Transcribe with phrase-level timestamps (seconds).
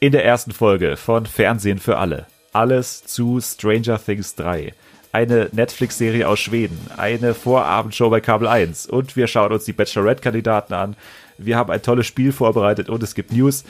[0.00, 2.26] In der ersten Folge von Fernsehen für alle.
[2.52, 4.72] Alles zu Stranger Things 3.
[5.10, 10.72] Eine Netflix-Serie aus Schweden, eine Vorabendshow bei Kabel 1 und wir schauen uns die Bachelorette-Kandidaten
[10.72, 10.96] an.
[11.36, 13.64] Wir haben ein tolles Spiel vorbereitet und es gibt News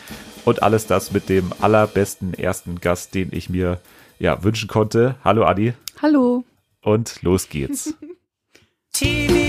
[0.44, 3.80] und alles das mit dem allerbesten ersten Gast, den ich mir
[4.18, 5.14] ja, wünschen konnte.
[5.24, 5.72] Hallo Adi.
[6.02, 6.44] Hallo.
[6.82, 7.94] Und los geht's.
[8.92, 9.44] TV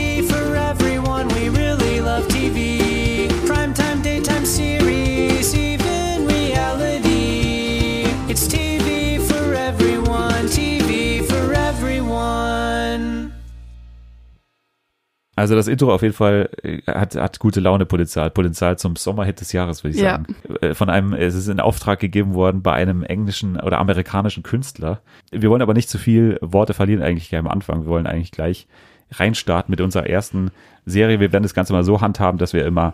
[15.39, 19.39] Also das Intro auf jeden Fall äh, hat, hat gute Laune Potenzial, Potenzial zum Sommerhit
[19.39, 20.11] des Jahres, würde ich Ja.
[20.11, 20.35] sagen.
[20.59, 24.99] Äh, Von einem, es ist in Auftrag gegeben worden bei einem englischen oder amerikanischen Künstler.
[25.31, 27.83] Wir wollen aber nicht zu viel Worte verlieren eigentlich gleich am Anfang.
[27.83, 28.67] Wir wollen eigentlich gleich
[29.11, 30.51] reinstarten mit unserer ersten
[30.85, 31.21] Serie.
[31.21, 32.93] Wir werden das Ganze mal so handhaben, dass wir immer,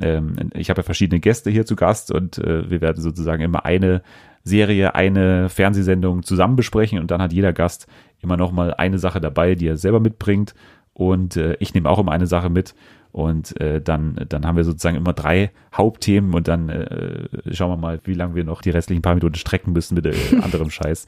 [0.00, 3.66] ähm, ich habe ja verschiedene Gäste hier zu Gast und äh, wir werden sozusagen immer
[3.66, 4.00] eine
[4.44, 7.86] Serie, eine Fernsehsendung zusammen besprechen und dann hat jeder Gast
[8.22, 10.54] immer noch mal eine Sache dabei, die er selber mitbringt
[10.94, 12.74] und äh, ich nehme auch immer eine Sache mit
[13.12, 17.76] und äh, dann dann haben wir sozusagen immer drei Hauptthemen und dann äh, schauen wir
[17.76, 21.06] mal, wie lange wir noch die restlichen paar Minuten strecken müssen mit äh, anderem Scheiß.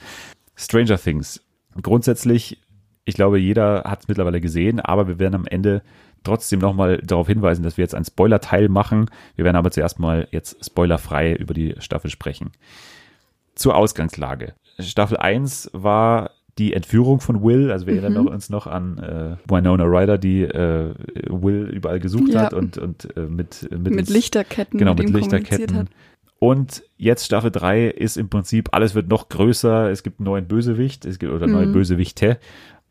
[0.54, 1.42] Stranger Things.
[1.80, 2.60] Grundsätzlich,
[3.04, 5.82] ich glaube, jeder hat es mittlerweile gesehen, aber wir werden am Ende
[6.24, 9.10] trotzdem nochmal darauf hinweisen, dass wir jetzt einen Spoiler-Teil machen.
[9.36, 12.52] Wir werden aber zuerst mal jetzt spoilerfrei über die Staffel sprechen.
[13.54, 14.54] Zur Ausgangslage.
[14.78, 19.84] Staffel 1 war die Entführung von Will, also wir erinnern uns noch an äh, Winona
[19.84, 20.94] Ryder, die äh,
[21.28, 22.42] Will überall gesucht Ja.
[22.42, 24.78] hat und, und äh, mit, mit, Mit Lichterketten.
[24.78, 25.88] genau, mit mit Lichterketten.
[26.38, 30.47] Und jetzt Staffel 3 ist im Prinzip, alles wird noch größer, es gibt einen neuen
[30.47, 31.72] Bösewicht, es gibt oder neue Mhm.
[31.72, 32.38] Bösewichte.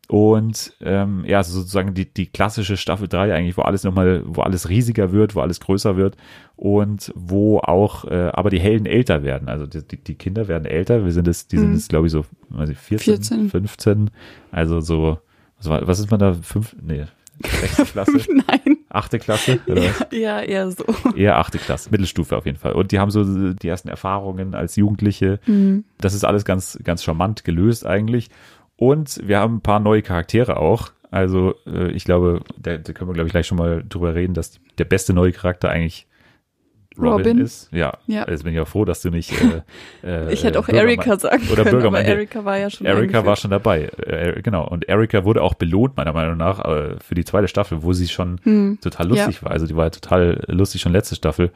[0.09, 4.41] Und ähm, ja, also sozusagen die, die klassische Staffel 3 eigentlich, wo alles nochmal, wo
[4.41, 6.17] alles riesiger wird, wo alles größer wird
[6.57, 9.47] und wo auch, äh, aber die Helden älter werden.
[9.47, 11.05] Also die, die, die Kinder werden älter.
[11.05, 11.75] Wir sind es, die sind Mhm.
[11.75, 13.49] jetzt, glaube ich, so weiß ich, 14, 14.
[13.49, 14.09] 15.
[14.51, 15.19] Also so,
[15.57, 16.33] was, war, was ist man da?
[16.33, 17.05] Fünf, nee,
[17.61, 18.11] sechste Klasse,
[18.47, 18.77] Nein.
[18.89, 19.59] achte Klasse?
[19.67, 19.83] Oder?
[19.83, 20.05] was?
[20.11, 20.83] Ja, eher so.
[21.15, 22.73] Eher achte Klasse, Mittelstufe auf jeden Fall.
[22.73, 25.39] Und die haben so die ersten Erfahrungen als Jugendliche.
[25.47, 25.85] Mhm.
[25.99, 28.29] Das ist alles ganz, ganz charmant gelöst eigentlich.
[28.87, 30.91] Und wir haben ein paar neue Charaktere auch.
[31.09, 34.33] Also äh, ich glaube, da, da können wir, glaube ich, gleich schon mal drüber reden,
[34.33, 36.07] dass der beste neue Charakter eigentlich
[36.97, 37.37] Robin, Robin.
[37.39, 37.69] ist.
[37.71, 38.27] Ja, Ja.
[38.29, 39.61] jetzt bin ich auch froh, dass du nicht äh,
[40.07, 42.11] äh, Ich hätte auch Erika sagen oder können, aber Bürgermeister.
[42.11, 44.67] Erika war ja schon Erika war schon dabei, äh, genau.
[44.67, 48.07] Und Erika wurde auch belohnt, meiner Meinung nach, äh, für die zweite Staffel, wo sie
[48.07, 48.79] schon Hm.
[48.81, 49.51] total lustig war.
[49.51, 51.51] Also die war total lustig schon letzte Staffel.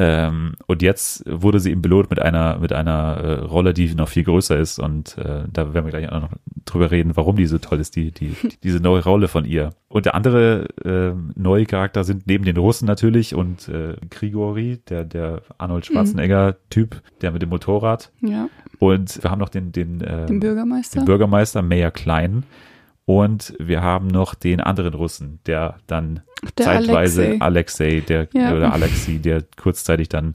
[0.00, 4.08] Ähm, und jetzt wurde sie eben belohnt mit einer mit einer äh, Rolle, die noch
[4.08, 4.78] viel größer ist.
[4.78, 6.30] Und äh, da werden wir gleich auch noch
[6.64, 9.70] drüber reden, warum die so toll ist, die die diese neue Rolle von ihr.
[9.88, 15.04] Und der andere äh, neue Charakter sind neben den Russen natürlich und äh, Grigori, der
[15.04, 18.12] der Arnold Schwarzenegger Typ, der mit dem Motorrad.
[18.20, 18.48] Ja,
[18.78, 21.00] Und wir haben noch den den, äh, den Bürgermeister.
[21.00, 22.44] den Bürgermeister Mayor Klein.
[23.08, 26.20] Und wir haben noch den anderen Russen, der dann
[26.58, 27.40] der zeitweise Alexei.
[27.40, 28.54] Alexei, der Ja.
[28.54, 30.34] oder Alexi, der kurzzeitig dann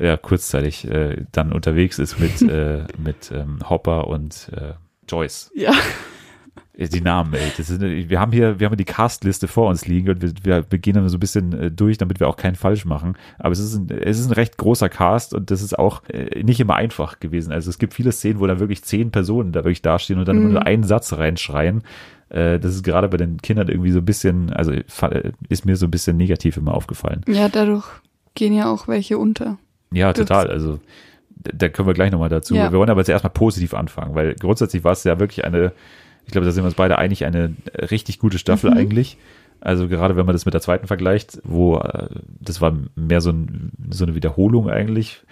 [0.00, 4.72] ja kurzzeitig äh, dann unterwegs ist mit äh, mit ähm, Hopper und äh,
[5.06, 5.50] Joyce.
[5.54, 5.74] Ja,
[6.76, 7.52] Die Namen, ey.
[7.56, 10.78] Ist, wir haben hier, wir haben die Castliste vor uns liegen und wir, wir, wir
[10.78, 13.16] gehen dann so ein bisschen äh, durch, damit wir auch keinen falsch machen.
[13.38, 16.42] Aber es ist ein, es ist ein recht großer Cast und das ist auch äh,
[16.42, 17.52] nicht immer einfach gewesen.
[17.52, 20.36] Also es gibt viele Szenen, wo da wirklich zehn Personen da wirklich dastehen und dann
[20.38, 21.84] immer nur einen Satz reinschreien.
[22.28, 24.72] Äh, das ist gerade bei den Kindern irgendwie so ein bisschen, also
[25.48, 27.20] ist mir so ein bisschen negativ immer aufgefallen.
[27.28, 27.86] ja, dadurch
[28.34, 29.58] gehen ja auch welche unter.
[29.92, 30.48] Ja, total.
[30.48, 30.80] Also
[31.36, 32.54] da da können wir gleich nochmal dazu.
[32.54, 32.72] Ja.
[32.72, 35.72] Wir wollen aber jetzt erstmal positiv anfangen, weil grundsätzlich war es ja wirklich eine,
[36.26, 37.54] ich glaube, da sind wir uns beide einig, eine
[37.90, 38.76] richtig gute Staffel Mhm.
[38.76, 39.18] eigentlich.
[39.60, 42.08] Also gerade wenn man das mit der zweiten vergleicht, wo äh,
[42.40, 45.22] das war mehr so, ein, so eine Wiederholung eigentlich.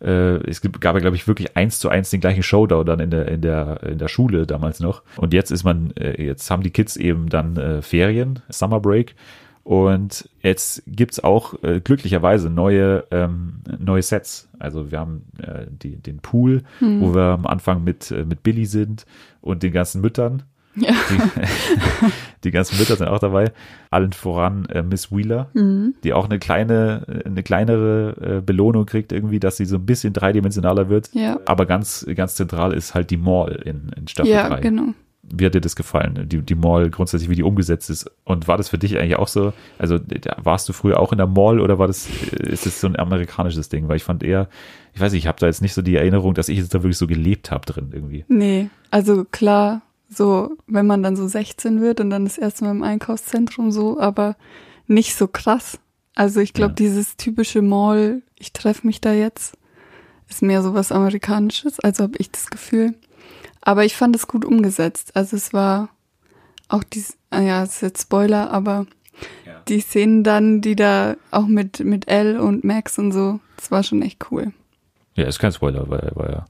[0.00, 3.10] Äh, es gab ja, glaube ich, wirklich eins zu eins den gleichen Showdown dann in
[3.10, 5.02] der, in der, in der Schule damals noch.
[5.16, 9.14] Und jetzt ist man, äh, jetzt haben die Kids eben dann Ferien, Summer Break.
[9.62, 14.48] Und jetzt gibt's auch äh, glücklicherweise neue, ähm, neue Sets.
[14.58, 17.00] Also wir haben äh, die, den Pool, Hm.
[17.00, 19.04] wo wir am Anfang mit, äh, mit Billy sind
[19.40, 20.42] und den ganzen Müttern.
[20.76, 20.92] Ja.
[21.10, 21.40] Die,
[22.44, 23.52] die ganzen Mütter sind auch dabei.
[23.90, 25.94] Allen voran äh, Miss Wheeler, Mhm.
[26.04, 29.84] die auch eine kleine, äh, eine kleinere äh, Belohnung kriegt irgendwie, dass sie so ein
[29.86, 31.10] bisschen dreidimensionaler wird.
[31.12, 31.38] Ja.
[31.44, 34.60] Aber ganz, ganz zentral ist halt die Mall in, in Staffel Ja, 3.
[34.60, 34.94] genau.
[35.32, 36.28] Wie hat dir das gefallen?
[36.28, 38.10] Die, die Mall grundsätzlich, wie die umgesetzt ist.
[38.24, 39.52] Und war das für dich eigentlich auch so?
[39.78, 39.98] Also
[40.38, 42.98] warst du früher auch in der Mall oder war das, äh, ist das so ein
[42.98, 43.88] amerikanisches Ding?
[43.88, 44.48] Weil ich fand eher,
[44.92, 46.82] ich weiß nicht, ich habe da jetzt nicht so die Erinnerung, dass ich jetzt da
[46.82, 48.24] wirklich so gelebt habe drin irgendwie.
[48.28, 52.72] Nee, also klar, so, wenn man dann so 16 wird und dann das erste Mal
[52.72, 54.36] im Einkaufszentrum so, aber
[54.88, 55.78] nicht so krass.
[56.16, 56.74] Also ich glaube, Ja.
[56.76, 59.56] dieses typische Mall, ich treffe mich da jetzt,
[60.28, 62.94] ist mehr so was Amerikanisches, also habe ich das Gefühl.
[63.60, 65.12] Aber ich fand es gut umgesetzt.
[65.14, 65.88] Also es war
[66.68, 68.86] auch die, ah ja, es ist jetzt Spoiler, aber
[69.46, 69.60] Ja.
[69.68, 73.82] die Szenen dann, die da auch mit, mit Elle und Max und so, das war
[73.82, 74.52] schon echt cool.
[75.14, 76.44] Ja, ist kein Spoiler, weil war ja,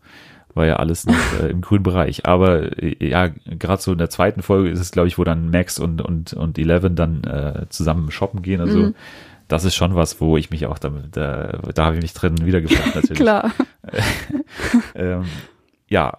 [0.55, 2.27] war ja alles noch äh, im grünen Bereich.
[2.27, 5.51] Aber äh, ja, gerade so in der zweiten Folge ist es, glaube ich, wo dann
[5.51, 8.79] Max und, und, und Eleven dann äh, zusammen shoppen gehen und so.
[8.79, 8.95] Mhm.
[9.49, 12.45] Das ist schon was, wo ich mich auch damit, da, da habe ich mich drin
[12.45, 13.19] wiedergefunden natürlich.
[13.19, 13.51] Klar.
[14.95, 15.25] ähm,
[15.89, 16.19] ja,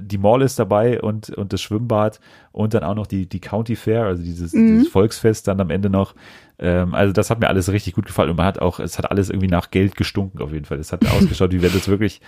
[0.00, 2.20] die Mall ist dabei und, und das Schwimmbad
[2.52, 4.66] und dann auch noch die, die County Fair, also dieses, Mhm.
[4.78, 6.14] dieses Volksfest dann am Ende noch.
[6.58, 9.10] Ähm, also das hat mir alles richtig gut gefallen und man hat auch, es hat
[9.10, 10.78] alles irgendwie nach Geld gestunken auf jeden Fall.
[10.78, 12.20] Es hat ausgeschaut, wie wenn das wirklich,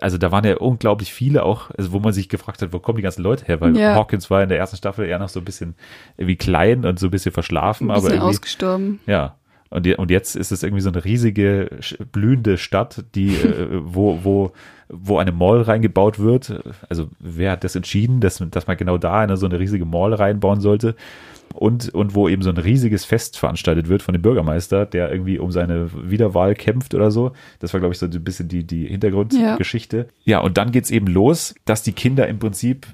[0.00, 2.96] also da waren ja unglaublich viele auch, also wo man sich gefragt hat, wo kommen
[2.96, 3.94] die ganzen Leute her, weil Ja.
[3.94, 5.74] Hawkins war in der ersten Staffel eher noch so ein bisschen
[6.16, 9.00] irgendwie klein und so ein bisschen verschlafen, Ein aber bisschen irgendwie, ausgestorben.
[9.06, 9.36] ja.
[9.74, 11.68] Und, und jetzt ist es irgendwie so eine riesige,
[12.12, 14.52] blühende Stadt, die, äh, wo, wo,
[14.88, 16.62] wo eine Mall reingebaut wird.
[16.88, 20.14] Also wer hat das entschieden, dass, dass man genau da eine, so eine riesige Mall
[20.14, 20.94] reinbauen sollte?
[21.52, 25.40] Und, und wo eben so ein riesiges Fest veranstaltet wird von dem Bürgermeister, der irgendwie
[25.40, 27.32] um seine Wiederwahl kämpft oder so.
[27.58, 30.06] Das war, glaube ich, so ein bisschen die, die Hintergrundgeschichte.
[30.24, 30.38] Ja.
[30.38, 32.86] und dann geht's eben los, dass die Kinder im Prinzip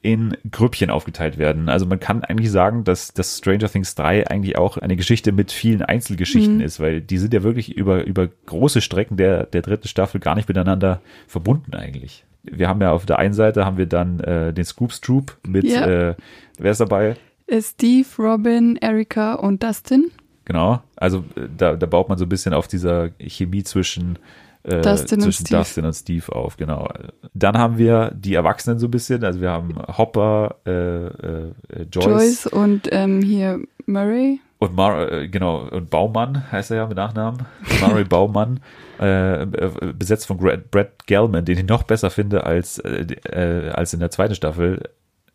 [0.00, 1.68] in Grüppchen aufgeteilt werden.
[1.68, 5.50] Also man kann eigentlich sagen, dass, dass Stranger Things 3 eigentlich auch eine Geschichte mit
[5.50, 9.88] vielen Einzelgeschichten ist, weil die sind ja wirklich über, über große Strecken der, der dritten
[9.88, 12.24] Staffel gar nicht miteinander verbunden eigentlich.
[12.44, 15.64] Wir haben ja auf der einen Seite haben wir dann äh, den Scoops Troop mit,
[15.64, 15.86] Ja.
[16.10, 16.14] äh,
[16.58, 17.16] wer ist dabei?
[17.48, 20.12] Äh, Steve, Robin, Erika und Dustin.
[20.44, 24.18] Genau, also äh, da, da baut man so ein bisschen auf dieser Chemie zwischen,
[24.64, 25.58] äh, Dustin und zwischen Steve.
[25.58, 26.88] Dustin und Steve auf, genau.
[27.34, 31.52] Dann haben wir die Erwachsenen so ein bisschen, also wir haben Hopper, äh, äh,
[31.92, 34.40] Joyce, Joyce und ähm, hier Murray.
[34.58, 37.46] und Mar äh, genau, und Baumann heißt er ja mit Nachnamen,
[37.80, 38.60] Murray Baumann,
[39.00, 43.94] äh, äh, besetzt von Brad, Gelman, den ich noch besser finde als, äh, äh, als
[43.94, 44.82] in der zweiten Staffel,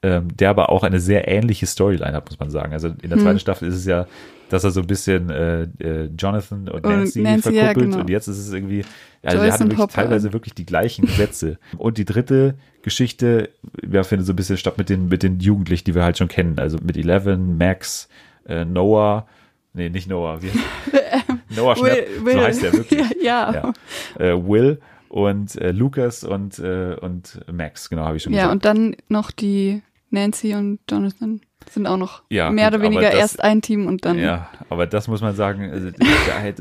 [0.04, 2.74] ähm, der aber auch eine sehr ähnliche Storyline hat, muss man sagen.
[2.74, 3.24] Also in der Hm.
[3.24, 4.06] zweiten Staffel ist es ja,
[4.54, 8.02] dass er so ein bisschen äh, äh, Jonathan und Und Nancy, Nancy, ja, verkuppelt genau.
[8.02, 8.86] und jetzt ist es irgendwie,
[9.24, 9.94] also Joyce er hat und wirklich Hopper.
[9.94, 11.58] teilweise wirklich die gleichen Sätze.
[11.78, 12.54] Und die dritte
[12.84, 13.50] Geschichte,
[13.90, 16.28] ja, findet so ein bisschen statt mit den, mit den Jugendlichen, die wir halt schon
[16.28, 16.60] kennen.
[16.60, 18.08] Also mit Eleven, Max,
[18.46, 19.26] äh, Noah,
[19.74, 20.52] nee, nicht Noah, wie
[21.56, 23.02] Noah Schnapp, so heißt er wirklich.
[23.24, 23.74] ja, ja.
[24.20, 24.24] Ja.
[24.24, 24.80] Äh, Will
[25.10, 28.54] und äh, Lucas und, äh, und Max, genau, habe ich schon Ja, gesagt.
[28.54, 31.42] und dann noch die Nancy und Jonathan
[31.72, 34.18] sind auch noch Ja, mehr gut, oder weniger das- erst ein Team und dann.
[34.20, 35.90] Ja, aber das muss man sagen, also,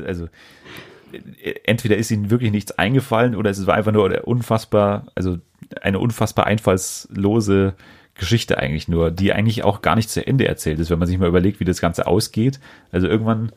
[0.05, 0.27] also
[1.63, 5.37] entweder ist ihnen wirklich nichts eingefallen oder es war einfach nur eine unfassbar, also
[5.81, 7.73] eine unfassbar einfallslose
[8.15, 11.17] Geschichte eigentlich nur, die eigentlich auch gar nicht zu Ende erzählt ist, wenn man sich
[11.17, 12.59] mal überlegt, wie das Ganze ausgeht.
[12.91, 13.51] Also irgendwann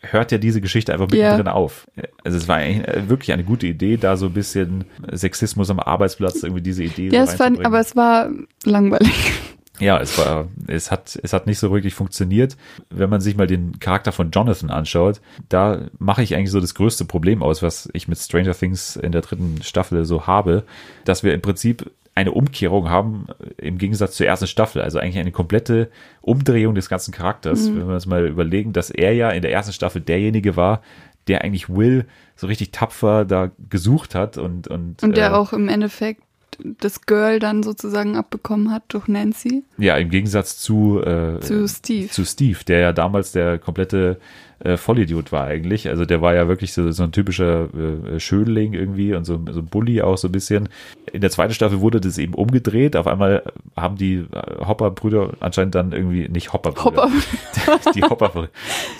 [0.00, 1.86] hört ja diese Geschichte einfach mittendrin auf.
[2.24, 5.80] Also es war eigentlich äh, wirklich eine gute Idee, da so ein bisschen Sexismus am
[5.80, 7.66] Arbeitsplatz irgendwie diese Idee Ja, so es reinzubringen.
[7.66, 8.30] aber es war
[8.64, 9.32] langweilig.
[9.80, 12.56] Ja, es war, es hat, es hat nicht so wirklich funktioniert.
[12.90, 16.74] Wenn man sich mal den Charakter von Jonathan anschaut, da mache ich eigentlich so das
[16.74, 20.64] größte Problem aus, was ich mit Stranger Things in der dritten Staffel so habe,
[21.04, 23.28] dass wir im Prinzip eine Umkehrung haben
[23.58, 24.82] im Gegensatz zur ersten Staffel.
[24.82, 25.88] Also eigentlich eine komplette
[26.20, 27.68] Umdrehung des ganzen Charakters.
[27.68, 30.82] Wenn wir uns mal überlegen, dass er ja in der ersten Staffel derjenige war,
[31.28, 35.52] der eigentlich Will so richtig tapfer da gesucht hat und, und, Und der äh, auch
[35.52, 36.22] im Endeffekt
[36.58, 42.08] das Girl dann sozusagen abbekommen hat durch Nancy ja, im Gegensatz zu, äh, zu Steve.
[42.08, 44.18] zu Steve, der ja damals der komplette
[44.60, 45.88] äh, Vollidiot war eigentlich.
[45.88, 49.60] Also der war ja wirklich so, so ein typischer äh, Schönling irgendwie und so, so
[49.60, 50.68] ein Bully auch so ein bisschen.
[51.12, 52.96] In der zweiten Staffel wurde das eben umgedreht.
[52.96, 53.42] Auf einmal
[53.76, 57.04] haben die äh, Hopper-Brüder anscheinend dann irgendwie, nicht Hopper-Brüder.
[57.04, 58.48] Hopper, Die Hopper-Brüder.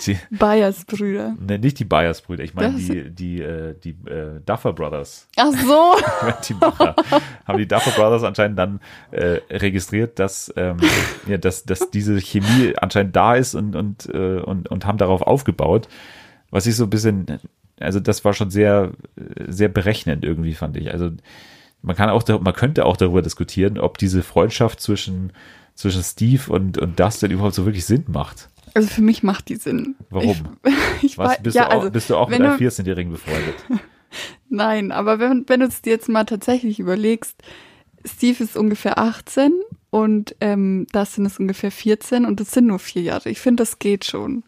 [0.05, 1.35] Die- Bias Brüder.
[1.39, 2.43] Ne, nicht die Byers-Brüder.
[2.43, 5.27] Ich meine die, die, äh, die äh, Duffer Brothers.
[5.37, 5.95] Ach so.
[6.47, 6.95] die Macher
[7.45, 8.79] haben die Duffer Brothers anscheinend dann
[9.11, 10.77] äh, registriert, dass, ähm,
[11.27, 15.21] ja, dass, dass diese Chemie anscheinend da ist und, und, äh, und, und haben darauf
[15.21, 15.48] aufgebaut.
[16.51, 17.25] Was ich so ein bisschen,
[17.79, 18.91] also das war schon sehr,
[19.47, 20.91] sehr berechnend irgendwie, fand ich.
[20.91, 21.11] Also
[21.81, 25.31] man kann auch, man könnte auch darüber diskutieren, ob diese Freundschaft zwischen,
[25.75, 28.49] zwischen Steve und, und Dustin überhaupt so wirklich Sinn macht.
[28.73, 29.95] Also für mich macht die Sinn.
[30.09, 30.57] Warum?
[30.63, 32.63] Ich, ich Was, weiß, bist, ja, du auch, also, bist du auch mit einem du-
[32.65, 33.55] 14-Jährigen befreundet?
[34.49, 37.41] Nein, aber wenn, wenn du es dir jetzt mal tatsächlich überlegst,
[38.05, 39.53] Steve ist ungefähr 18
[39.91, 43.29] und ähm, Dustin ist ungefähr 14 und das sind nur vier Jahre.
[43.29, 44.43] Ich finde, das geht schon.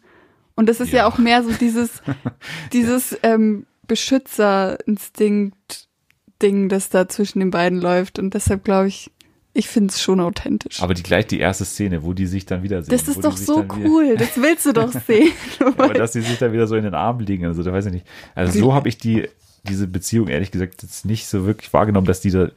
[0.54, 1.06] Und das ist ja, Ja.
[1.06, 2.02] auch mehr so dieses,
[2.72, 8.18] dieses ähm, Beschützerinstinkt-Ding, das da zwischen den beiden läuft.
[8.18, 9.10] Und deshalb glaube ich,
[9.54, 10.82] ich finde es schon authentisch.
[10.82, 12.90] Aber die gleich die erste Szene, wo die sich dann wiedersehen.
[12.90, 14.16] das ist doch so cool.
[14.16, 15.32] Das willst du doch sehen.
[15.60, 17.92] Aber dass die sich dann wieder so in den Armen liegen, also da weiß ich
[17.92, 18.06] nicht.
[18.34, 19.28] Also so habe ich die
[19.68, 22.48] diese Beziehung ehrlich gesagt jetzt nicht so wirklich wahrgenommen, dass die da,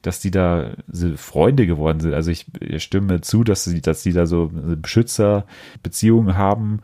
[0.00, 2.14] dass die da so Freunde geworden sind.
[2.14, 6.80] Also ich, ich stimme zu, dass sie, dass die da so Beschützerbeziehungen haben,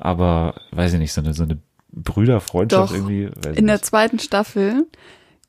[0.00, 1.58] aber weiß ich nicht, so eine, so eine
[1.92, 2.96] Brüderfreundschaft Doch.
[2.96, 3.30] irgendwie.
[3.56, 3.84] In der nicht.
[3.84, 4.86] zweiten Staffel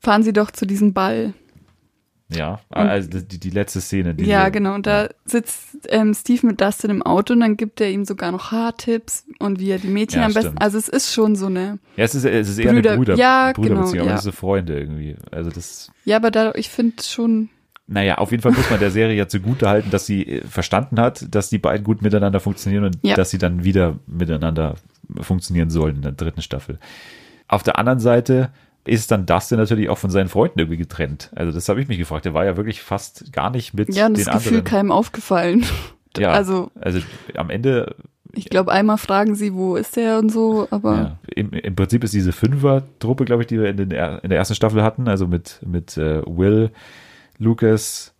[0.00, 1.34] fahren sie doch zu diesem Ball.
[2.34, 4.14] Ja, also die, die letzte Szene.
[4.14, 4.74] Diese, ja, genau.
[4.74, 8.32] Und da sitzt ähm, Steve mit Dustin im Auto und dann gibt er ihm sogar
[8.32, 10.48] noch Haartipps und wie er die Mädchen Ja, am besten.
[10.52, 10.62] stimmt.
[10.62, 11.78] Also es ist schon so eine.
[11.96, 14.14] Ja, es ist, es ist eher Brüder- eine Brüder, Ja, Brüderbeziehung, genau, aber ja.
[14.14, 15.14] das sind Freunde irgendwie.
[15.30, 17.50] Also das, Ja, aber da, ich finde schon.
[17.92, 20.98] Naja, auf jeden Fall muss man der Serie ja zugute halten, dass sie äh, verstanden
[21.00, 23.14] hat, dass die beiden gut miteinander funktionieren und Ja.
[23.16, 24.76] dass sie dann wieder miteinander
[25.20, 26.78] funktionieren sollen in der dritten Staffel.
[27.48, 28.50] Auf der anderen Seite
[28.84, 31.30] ist dann Dustin natürlich auch von seinen Freunden irgendwie getrennt.
[31.36, 32.24] Also das habe ich mich gefragt.
[32.24, 34.64] Der war ja wirklich fast gar nicht mit Ja, und den das Gefühl anderen.
[34.64, 35.64] keinem aufgefallen.
[36.16, 36.98] ja, Also, also
[37.36, 37.94] am Ende
[38.34, 42.02] ich glaube, einmal fragen sie, wo ist der und so, aber Ja, im, im Prinzip
[42.02, 45.26] ist diese Fünfer-Truppe, glaube ich, die wir in, den, in der ersten Staffel hatten, also
[45.26, 46.70] mit, mit äh, Will,
[47.42, 48.14] Lucas,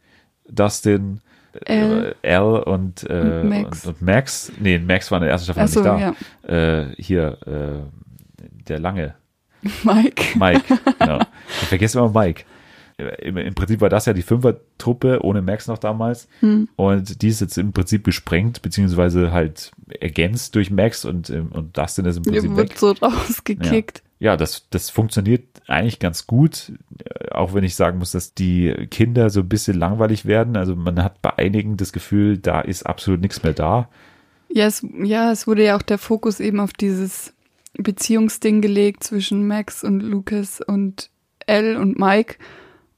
[0.48, 1.20] Dustin,
[1.66, 2.14] Elle.
[2.22, 3.86] äh, Al und, äh, Max.
[3.86, 4.52] Und, und Max.
[4.58, 6.14] Nee, Max war in der ersten Staffel so, nicht da.
[6.48, 6.80] ja.
[6.82, 9.14] Äh, hier, äh, der lange,
[9.84, 10.38] Mike.
[10.38, 10.62] Mike,
[10.98, 11.20] genau.
[11.62, 12.44] Ich vergesse immer Mike.
[13.20, 16.28] Im, Im Prinzip war das ja die Fünfer-Truppe ohne Max noch damals.
[16.40, 16.68] Hm.
[16.76, 21.76] Und die ist jetzt im Prinzip gesprengt, beziehungsweise halt ergänzt durch Max und, ähm, und
[21.76, 22.56] Dustin ist im Prinzip weg.
[22.56, 23.98] wird so rausgekickt.
[23.98, 24.04] Ja,
[24.36, 26.72] das, das funktioniert eigentlich ganz gut,
[27.04, 30.56] äh, auch wenn ich sagen muss, dass die Kinder so ein bisschen langweilig werden.
[30.56, 33.88] Also man hat bei einigen das Gefühl, da ist absolut nichts mehr da.
[34.48, 37.34] Ja, es, ja, es wurde ja auch der Fokus eben auf dieses
[37.74, 41.10] Beziehungsding gelegt zwischen Max und Lucas und
[41.46, 42.36] Elle und Mike.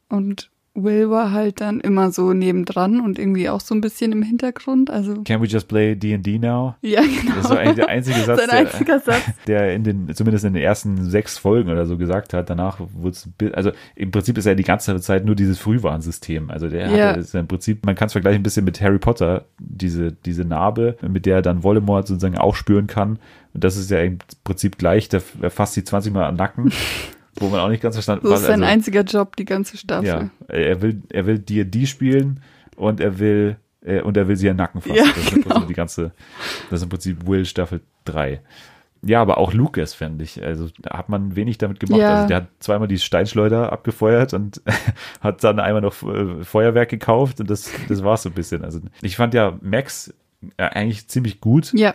[0.09, 4.23] Und Will war halt dann immer so nebendran und irgendwie auch so ein bisschen im
[4.23, 4.91] Hintergrund.
[4.91, 6.75] Also, Can we just play D&D now?
[6.83, 7.35] ja, genau.
[7.37, 9.23] Das ist so eigentlich der einzige Satz, Sein der, einziger Satz.
[9.47, 12.51] der in den, zumindest in den ersten sechs Folgen oder so gesagt hat.
[12.51, 16.51] Danach wurde es, also im Prinzip ist er die ganze Zeit nur dieses Frühwarnsystem.
[16.51, 17.17] Also der Ja.
[17.17, 20.97] hat im Prinzip, man kann es vergleichen ein bisschen mit Harry Potter, diese, diese Narbe,
[21.07, 23.21] mit der er dann Voldemort sozusagen auch spüren kann.
[23.53, 26.73] Und das ist ja im Prinzip gleich, der fasst sie 20 Mal am Nacken,
[27.37, 30.07] wo man auch nicht ganz verstanden So ist sein also, einziger Job, die ganze Staffel.
[30.07, 32.41] ja, er will, er will D&D spielen
[32.77, 34.97] und er will, äh, und er will sie den Nacken fassen.
[34.97, 35.55] Ja, das ist im genau.
[35.55, 36.13] Prinzip die ganze,
[36.71, 38.41] das ist im Prinzip Will Staffel 3.
[39.07, 40.43] Ja, aber auch Lucas, fände ich.
[40.43, 42.01] Also da hat man wenig damit gemacht.
[42.01, 42.15] Ja.
[42.15, 44.63] Also der hat zweimal die Steinschleuder abgefeuert und
[45.21, 48.65] hat dann einmal noch äh, Feuerwerk gekauft und das, das war so ein bisschen.
[48.65, 50.15] Also ich fand ja Max
[50.57, 51.73] äh, eigentlich ziemlich gut.
[51.75, 51.95] Ja,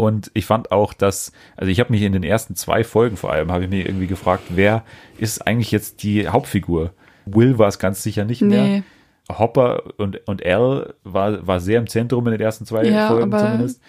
[0.00, 3.32] Und ich fand auch, dass, also ich habe mich in den ersten zwei Folgen vor
[3.32, 4.84] allem, habe ich mir irgendwie gefragt, wer
[5.18, 6.92] ist eigentlich jetzt die Hauptfigur?
[7.26, 8.62] Will war es ganz sicher nicht mehr.
[8.62, 8.82] nee.
[9.28, 13.34] Hopper und, und Al war, war sehr im Zentrum in den ersten zwei Ja, Folgen
[13.34, 13.82] aber zumindest.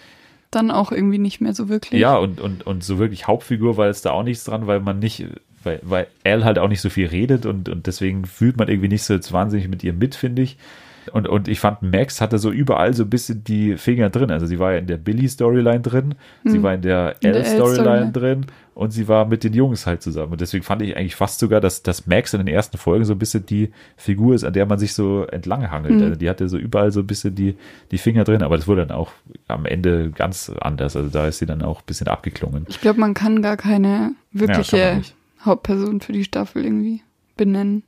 [0.50, 2.00] Dann auch irgendwie nicht mehr so wirklich.
[2.00, 4.98] Ja, und, und, und so wirklich Hauptfigur war jetzt da auch nichts dran, weil man
[4.98, 5.26] nicht,
[5.62, 8.88] weil, weil Al halt auch nicht so viel redet und, und deswegen fühlt man irgendwie
[8.88, 10.58] nicht so jetzt wahnsinnig mit ihr mit, finde ich.
[11.12, 14.30] Und, und ich fand, Max hatte so überall so ein bisschen die Finger drin.
[14.30, 16.14] Also sie war ja in der Billy-Storyline drin,
[16.44, 17.32] sie war in der Hm.
[17.34, 18.12] L-Storyline.
[18.12, 20.32] drin und sie war mit den Jungs halt zusammen.
[20.32, 23.12] Und deswegen fand ich eigentlich fast sogar, dass, dass Max in den ersten Folgen so
[23.14, 25.94] ein bisschen die Figur ist, an der man sich so entlang hangelt.
[25.96, 26.02] Hm.
[26.02, 27.56] Also die hatte so überall so ein bisschen die,
[27.90, 29.10] die Finger drin, aber das wurde dann auch
[29.48, 30.96] am Ende ganz anders.
[30.96, 32.66] Also da ist sie dann auch ein bisschen abgeklungen.
[32.68, 35.00] Ich glaube, man kann gar keine wirkliche Ja.
[35.44, 37.02] Hauptperson für die Staffel irgendwie
[37.36, 37.82] benennen.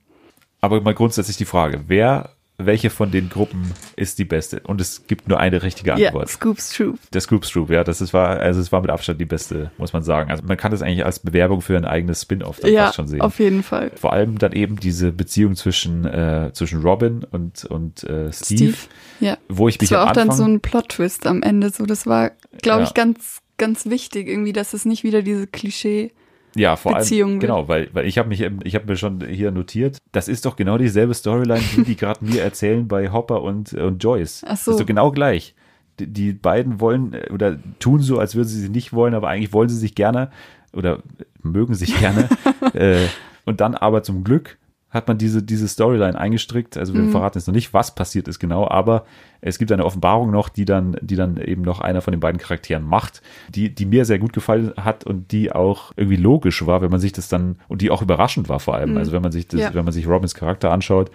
[0.61, 4.61] Aber mal grundsätzlich die Frage, wer, welche von den Gruppen ist die beste?
[4.65, 6.29] Und es gibt nur eine richtige Ja, Antwort.
[6.29, 6.99] Scoops Truth.
[7.13, 9.93] Der Scoops Troop, ja, das ist, war, also es war mit Abstand die beste, muss
[9.93, 10.31] man sagen.
[10.31, 13.09] Also man kann das eigentlich als Bewerbung für ein eigenes Spin-off dann Ja, fast schon
[13.09, 13.21] sehen.
[13.21, 13.91] auf jeden Fall.
[13.97, 18.77] Vor allem dann eben diese Beziehung zwischen, äh, zwischen Robin und, und äh, Steve, Steve.
[19.21, 19.39] Ja.
[19.49, 21.71] wo ich Das mich war am auch dann Anfang, so ein Plot-Twist am Ende.
[21.71, 22.31] So, das war,
[22.61, 22.87] glaube Ja.
[22.89, 26.13] ich, ganz, ganz wichtig irgendwie, dass es nicht wieder diese Klischee.
[26.55, 29.51] Ja, vor Beziehung allem, genau, weil, weil ich habe mich, ich habe mir schon hier
[29.51, 33.73] notiert, das ist doch genau dieselbe Storyline, die die gerade mir erzählen bei Hopper und,
[33.73, 34.45] und Joyce.
[34.47, 34.71] Ach so.
[34.71, 35.55] Das ist doch genau gleich.
[35.99, 39.29] Die, die beiden wollen äh, oder tun so, als würden sie sie nicht wollen, aber
[39.29, 40.31] eigentlich wollen sie sich gerne
[40.73, 41.03] oder
[41.43, 42.29] mögen sich gerne.
[42.75, 43.07] äh,
[43.45, 44.59] und dann aber zum Glück
[44.93, 46.77] hat man diese, diese Storyline eingestrickt.
[46.77, 49.05] Also wir verraten jetzt noch nicht, was passiert ist genau, aber
[49.41, 52.39] es gibt eine Offenbarung noch, die dann, die dann eben noch einer von den beiden
[52.39, 56.83] Charakteren macht, die, die mir sehr gut gefallen hat und die auch irgendwie logisch war,
[56.83, 58.97] wenn man sich das dann, und die auch überraschend war vor allem.
[58.99, 59.75] Also wenn man sich das, Ja.
[59.75, 61.11] wenn man sich Robins Charakter anschaut,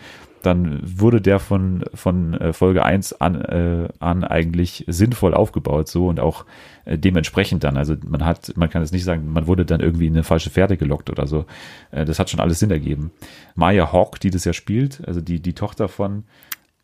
[0.48, 6.08] dann wurde der von, von äh, Folge 1 an, äh, an eigentlich sinnvoll aufgebaut, so
[6.08, 6.46] und auch
[6.86, 7.78] äh, dementsprechend dann.
[7.78, 10.50] Also man hat, man kann jetzt nicht sagen, man wurde dann irgendwie in eine falsche
[10.50, 11.46] Fährte gelockt oder so.
[11.92, 13.12] Äh, das hat schon alles Sinn ergeben.
[13.56, 16.24] Maya Hawk, die das ja spielt, also die, die Tochter von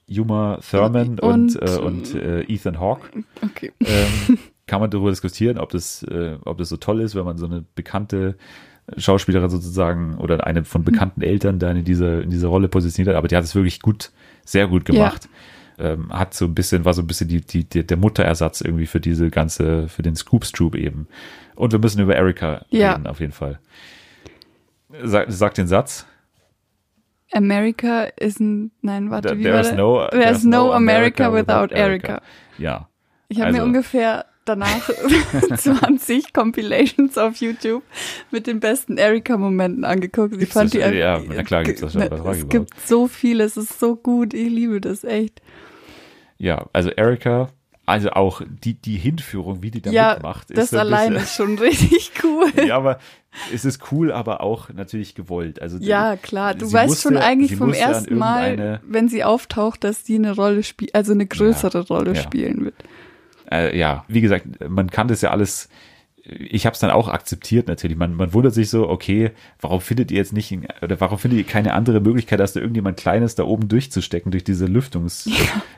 [0.06, 3.72] Yuma Thurman und, Und- äh, und äh, Ethan Hawke, Okay.
[3.80, 6.06] ähm, kann man darüber diskutieren, ob das,
[6.46, 8.36] ob das so toll ist, wenn man so eine bekannte
[8.98, 13.18] Schauspielerin sozusagen oder eine von bekannten Eltern da in diese, in diese Rolle positioniert hat,
[13.18, 14.12] aber die hat es wirklich gut,
[14.46, 15.30] sehr gut gemacht.
[15.80, 18.86] Ähm, hat so ein bisschen, war so ein bisschen die, die, die, der Mutterersatz irgendwie
[18.86, 21.08] für diese ganze, für den Scoops Troop eben.
[21.56, 22.92] Und wir müssen über Erika Ja.
[22.94, 23.60] reden, auf jeden Fall.
[25.04, 26.06] Sag, sag den Satz.
[27.32, 29.78] America isn't, nein, warte, There- wie war there's der?
[29.78, 32.22] no- There's no America without Erica.
[32.60, 32.90] Ja.
[33.28, 34.90] Ich habe Also- mir ungefähr danach
[35.58, 37.84] 20 Compilations auf YouTube
[38.32, 40.36] mit den besten Erika-Momenten angeguckt.
[40.42, 40.92] Ich fand das?
[40.92, 43.58] die Ja, na klar gibt's das schon, Ne, was war Es gibt so viel, es
[43.58, 45.42] ist so gut, ich liebe das echt.
[46.38, 47.50] Ja, also Erika,
[47.86, 51.10] also auch die, die Hinführung, wie die da ja, mitmacht, ist das so ein allein
[51.14, 52.52] bisschen- ist schon richtig cool.
[52.66, 53.00] ja, aber
[53.54, 55.62] es ist cool, aber auch natürlich gewollt.
[55.62, 56.54] Also Ja, klar.
[56.54, 60.16] Du sie weißt musste- schon eigentlich sie vom ersten Mal, wenn sie auftaucht, dass die
[60.16, 62.22] eine Rolle spielt, also eine größere Rolle ja.
[62.22, 62.76] spielen wird.
[63.54, 65.70] Äh, ja, wie gesagt, man kann das ja alles.
[66.26, 67.98] Ich habe es dann auch akzeptiert natürlich.
[67.98, 71.46] Man, man wundert sich so, okay, warum findet ihr jetzt nicht oder warum findet ihr
[71.46, 75.30] keine andere Möglichkeit, als da irgendjemand Kleines da oben durchzustecken durch diese Lüftungs,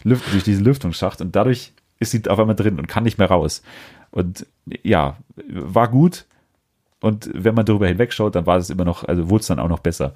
[0.04, 3.30] Lüft, durch diesen Lüftungsschacht und dadurch ist sie auf einmal drin und kann nicht mehr
[3.30, 3.64] raus.
[4.12, 4.46] Und
[4.84, 5.18] ja,
[5.48, 6.26] war gut.
[7.02, 9.70] Und wenn man darüber hinwegschaut, dann war es immer noch, also wurde es dann auch
[9.70, 10.14] noch besser.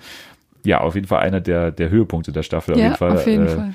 [0.63, 2.73] Ja, auf jeden Fall einer der, der Höhepunkte der Staffel.
[2.73, 3.11] Auf ja, jeden Fall.
[3.11, 3.73] auf jeden äh, Fall.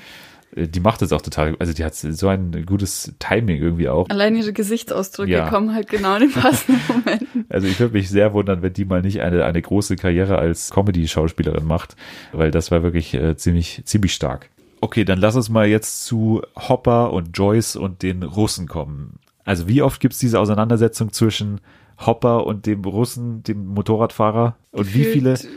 [0.53, 4.07] Die macht es auch total, also die hat so ein gutes Timing irgendwie auch.
[4.09, 5.49] Allein ihre Gesichtsausdrücke Ja.
[5.49, 7.45] kommen halt genau in den passenden Momenten.
[7.49, 10.69] Also ich würde mich sehr wundern, wenn die mal nicht eine, eine große Karriere als
[10.71, 11.97] Comedy-Schauspielerin macht,
[12.31, 14.49] weil das war wirklich äh, ziemlich, ziemlich stark.
[14.79, 19.19] Okay, dann lass uns mal jetzt zu Hopper und Joyce und den Russen kommen.
[19.43, 21.59] Also wie oft gibt's diese Auseinandersetzung zwischen
[22.05, 24.55] Hopper und dem Russen, dem Motorradfahrer?
[24.71, 25.51] Und wie viele, Gefühlt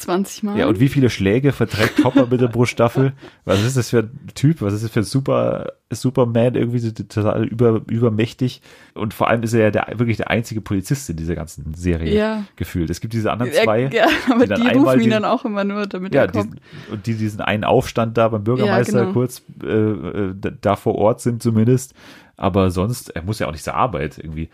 [0.00, 0.58] 20 Mal.
[0.58, 3.12] ja, und wie viele Schläge verträgt Hopper bitte pro Staffel?
[3.44, 4.62] Was ist das für ein Typ?
[4.62, 8.62] Was ist das für ein Super, Superman irgendwie so total über, übermächtig?
[8.94, 12.14] Und vor allem ist er ja der, wirklich der einzige Polizist in dieser ganzen Serie
[12.16, 12.44] Ja.
[12.56, 12.88] gefühlt.
[12.90, 13.90] Es gibt diese anderen Er- zwei.
[13.92, 16.44] ja, aber die die rufen ihn dann auch immer nur, damit ja, er kommt.
[16.54, 16.60] diesen,
[16.92, 19.12] und die diesen einen Aufstand da beim Bürgermeister Ja, genau.
[19.12, 21.94] kurz äh, äh, da- da vor Ort sind zumindest.
[22.36, 24.48] Aber sonst, er muss ja auch nicht zur Arbeit irgendwie.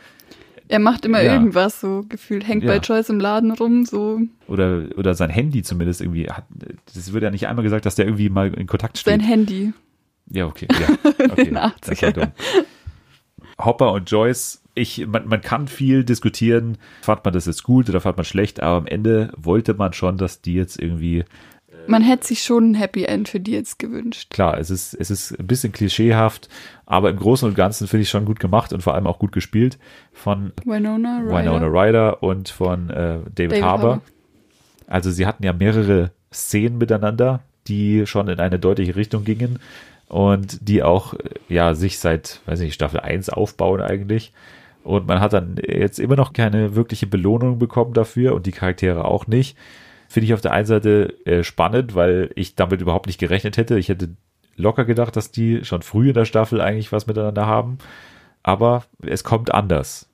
[0.68, 1.34] Er macht immer Ja.
[1.34, 2.72] irgendwas so gefühlt, hängt Ja.
[2.72, 6.44] bei Joyce im Laden rum, so Oder, oder sein Handy zumindest irgendwie hat.
[6.94, 9.12] Das wird ja nicht einmal gesagt, dass der irgendwie mal in Kontakt steht.
[9.12, 9.72] sein Handy.
[10.30, 10.66] Ja, okay.
[10.72, 11.50] Ja, okay.
[11.52, 12.12] das war 80ern.
[12.12, 12.32] dumm.
[13.58, 18.00] Hopper und Joyce, ich, man, man kann viel diskutieren, fand man das jetzt gut oder
[18.00, 21.24] fand man schlecht, aber am Ende wollte man schon, dass die jetzt irgendwie,
[21.88, 24.30] Man hätte sich schon ein Happy End für die jetzt gewünscht.
[24.30, 26.48] klar, es ist, es ist ein bisschen klischeehaft,
[26.84, 29.32] aber im Großen und Ganzen finde ich schon gut gemacht und vor allem auch gut
[29.32, 29.78] gespielt
[30.12, 31.38] von Winona Ryder.
[31.38, 33.90] Winona Ryder und von äh, David, David Harbour.
[33.90, 34.02] Harbour.
[34.86, 39.58] Also sie hatten ja mehrere Szenen miteinander, die schon in eine deutliche Richtung gingen
[40.08, 41.18] und die auch äh,
[41.48, 44.32] ja sich seit, weiß ich nicht, Staffel 1 aufbauen eigentlich.
[44.84, 49.04] Und man hat dann jetzt immer noch keine wirkliche Belohnung bekommen dafür und die Charaktere
[49.04, 49.56] auch nicht.
[50.08, 53.78] Finde ich auf der einen Seite äh, spannend, weil ich damit überhaupt nicht gerechnet hätte.
[53.78, 54.10] Ich hätte
[54.56, 57.78] locker gedacht, dass die schon früh in der Staffel eigentlich was miteinander haben.
[58.42, 60.08] Aber es kommt anders.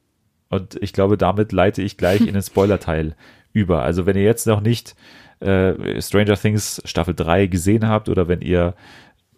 [0.49, 3.15] Und ich glaube, damit leite ich gleich in den Spoiler-Teil
[3.53, 3.83] über.
[3.83, 4.95] Also wenn ihr jetzt noch nicht
[5.41, 8.75] äh, Stranger Things Staffel 3 gesehen habt oder wenn ihr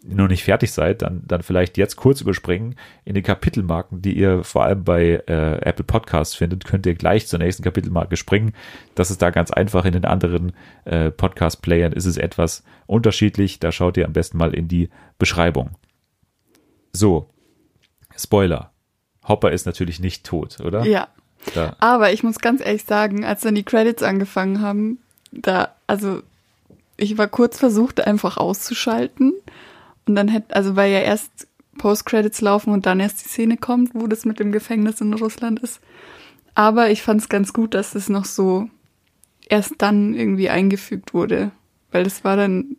[0.07, 2.75] noch nicht fertig seid, dann, dann vielleicht jetzt kurz überspringen.
[3.05, 7.27] In den Kapitelmarken, die ihr vor allem bei äh, Apple Podcasts findet, könnt ihr gleich
[7.27, 8.53] zur nächsten Kapitelmarke springen.
[8.93, 9.85] Das ist da ganz einfach.
[9.85, 10.53] In den anderen
[10.85, 13.59] äh, Podcast-Playern ist es etwas unterschiedlich.
[13.59, 15.71] Da schaut ihr am besten mal in die Beschreibung.
[16.93, 17.29] So,
[18.17, 18.71] Spoiler.
[19.27, 20.85] Hopper ist natürlich nicht tot, oder?
[20.85, 21.07] Ja.
[21.53, 24.99] Da, Aber ich muss ganz ehrlich sagen, als dann die Credits angefangen haben,
[25.31, 26.21] da, also
[26.97, 29.33] ich war kurz versucht, einfach auszuschalten.
[30.07, 33.93] Und dann hätte, also weil ja erst Post-Credits laufen und dann erst die Szene kommt,
[33.93, 35.81] wo das mit dem Gefängnis in Russland ist.
[36.53, 38.69] Aber ich fand es ganz gut, dass es noch so
[39.49, 41.51] erst dann irgendwie eingefügt wurde.
[41.91, 42.77] Weil das war dann,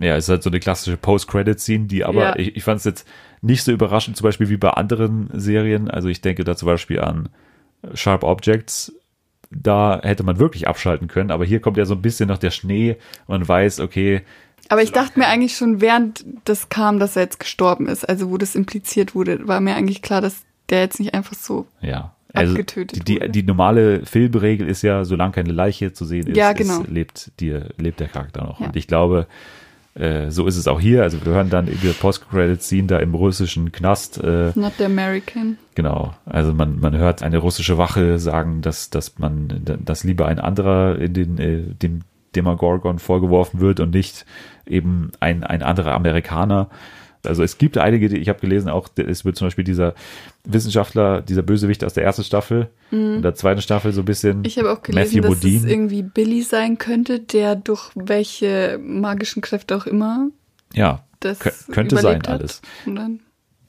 [0.00, 2.36] Ja, es ist halt so eine klassische Post-Credit-Scene, die aber, Ja.
[2.36, 3.06] ich, ich fand es jetzt
[3.42, 5.90] nicht so überraschend, zum Beispiel wie bei anderen Serien.
[5.90, 7.28] Also ich denke da zum Beispiel an
[7.94, 8.94] Sharp Objects.
[9.50, 12.50] Da hätte man wirklich abschalten können, aber hier kommt ja so ein bisschen noch der
[12.50, 12.96] Schnee.
[13.28, 14.22] Man weiß, okay,
[14.68, 18.30] aber ich dachte mir eigentlich schon, während das kam, dass er jetzt gestorben ist, also
[18.30, 22.12] wo das impliziert wurde, war mir eigentlich klar, dass der jetzt nicht einfach so ja.
[22.32, 23.30] Also Abgetötet die, die, wurde.
[23.30, 26.82] die normale Filmregel ist ja, solange keine Leiche zu sehen ist, Ja, genau.
[26.82, 28.60] ist lebt, die, lebt der Charakter noch.
[28.60, 28.66] Ja.
[28.66, 29.26] Und ich glaube,
[29.94, 31.02] äh, so ist es auch hier.
[31.02, 35.56] Also wir hören dann in der Post-Credit-Scene da im russischen Knast, äh, not the American.
[35.74, 40.38] Genau, also man, man hört eine russische Wache sagen, dass, dass man, dass lieber ein
[40.38, 42.02] anderer in den, äh, dem
[42.36, 44.24] Demagorgon vorgeworfen wird und nicht
[44.66, 46.68] eben ein, ein anderer Amerikaner.
[47.24, 49.94] Also es gibt einige, die ich habe gelesen, auch es wird zum Beispiel dieser
[50.44, 54.44] Wissenschaftler, dieser Bösewicht aus der ersten Staffel und der zweiten Staffel so ein bisschen Mhm.
[54.44, 55.70] Ich habe auch gelesen, Matthew dass es Modine.
[55.72, 60.28] irgendwie Billy sein könnte, der durch welche magischen Kräfte auch immer
[60.72, 62.28] Ja, das kö- könnte sein hat.
[62.28, 62.62] alles.
[62.84, 63.20] Und dann,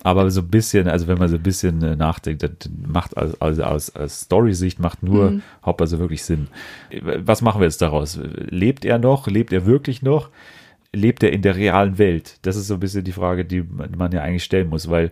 [0.03, 3.35] Aber so ein bisschen, also wenn man so ein bisschen äh, nachdenkt, das macht also,
[3.39, 5.41] also aus, aus Story-Sicht macht nur Mhm.
[5.65, 6.47] Hopper so wirklich Sinn.
[7.01, 8.19] Was machen wir jetzt daraus?
[8.49, 9.27] Lebt er noch?
[9.27, 10.29] Lebt er wirklich noch?
[10.93, 12.37] Lebt er in der realen Welt?
[12.43, 15.11] Das ist so ein bisschen die Frage, die man man ja eigentlich stellen muss, weil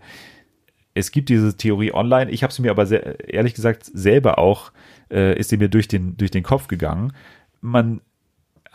[0.93, 2.31] es gibt diese Theorie online.
[2.31, 4.71] Ich habe sie mir aber sehr, ehrlich gesagt selber auch,
[5.11, 7.11] äh, ist sie mir durch den, durch den Kopf gegangen.
[7.59, 8.01] Man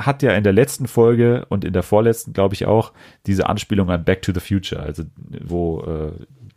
[0.00, 2.92] hat ja in der letzten Folge und in der vorletzten, glaube ich, auch
[3.26, 5.04] diese Anspielung an Back to the Future, also
[5.44, 6.12] wo äh,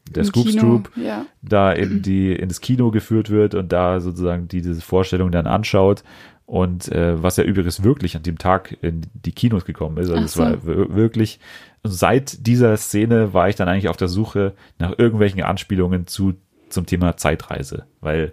[0.10, 1.26] der im Scoops Kino, Troop Ja.
[1.42, 5.48] da in die in das Kino geführt wird und da sozusagen die, diese Vorstellung dann
[5.48, 6.04] anschaut
[6.46, 10.10] und äh, was ja übrigens wirklich an dem Tag in die Kinos gekommen ist.
[10.10, 10.42] Also es so.
[10.44, 11.40] war wir- wirklich
[11.84, 16.34] seit dieser Szene war ich dann eigentlich auf der Suche nach irgendwelchen Anspielungen zu
[16.70, 18.32] zum Thema Zeitreise, weil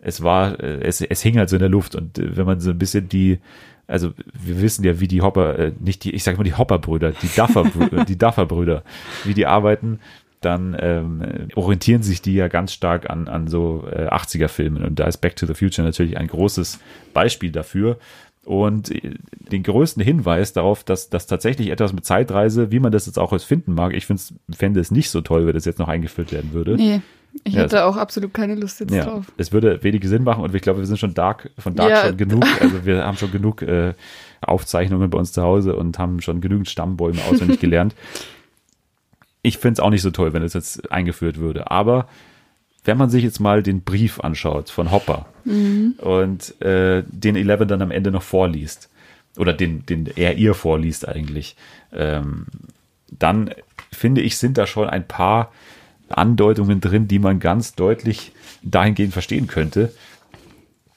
[0.00, 2.60] es war äh, es es hing halt so in der Luft und äh, wenn man
[2.60, 3.38] so ein bisschen die
[3.88, 7.12] also wir wissen ja, wie die Hopper, äh, nicht die, ich sag mal die Hopper-Brüder,
[7.12, 7.64] die Duffer,
[8.08, 8.84] die Duffer-Brüder,
[9.24, 9.98] wie die arbeiten,
[10.40, 14.84] dann ähm, orientieren sich die ja ganz stark an, an so äh, 80er-Filmen.
[14.84, 16.78] Und da ist Back to the Future natürlich ein großes
[17.12, 17.98] Beispiel dafür.
[18.44, 19.14] Und äh,
[19.50, 23.36] den größten Hinweis darauf, dass das tatsächlich etwas mit Zeitreise, wie man das jetzt auch
[23.40, 26.52] finden mag, ich find's, fände es nicht so toll, wenn das jetzt noch eingeführt werden
[26.52, 26.76] würde.
[26.76, 27.00] Nee,
[27.44, 29.26] ich Ja, hätte auch absolut keine Lust jetzt Ja, drauf.
[29.36, 32.06] es würde wenig Sinn machen und ich glaube, wir sind schon Dark, von Dark Ja.
[32.06, 32.44] schon genug.
[32.60, 33.94] Also wir haben schon genug äh,
[34.40, 37.94] Aufzeichnungen bei uns zu Hause und haben schon genügend Stammbäume auswendig gelernt.
[39.42, 41.70] Ich finde es auch nicht so toll, wenn es jetzt eingeführt würde.
[41.70, 42.08] Aber
[42.84, 45.26] wenn man sich jetzt mal den Brief anschaut von Hopper
[45.98, 48.88] und äh, den Eleven dann am Ende noch vorliest,
[49.36, 51.56] oder den, den er ihr vorliest eigentlich,
[51.92, 52.46] ähm,
[53.10, 53.50] dann
[53.92, 55.52] finde ich, sind da schon ein paar
[56.10, 59.92] Andeutungen drin, die man ganz deutlich dahingehend verstehen könnte.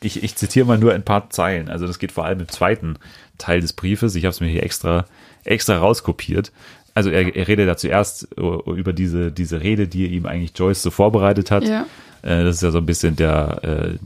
[0.03, 1.69] Ich, ich zitiere mal nur ein paar Zeilen.
[1.69, 2.95] Also das geht vor allem im zweiten
[3.37, 4.15] Teil des Briefes.
[4.15, 5.05] Ich habe es mir hier extra,
[5.43, 6.51] extra rauskopiert.
[6.95, 10.81] Also er, er redet da zuerst äh, über diese, diese Rede, die ihm eigentlich Joyce
[10.81, 11.63] so vorbereitet hat.
[11.63, 11.85] Ja.
[12.23, 13.97] Äh, Das ist ja so ein bisschen der, äh,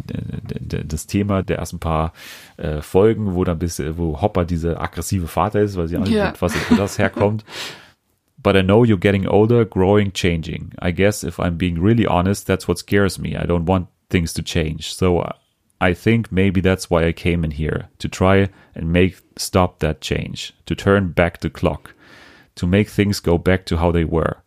[0.84, 2.14] das Thema der ersten paar
[2.58, 6.12] äh, Folgen, wo dann bis, wo Hopper dieser aggressive Vater ist, weil sie auch nicht
[6.12, 6.26] Ja.
[6.26, 6.34] ja.
[6.40, 7.44] was das herkommt.
[8.46, 10.74] But I know you're getting older, growing, changing.
[10.78, 13.36] I guess if I'm being really honest, that's what scares me.
[13.36, 14.94] I don't want things to change.
[14.94, 15.32] So uh,
[15.82, 20.00] I think maybe that's why I came in here to try and make stop that
[20.00, 21.96] change, to turn back the clock,
[22.58, 24.44] to make things go back to how they were.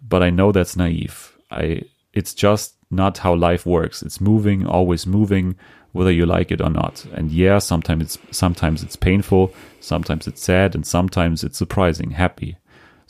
[0.00, 1.36] But I know that's naive.
[1.50, 1.82] I
[2.14, 4.02] it's just not how life works.
[4.02, 5.56] It's moving, always moving,
[5.92, 7.04] whether you like it or not.
[7.12, 12.56] And yeah, sometimes it's sometimes it's painful, sometimes it's sad, and sometimes it's surprising, happy.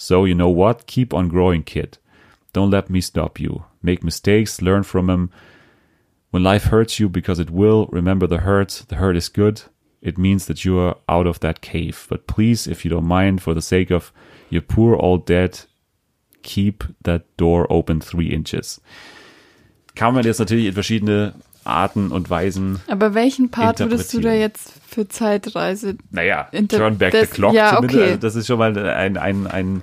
[0.03, 0.89] So you know what?
[0.89, 1.99] Keep on growing, kid.
[2.53, 3.67] Don't let me stop you.
[3.85, 5.31] Make mistakes, learn from them.
[6.33, 8.83] When life hurts you, because it will, remember the hurt.
[8.89, 9.63] The hurt is good.
[10.01, 12.09] It means that you are out of that cave.
[12.11, 14.13] But please, if you don't mind, for the sake of
[14.51, 15.61] your poor old dad,
[16.43, 18.81] keep that door open three inches.
[19.95, 21.33] Kann man jetzt natürlich in verschiedene
[21.65, 25.97] Arten und Weisen, Aber welchen Part würdest du da jetzt für Zeitreise?
[26.11, 27.99] naja, Inter- turn back the clock ja, zumindest.
[27.99, 28.07] okay.
[28.11, 29.83] Also das ist schon mal ein, ein, ein,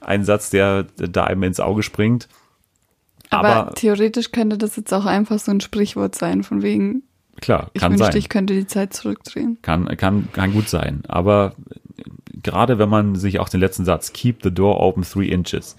[0.00, 2.28] ein Satz, der da einem ins Auge springt.
[3.30, 7.02] Aber, Aber, theoretisch könnte das jetzt auch einfach so ein Sprichwort sein, von wegen,
[7.40, 8.18] klar, ich kann wünschte, sein.
[8.18, 9.58] ich könnte die Zeit zurückdrehen.
[9.62, 11.02] Kann, kann, kann gut sein.
[11.08, 11.54] Aber
[12.42, 15.76] gerade wenn man sich auch den letzten Satz, keep the door open three inches,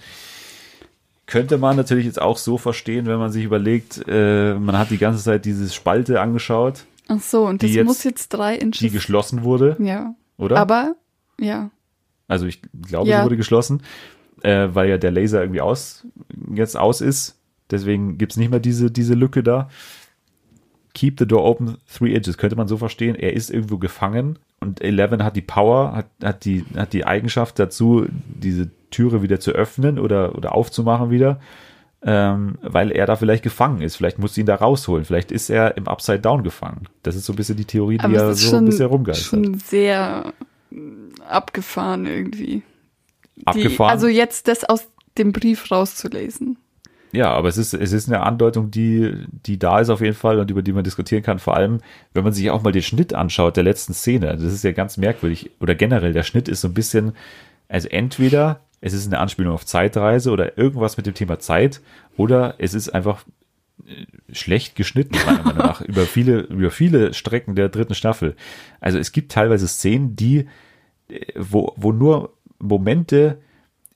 [1.28, 4.98] könnte man natürlich jetzt auch so verstehen, wenn man sich überlegt, äh, man hat die
[4.98, 8.64] ganze Zeit diese Spalte angeschaut, Ach so, und Die das jetzt- muss jetzt drei die
[8.64, 8.92] Inches.
[8.92, 10.14] geschlossen wurde, Ja.
[10.38, 10.58] oder?
[10.58, 10.96] Aber,
[11.40, 11.70] ja.
[12.28, 13.20] Also ich glaube, Ja.
[13.20, 13.82] sie wurde geschlossen,
[14.42, 16.06] äh, weil ja der Laser irgendwie aus,
[16.54, 17.36] jetzt aus ist.
[17.72, 19.70] Deswegen gibt's nicht mehr diese, diese Lücke da.
[20.94, 23.16] Keep the door open three inches, könnte man so verstehen.
[23.16, 27.60] Er ist irgendwo gefangen und Eleven hat die Power, hat, hat, die, hat die Eigenschaft
[27.60, 31.40] dazu, diese Türe wieder zu öffnen oder, oder aufzumachen wieder,
[32.02, 33.96] ähm, weil er da vielleicht gefangen ist.
[33.96, 35.06] Vielleicht muss sie ihn da rausholen.
[35.06, 36.88] Vielleicht ist er im Upside Down gefangen.
[37.04, 38.86] Das ist so ein bisschen die Theorie, die Aber es ist so schon, ein bisschen
[38.88, 39.30] rumgeistert.
[39.30, 40.34] schon sehr
[40.70, 42.64] mm, abgefahren irgendwie.
[43.36, 43.92] Die, Abgefahren.
[43.92, 46.58] also jetzt das aus dem Brief rauszulesen.
[47.14, 50.40] Ja, aber es ist, es ist eine Andeutung, die, die da ist auf jeden Fall
[50.40, 51.40] und über die man diskutieren kann.
[51.40, 51.80] Vor allem,
[52.14, 54.38] wenn man sich auch mal den Schnitt anschaut der letzten Szene.
[54.38, 55.52] Das ist ja ganz merkwürdig.
[55.60, 57.14] Oder generell, der Schnitt ist so ein bisschen,
[57.70, 61.82] also entweder es ist eine Anspielung auf Zeitreise oder irgendwas mit dem Thema Zeit
[62.16, 63.26] oder es ist einfach
[63.86, 68.36] äh, schlecht geschnitten, meiner Meinung nach, über viele, über viele Strecken der dritten Staffel.
[68.80, 70.48] Also es gibt teilweise Szenen, die,
[71.10, 73.40] äh, wo, wo nur Momente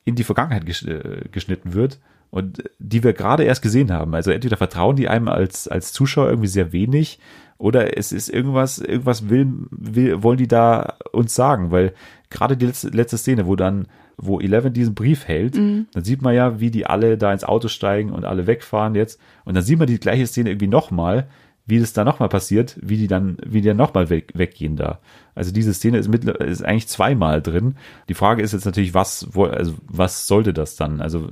[0.03, 1.99] in die Vergangenheit äh, geschnitten wird
[2.31, 4.15] und die wir gerade erst gesehen haben.
[4.15, 7.19] Also entweder vertrauen die einem als, als Zuschauer irgendwie sehr wenig
[7.57, 11.93] oder es ist irgendwas, irgendwas will, will, wollen die da uns sagen, weil
[12.31, 15.57] gerade die letzte, letzte Szene, wo dann, wo Eleven diesen Brief hält,
[15.93, 19.19] dann sieht man ja, wie die alle da ins Auto steigen und alle wegfahren jetzt
[19.45, 21.27] und dann sieht man die gleiche Szene irgendwie nochmal,
[21.65, 24.99] wie das da nochmal passiert, wie die dann, wie die dann nochmal weg, weggehen da.
[25.35, 27.75] Also diese Szene ist, mit, ist eigentlich zweimal drin.
[28.09, 31.01] Die Frage ist jetzt natürlich, was, also was sollte das dann?
[31.01, 31.29] Also,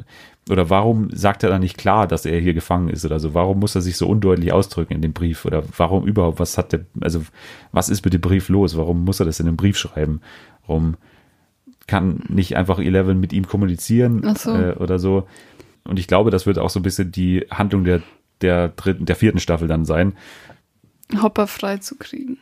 [0.50, 3.34] oder warum sagt er dann nicht klar, dass er hier gefangen ist oder so?
[3.34, 5.46] Warum muss er sich so undeutlich ausdrücken in dem Brief?
[5.46, 7.22] Oder warum überhaupt, was hat der, also,
[7.72, 8.76] was ist mit dem Brief los?
[8.76, 10.22] Warum muss er das in einem Brief schreiben?
[10.66, 10.96] Warum
[11.88, 14.56] kann nicht einfach Eleven mit ihm kommunizieren so.
[14.56, 15.28] äh, oder so?
[15.84, 18.02] Und ich glaube, das wird auch so ein bisschen die Handlung der,
[18.42, 20.14] der dritten, der vierten Staffel dann sein.
[21.22, 22.38] Hopper freizukriegen.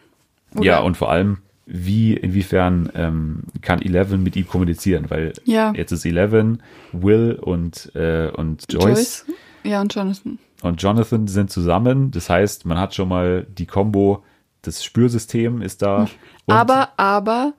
[0.60, 5.10] Ja, und vor allem, wie, inwiefern ähm, kann Eleven mit ihm kommunizieren?
[5.10, 5.74] Weil Ja.
[5.76, 6.62] jetzt ist Eleven,
[6.94, 9.26] Will und, äh, und Joyce,
[9.64, 10.40] Ja, und Jonathan.
[10.62, 12.12] und Jonathan sind zusammen.
[12.12, 14.24] Das heißt, man hat schon mal die Combo,
[14.62, 16.08] das Spürsystem ist da.
[16.48, 17.54] Aber, aber,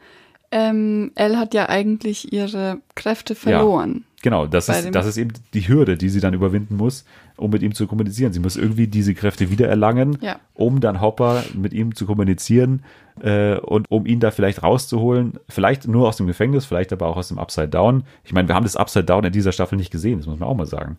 [0.50, 4.04] ähm, Elle hat ja eigentlich ihre Kräfte verloren.
[4.22, 7.04] Genau, das ist, das ist eben die Hürde, die sie dann überwinden muss,
[7.38, 8.33] um mit ihm zu kommunizieren.
[8.33, 10.37] Sie muss irgendwie diese Kräfte wiedererlangen, Ja.
[10.55, 12.83] um dann Hopper mit ihm zu kommunizieren
[13.20, 15.35] äh, und um ihn da vielleicht rauszuholen.
[15.48, 18.05] Vielleicht nur aus dem Gefängnis, vielleicht aber auch aus dem Upside Down.
[18.24, 20.48] Ich meine, wir haben das Upside Down in dieser Staffel nicht gesehen, das muss man
[20.48, 20.98] auch mal sagen.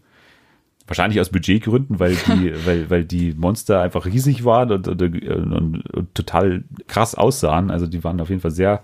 [0.87, 5.93] Wahrscheinlich aus Budgetgründen, weil die, weil, weil die Monster einfach riesig waren und, und, und,
[5.93, 7.69] und total krass aussahen.
[7.69, 8.81] Also die waren auf jeden Fall sehr,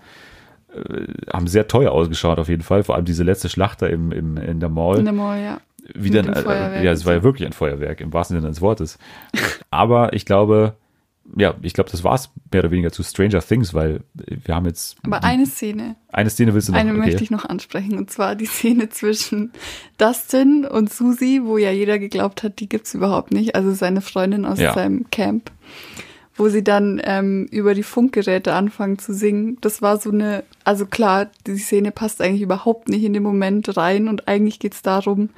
[0.72, 2.84] äh, haben sehr teuer ausgeschaut auf jeden Fall.
[2.84, 5.58] Vor allem diese letzte Schlacht da im, im, in der Mall In der Mall, ja.
[5.94, 8.36] Wie Mit dann, dem äh, Feuerwerk ja, es war ja wirklich ein Feuerwerk, im wahrsten
[8.36, 8.98] Sinne des Wortes.
[9.70, 10.74] Aber ich glaube,
[11.36, 14.96] ja, ich glaube, das war's mehr oder weniger zu Stranger Things, weil wir haben jetzt
[15.02, 17.00] Aber eine Szene, eine Szene willst du noch, eine okay.
[17.00, 19.52] möchte ich noch ansprechen, und zwar die Szene zwischen
[19.98, 24.44] Dustin und Susie, wo ja jeder geglaubt hat, die gibt's überhaupt nicht, also seine Freundin
[24.44, 24.72] aus Ja.
[24.74, 25.50] seinem Camp,
[26.36, 29.58] wo sie dann ähm, über die Funkgeräte anfangen zu singen.
[29.62, 33.76] Das war so eine, also klar, die Szene passt eigentlich überhaupt nicht in den Moment
[33.76, 35.30] rein und eigentlich geht's darum,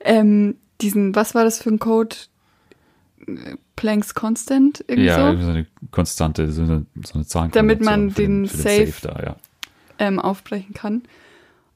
[0.00, 2.16] ähm, diesen, was war das für ein Code?
[3.76, 5.42] Planks Constant irgendwie ja, so?
[5.42, 9.22] so eine konstante, so eine, so eine Zahlenkombination Damit man für den für Safe- da,
[9.22, 9.36] ja.
[9.98, 11.02] ähm, aufbrechen kann.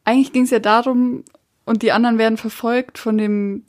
[0.04, 1.24] Eigentlich ging es ja darum,
[1.66, 3.62] und die anderen werden verfolgt von dem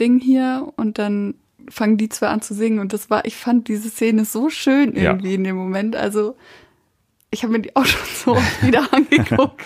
[0.00, 1.34] Ding hier und dann
[1.68, 4.94] fangen die zwei an zu singen und das war, ich fand diese Szene so schön
[4.96, 5.02] Ja.
[5.12, 5.94] irgendwie in dem Moment.
[5.96, 6.36] Also
[7.30, 9.60] ich habe mir die auch schon so oft wieder angeguckt.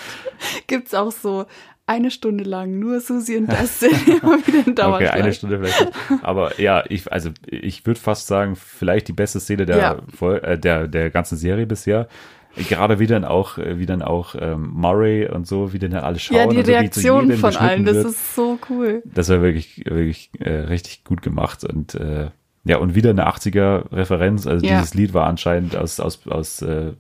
[0.67, 1.47] Gibt's auch so
[1.87, 3.91] eine Stunde lang nur Susi und Dustin
[4.23, 5.13] immer wieder in Okay, Dauerschleife.
[5.15, 5.93] eine Stunde vielleicht.
[6.23, 9.77] Aber ja, ich, also ich würde fast sagen, vielleicht die beste Szene der,
[10.21, 10.29] Ja.
[10.29, 12.09] Äh, der, der ganzen Serie bisher.
[12.57, 16.19] Gerade wie dann auch, äh, wie dann auch ähm, Murray und so, wie dann alle
[16.19, 16.37] schauen.
[16.39, 18.07] Ja, die so, Reaktion jedem von allen, das wird.
[18.07, 19.03] ist so cool.
[19.05, 22.31] Das war wirklich, wirklich äh, richtig gut gemacht und äh,
[22.65, 24.47] ja, und wieder eine 80er-Referenz.
[24.47, 24.79] Also Ja.
[24.79, 26.93] dieses Lied war anscheinend aus, aus, aus äh,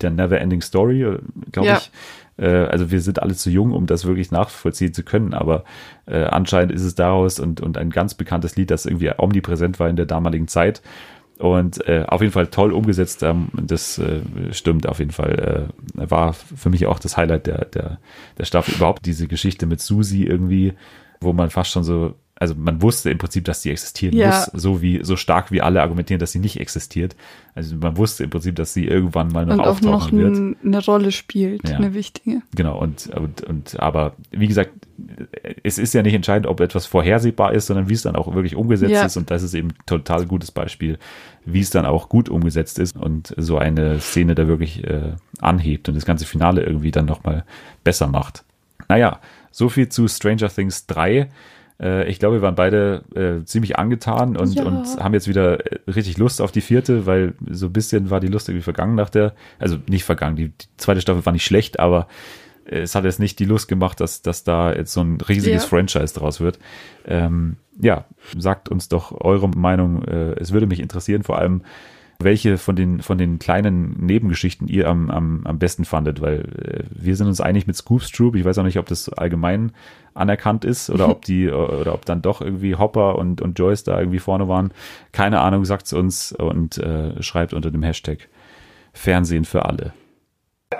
[0.00, 1.06] der Never Ending Story,
[1.52, 1.78] glaube Ja.
[1.78, 1.90] ich.
[2.38, 5.64] Äh, also wir sind alle zu jung, um das wirklich nachvollziehen zu können, aber
[6.06, 9.88] äh, anscheinend ist es daraus und, und ein ganz bekanntes Lied, das irgendwie omnipräsent war
[9.88, 10.82] in der damaligen Zeit.
[11.38, 13.22] Und äh, auf jeden Fall toll umgesetzt.
[13.22, 14.20] Ähm, das äh,
[14.52, 15.68] stimmt auf jeden Fall.
[15.98, 17.98] Äh, war für mich auch das Highlight der, der,
[18.38, 18.74] der Staffel.
[18.74, 20.72] Überhaupt diese Geschichte mit Susi irgendwie,
[21.20, 24.26] wo man fast schon so, also man wusste im Prinzip, dass sie existieren Ja.
[24.28, 27.16] muss, so wie, so stark wie alle argumentieren, dass sie nicht existiert.
[27.54, 30.56] Also man wusste im Prinzip, dass sie irgendwann mal noch Und auch noch auftauchen wird.
[30.64, 31.76] eine Rolle spielt, Ja.
[31.78, 32.42] eine wichtige.
[32.54, 34.70] Genau, und, und, und aber wie gesagt,
[35.62, 38.54] es ist ja nicht entscheidend, ob etwas vorhersehbar ist, sondern wie es dann auch wirklich
[38.54, 39.06] umgesetzt Ja.
[39.06, 39.16] ist.
[39.16, 40.98] Und das ist eben ein total gutes Beispiel,
[41.46, 45.88] wie es dann auch gut umgesetzt ist und so eine Szene da wirklich äh, anhebt
[45.88, 47.44] und das ganze Finale irgendwie dann nochmal
[47.82, 48.44] besser macht.
[48.88, 49.20] Naja,
[49.50, 51.28] so viel zu Stranger Things 3.
[51.80, 54.64] Äh, ich glaube, wir waren beide äh, ziemlich angetan und, Ja.
[54.64, 58.20] und haben jetzt wieder äh, richtig Lust auf die vierte, weil so ein bisschen war
[58.20, 61.44] die Lust irgendwie vergangen nach der, also nicht vergangen, die, die zweite Staffel war nicht
[61.44, 62.08] schlecht, aber
[62.64, 65.64] äh, es hat jetzt nicht die Lust gemacht, dass, dass da jetzt so ein riesiges
[65.64, 65.68] Ja.
[65.68, 66.58] Franchise draus wird.
[67.06, 68.06] Ähm, ja,
[68.38, 70.02] sagt uns doch eure Meinung.
[70.04, 71.62] Äh, es würde mich interessieren, vor allem,
[72.18, 76.84] welche von den, von den kleinen Nebengeschichten ihr am, am, am besten fandet, weil äh,
[76.90, 78.36] wir sind uns einig mit Scoops Troop.
[78.36, 79.72] Ich weiß auch nicht, ob das allgemein
[80.14, 83.98] anerkannt ist oder ob die, oder ob dann doch irgendwie Hopper und, und Joyce da
[83.98, 84.72] irgendwie vorne waren.
[85.12, 88.28] Keine Ahnung, sagt's uns und äh, schreibt unter dem Hashtag
[88.92, 89.92] Fernsehen für alle.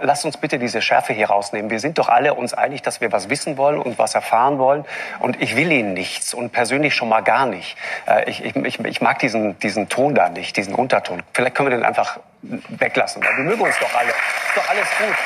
[0.02, 1.70] Lasst uns bitte diese Schärfe hier rausnehmen.
[1.70, 4.84] Wir sind doch alle uns einig, dass wir was wissen wollen und was erfahren wollen.
[5.20, 7.76] Und ich will Ihnen nichts und persönlich schon mal gar nicht.
[8.06, 11.22] Äh, Ich, ich, ich, mag diesen, diesen Ton da nicht, diesen Unterton.
[11.32, 13.22] Vielleicht können wir den einfach weglassen.
[13.22, 14.08] Weil wir mögen uns doch alle.
[14.08, 15.16] Ist doch alles gut.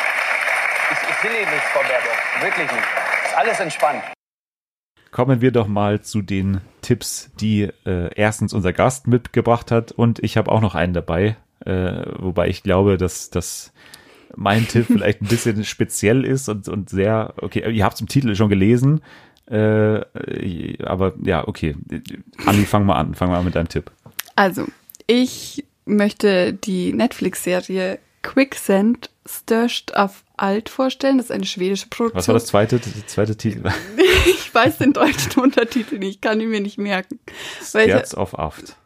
[0.92, 2.42] Ich, ich will Ihnen nichts, Frau Baerbock.
[2.42, 2.88] Wirklich nicht.
[3.25, 4.03] Ist alles entspannt.
[5.11, 10.18] Kommen wir doch mal zu den Tipps, die äh, erstens unser Gast mitgebracht hat und
[10.23, 13.73] ich habe auch noch einen dabei, äh, wobei ich glaube, dass das
[14.36, 18.08] mein Tipp vielleicht ein bisschen speziell ist und, und sehr, okay, ihr habt es im
[18.08, 19.00] Titel schon gelesen,
[19.50, 20.00] äh,
[20.84, 21.74] aber ja, okay.
[22.46, 23.90] Andi, fang mal an, fang mal an mit deinem Tipp.
[24.36, 24.66] Also,
[25.06, 31.18] ich möchte die Netflix-Serie Quicksand Störst auf Alt vorstellen.
[31.18, 32.18] Das ist eine schwedische Produktion.
[32.18, 33.62] Was war das zweite, das zweite Titel?
[34.26, 37.18] Ich weiß den deutschen Untertitel nicht, ich kann ihn mir nicht merken.
[37.62, 38.76] Skerz auf Aft.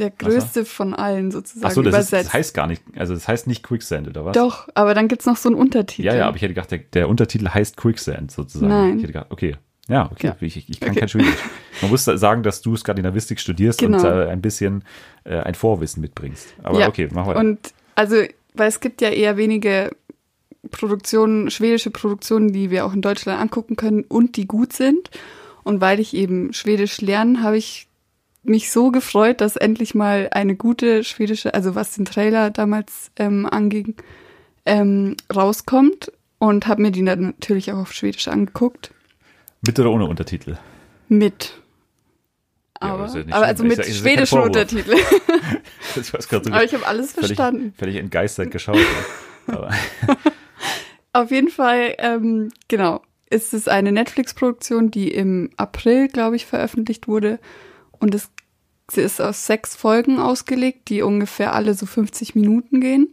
[0.00, 3.46] Der größte von allen sozusagen Achso, das, ist, das heißt gar nicht, also das heißt
[3.46, 4.34] nicht Quicksand, oder was?
[4.34, 6.06] Doch, aber dann gibt's noch so einen Untertitel.
[6.06, 8.68] Ja, ja, aber ich hätte gedacht, der, der Untertitel heißt Quicksand sozusagen.
[8.72, 8.96] Nein.
[8.96, 9.56] Ich hätte gedacht, okay.
[9.88, 10.36] Ja, okay, Ja.
[10.40, 11.00] Ich, ich kann Okay.
[11.00, 11.34] kein Schwedisch.
[11.82, 14.20] Man muss sagen, dass du Skandinavistik studierst und Genau.
[14.20, 14.84] äh, ein bisschen
[15.24, 16.54] äh, ein Vorwissen mitbringst.
[16.62, 17.40] Aber Ja, okay, mach weiter.
[17.40, 17.58] Und
[17.96, 18.16] also,
[18.54, 19.90] weil es gibt ja eher wenige
[20.70, 25.10] Produktionen, schwedische Produktionen, die wir auch in Deutschland angucken können und die gut sind.
[25.64, 27.86] Und weil ich eben Schwedisch lerne, habe ich
[28.42, 33.46] mich so gefreut, dass endlich mal eine gute schwedische, also was den Trailer damals ähm,
[33.46, 33.96] anging,
[34.66, 38.92] ähm, rauskommt und habe mir die dann natürlich auch auf Schwedisch angeguckt.
[39.66, 40.56] Mit oder ohne Untertitel?
[41.08, 41.54] Mit.
[42.82, 44.46] Ja, Aber, ja nicht aber also mit sag- ja schwedischen Vorwurf.
[44.46, 44.98] Untertiteln.
[45.96, 47.74] Ich weiß gerade so Aber ich habe alles völlig, verstanden.
[47.76, 48.78] völlig entgeistert geschaut.
[49.48, 49.68] ja.
[51.12, 57.08] Auf jeden Fall, ähm, genau, ist es eine Netflix-Produktion, die im April, glaube ich, veröffentlicht
[57.08, 57.38] wurde.
[58.00, 58.30] Und es
[58.92, 63.08] sie ist aus sechs Folgen ausgelegt, die ungefähr alle so 50 Minuten gehen.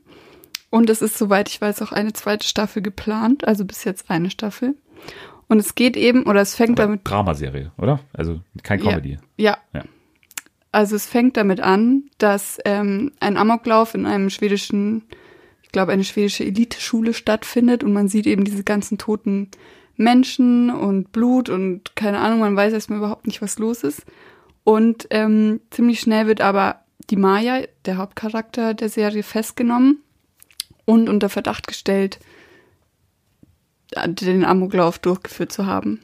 [0.70, 4.30] Und es ist, soweit ich weiß, auch eine zweite Staffel geplant, also bis jetzt eine
[4.30, 4.76] Staffel.
[5.48, 8.02] Und es geht eben, oder es fängt aber damit Dramaserie, oder?
[8.12, 9.18] Also kein Comedy.
[9.38, 9.58] ja.
[9.74, 9.84] Ja.
[10.74, 15.04] Also es fängt damit an, dass ähm, ein Amoklauf in einem schwedischen,
[15.64, 19.50] ich glaube, eine schwedische Eliteschule stattfindet und man sieht eben diese ganzen toten
[19.96, 24.06] Menschen und Blut und keine Ahnung, man weiß erstmal überhaupt nicht, was los ist.
[24.68, 30.04] Und ähm, ziemlich schnell wird aber die Maya, der Hauptcharakter der Serie, festgenommen
[30.84, 32.20] und unter Verdacht gestellt,
[33.96, 36.02] den Amoklauf durchgeführt zu haben.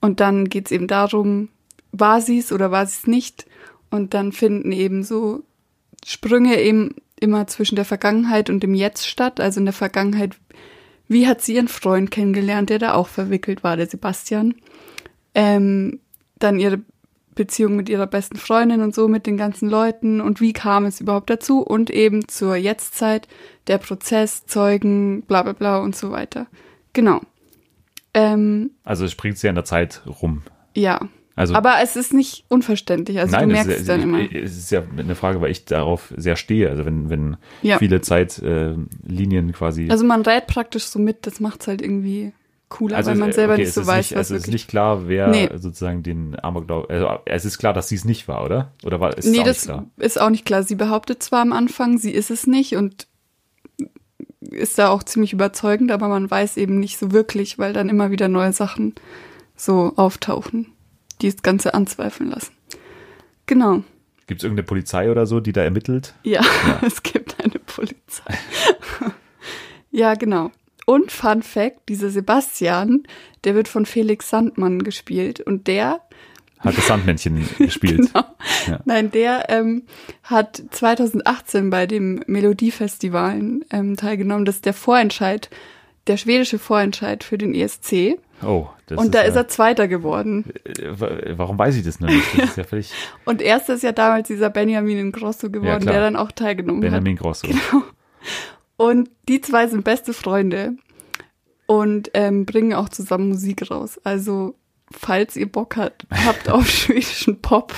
[0.00, 1.48] Und dann geht es eben darum,
[1.92, 3.46] war sie es oder war sie es nicht?
[3.88, 5.44] Und dann finden eben so
[6.04, 9.38] Sprünge eben immer zwischen der Vergangenheit und dem Jetzt statt.
[9.38, 10.34] Also in der Vergangenheit,
[11.06, 14.56] wie hat sie ihren Freund kennengelernt, der da auch verwickelt war, der Sebastian.
[15.36, 16.00] Ähm,
[16.40, 16.80] dann ihre
[17.36, 21.00] Beziehung mit ihrer besten Freundin und so mit den ganzen Leuten und wie kam es
[21.00, 23.28] überhaupt dazu und eben zur Jetztzeit,
[23.68, 26.48] der Prozess, Zeugen, bla bla bla und so weiter.
[26.92, 27.20] Genau.
[28.14, 30.42] Ähm, Also es springt sehr in der Zeit rum.
[30.74, 31.00] ja.
[31.38, 33.18] Also Aber es ist nicht unverständlich.
[33.18, 34.20] Also Nein, du es merkst ist, es dann immer.
[34.34, 36.70] es ist ja eine Frage, weil ich darauf sehr stehe.
[36.70, 37.76] Also wenn, wenn Ja.
[37.76, 39.90] viele Zeitlinien äh, quasi.
[39.90, 42.32] Also man rät praktisch so mit, das macht's halt irgendwie
[42.68, 44.50] cooler, Also weil man es- selber okay, nicht so weiß, nicht, was also es ist
[44.52, 45.48] nicht klar, wer Nee.
[45.54, 46.90] sozusagen den Amoklauf.
[46.90, 48.72] Also es ist klar, dass sie es nicht war, oder?
[48.84, 49.86] Oder war es nee, das klar?
[49.96, 50.62] ist auch nicht klar.
[50.62, 53.06] Sie behauptet zwar am Anfang, sie ist es nicht und
[54.40, 58.10] ist da auch ziemlich überzeugend, aber man weiß eben nicht so wirklich, weil dann immer
[58.10, 58.94] wieder neue Sachen
[59.56, 60.66] so auftauchen,
[61.22, 62.52] die das Ganze anzweifeln lassen.
[63.46, 63.82] Genau.
[64.26, 66.14] Gibt es irgendeine Polizei oder so, die da ermittelt?
[66.24, 66.44] Ja,
[66.86, 68.34] es gibt eine Polizei.
[69.90, 70.50] ja, genau.
[70.86, 73.02] Und Fun Fact, dieser Sebastian,
[73.44, 76.00] der wird von Felix Sandmann gespielt und der,
[76.60, 78.12] Hat das Sandmännchen gespielt.
[78.12, 78.24] Genau.
[78.68, 78.80] Ja.
[78.86, 79.82] nein, der ähm,
[80.22, 84.44] hat 2018 bei dem Melodiefestivalen ähm, teilgenommen.
[84.44, 85.50] Das ist der Vorentscheid,
[86.06, 88.18] der schwedische Vorentscheid für den ESC.
[88.44, 90.44] Oh, das und da ja, ist er Zweiter geworden.
[90.64, 92.26] äh, wa- Warum weiß ich das noch nicht?
[92.38, 92.92] Das ist ja völlig
[93.24, 95.94] Und erster ist ja damals dieser Benjamin Ingrosso geworden, klar.
[95.94, 96.90] der dann auch teilgenommen hat.
[96.90, 97.48] Benjamin Grosso.
[97.48, 97.82] Genau.
[98.76, 100.76] Und die zwei sind beste Freunde
[101.66, 103.98] und ähm, bringen auch zusammen Musik raus.
[104.04, 104.54] Also,
[104.90, 107.74] falls ihr Bock habt, habt auf schwedischen Pop,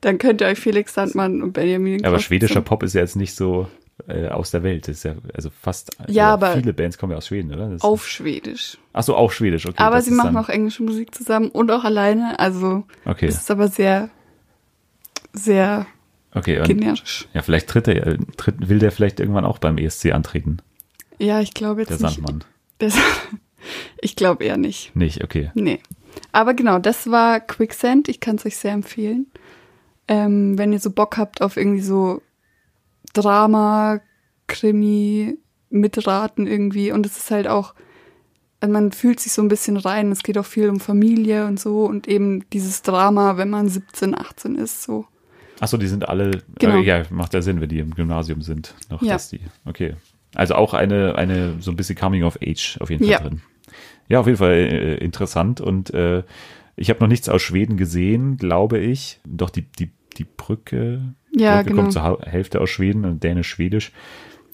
[0.00, 3.34] dann könnt ihr euch Felix Sandmann und Benjamin Aber schwedischer Pop ist ja jetzt nicht
[3.34, 3.68] so
[4.08, 4.88] äh, aus der Welt.
[4.88, 5.90] Das ist ja also fast.
[6.08, 7.68] Ja, oder aber- viele Bands kommen ja aus Schweden, oder?
[7.70, 8.78] Das auf Schwedisch.
[8.92, 9.66] Ach so, auch Schwedisch.
[9.66, 9.76] Okay.
[9.78, 12.38] aber das sie machen auch englische Musik zusammen und auch alleine.
[12.38, 14.10] Also, Okay, es ist aber sehr,
[15.32, 15.86] sehr
[16.34, 16.58] okay.
[16.58, 17.28] Und, generisch.
[17.34, 20.58] ja, vielleicht tritt er, tritt, will der vielleicht irgendwann auch beim ESC antreten,
[21.18, 22.16] Ja, ich glaube jetzt der nicht.
[22.16, 22.44] Sandmann.
[22.80, 22.92] Der,
[24.00, 24.94] ich glaube eher nicht.
[24.96, 25.50] Nicht, okay.
[25.54, 25.80] Nee.
[26.32, 28.08] Aber genau, das war Quicksand.
[28.08, 29.26] Ich kann es euch sehr empfehlen.
[30.08, 32.20] Ähm, wenn ihr so Bock habt auf irgendwie so
[33.12, 34.00] Drama,
[34.46, 35.38] Krimi,
[35.70, 36.92] Mitraten irgendwie.
[36.92, 37.74] Und es ist halt auch,
[38.60, 40.12] also man fühlt sich so ein bisschen rein.
[40.12, 44.18] Es geht auch viel um Familie und so und eben dieses Drama, wenn man 17,
[44.18, 45.06] 18 ist, so.
[45.60, 46.42] Ach so, die sind alle.
[46.58, 46.76] Genau.
[46.76, 48.74] Äh, ja, macht ja Sinn, wenn die im Gymnasium sind.
[48.90, 49.16] Noch, Ja.
[49.30, 49.40] die.
[49.64, 49.94] Okay.
[50.34, 53.20] Also auch eine, eine so ein bisschen Coming of Age auf jeden Fall Ja.
[53.20, 53.42] drin.
[54.08, 56.22] Ja, auf jeden Fall äh, interessant und äh,
[56.76, 59.20] ich habe noch nichts aus Schweden gesehen, glaube ich.
[59.26, 61.82] Doch die, die, die Brücke, Ja, Brücke genau.
[61.82, 63.92] kommt zur Hälfte aus Schweden und Dänisch-Schwedisch.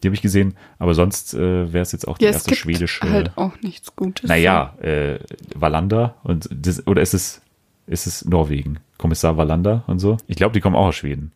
[0.03, 2.51] Die habe ich gesehen, aber sonst äh, wäre es jetzt auch die Ja, es erste
[2.51, 3.09] gibt schwedische.
[3.09, 4.29] halt auch nichts Gutes.
[4.29, 5.19] naja, äh,
[5.55, 7.41] Wallander und das, oder ist es,
[7.87, 8.79] ist es Norwegen?
[8.99, 10.17] Kommissar Wallander und so?
[10.27, 11.33] Ich glaube, die kommen auch aus Schweden.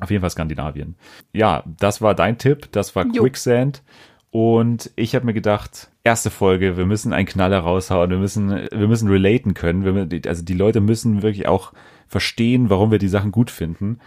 [0.00, 0.94] Auf jeden Fall Skandinavien.
[1.32, 3.22] Ja, das war dein Tipp, das war Jo.
[3.22, 3.82] Quicksand.
[4.30, 8.88] Und ich habe mir gedacht, erste Folge, wir müssen einen Knaller raushauen, wir müssen, wir
[8.88, 10.10] müssen relaten können.
[10.10, 11.72] Wir, also die Leute müssen wirklich auch
[12.06, 13.98] verstehen, warum wir die Sachen gut finden.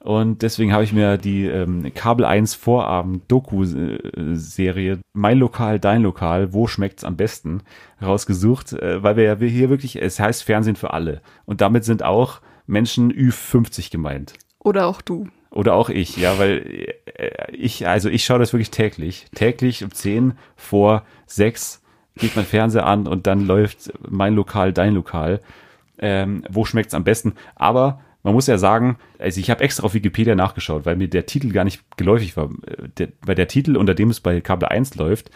[0.00, 3.98] Und deswegen habe ich mir die ähm, Kabel 1 Vorabend Doku äh,
[4.34, 7.62] Serie Mein Lokal, dein Lokal, wo schmeckt's am besten
[8.00, 11.20] rausgesucht, äh, weil wir ja hier wirklich, es heißt Fernsehen für alle.
[11.46, 14.34] Und damit sind auch Menschen Ü50 gemeint.
[14.60, 15.28] Oder auch du.
[15.50, 19.26] Oder auch ich, ja, weil äh, ich, also ich schaue das wirklich täglich.
[19.34, 21.82] Täglich um 10 vor 6
[22.16, 25.40] geht mein Fernseher an und dann läuft mein Lokal, dein Lokal.
[25.98, 27.34] Ähm, wo schmeckt's am besten?
[27.56, 31.24] Aber man muss ja sagen, also ich habe extra auf Wikipedia nachgeschaut, weil mir der
[31.24, 32.50] Titel gar nicht geläufig war.
[32.66, 35.30] Äh, Der, weil der Titel, unter dem es bei Kabel 1 läuft,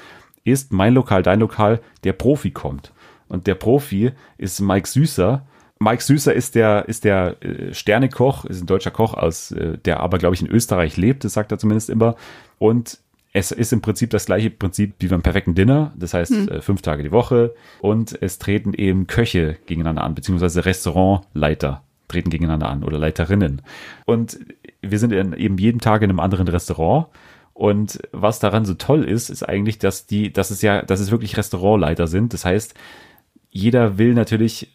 [0.44, 2.92] ist Mein Lokal, dein Lokal, der Profi kommt.
[3.28, 5.46] Und der Profi ist Mike Süßer.
[5.78, 10.00] Mike Süßer ist der, ist der äh, Sternekoch, ist ein deutscher Koch aus, äh, der
[10.00, 12.16] aber, glaube ich, in Österreich lebt, das sagt er zumindest immer.
[12.58, 12.98] Und
[13.32, 16.82] es ist im Prinzip das gleiche Prinzip wie beim perfekten Dinner, das heißt äh, fünf
[16.82, 17.54] Tage die Woche.
[17.80, 23.62] Und es treten eben Köche gegeneinander an, beziehungsweise Restaurantleiter treten gegeneinander an oder Leiterinnen.
[24.06, 24.38] Und
[24.80, 27.06] wir sind in, eben jeden Tag in einem anderen Restaurant.
[27.54, 31.10] Und was daran so toll ist, ist eigentlich, dass die, dass es ja, dass es
[31.10, 32.32] wirklich Restaurantleiter sind.
[32.32, 32.74] Das heißt,
[33.50, 34.74] jeder will natürlich,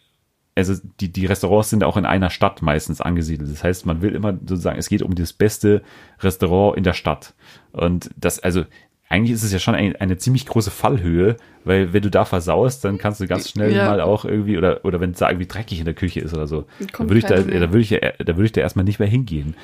[0.54, 3.50] also die, die Restaurants sind auch in einer Stadt meistens angesiedelt.
[3.50, 5.82] Das heißt, man will immer sozusagen, es geht um das beste
[6.20, 7.34] Restaurant in der Stadt.
[7.72, 8.64] Und das, also
[9.08, 12.84] eigentlich ist es ja schon eine, eine ziemlich große Fallhöhe, weil wenn du da versaust,
[12.84, 13.86] dann kannst du ganz schnell Ja.
[13.86, 16.46] mal auch irgendwie, oder, oder wenn es da irgendwie dreckig in der Küche ist oder
[16.46, 16.66] so,
[16.98, 19.54] dann würde ich da, da würde ich, da würde ich da erstmal nicht mehr hingehen.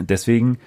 [0.00, 0.58] Deswegen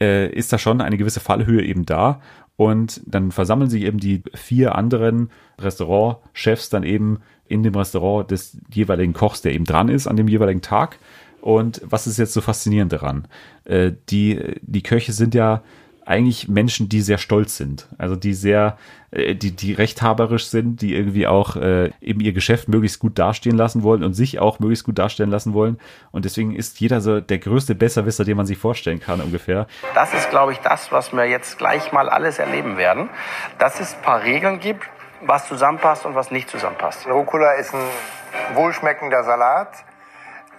[0.00, 2.20] äh, ist da schon eine gewisse Fallhöhe eben da.
[2.58, 7.18] Und dann versammeln sich eben die vier anderen Restaurantchefs dann eben
[7.48, 10.98] in dem Restaurant des jeweiligen Kochs, der eben dran ist an dem jeweiligen Tag.
[11.42, 13.28] Und was ist jetzt so faszinierend daran?
[13.64, 15.62] Äh, die, die Köche sind ja
[16.06, 17.88] eigentlich Menschen, die sehr stolz sind.
[17.98, 18.78] Also die sehr,
[19.10, 23.56] äh, die, die rechthaberisch sind, die irgendwie auch äh, eben ihr Geschäft möglichst gut dastehen
[23.56, 25.78] lassen wollen und sich auch möglichst gut darstellen lassen wollen.
[26.12, 29.66] Und deswegen ist jeder so der größte Besserwisser, den man sich vorstellen kann ungefähr.
[29.94, 33.10] Das ist, glaube ich, das, was wir jetzt gleich mal alles erleben werden.
[33.58, 34.84] Dass es ein paar Regeln gibt,
[35.22, 37.08] was zusammenpasst und was nicht zusammenpasst.
[37.08, 39.72] Rucola ist ein wohlschmeckender Salat,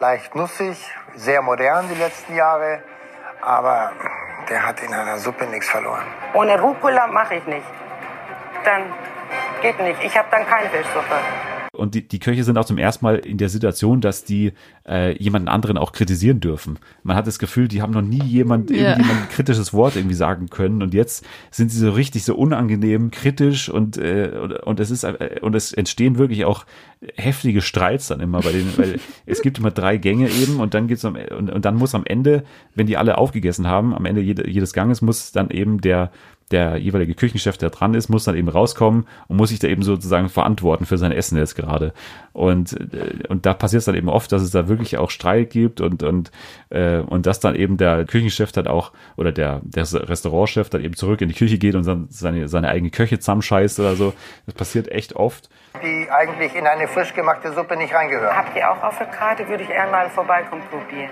[0.01, 0.77] leicht nussig,
[1.15, 2.81] sehr modern die letzten Jahre,
[3.47, 3.91] aber
[4.49, 6.03] der hat in einer Suppe nichts verloren.
[6.33, 7.65] Ohne Rucola mache ich nicht.
[8.65, 8.93] Dann
[9.61, 10.03] geht nicht.
[10.03, 11.15] Ich habe dann keine Fischsuppe.
[11.77, 14.53] Und die, die Köche sind auch zum ersten Mal in der Situation, dass die
[14.87, 16.79] äh, jemanden anderen auch kritisieren dürfen.
[17.03, 20.49] Man hat das Gefühl, die haben noch nie jemand irgendjemand ein kritisches Wort irgendwie sagen
[20.49, 24.91] können und jetzt sind sie so richtig so unangenehm kritisch und äh, und, und es
[24.91, 26.65] ist äh, und es entstehen wirklich auch
[27.15, 30.87] heftige Streits dann immer bei denen, weil es gibt immer drei Gänge eben und dann
[30.87, 32.43] geht's am und, und dann muss am Ende,
[32.75, 36.11] wenn die alle aufgegessen haben, am Ende jede, jedes Ganges muss dann eben der
[36.51, 39.83] der jeweilige Küchenchef, der dran ist, muss dann eben rauskommen und muss sich da eben
[39.83, 41.93] sozusagen verantworten für sein Essen jetzt gerade.
[42.31, 45.49] Und, äh, und da passiert es dann eben oft, dass es da wirklich auch Streit
[45.49, 46.31] gibt und, und,
[46.69, 50.95] äh, und dass dann eben der Küchenchef dann auch oder der, der Restaurantchef dann eben
[50.95, 54.13] zurück in die Küche geht und dann seine, seine eigene Köche zusammenscheißt oder so.
[54.45, 55.49] Das passiert echt oft.
[55.83, 58.35] Die eigentlich in eine frisch gemachte Suppe nicht reingehören.
[58.35, 59.47] Habt ihr auch auf der Karte?
[59.47, 61.11] Würde ich einmal vorbeikommen probieren.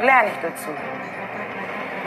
[0.00, 0.70] Lerne ich dazu.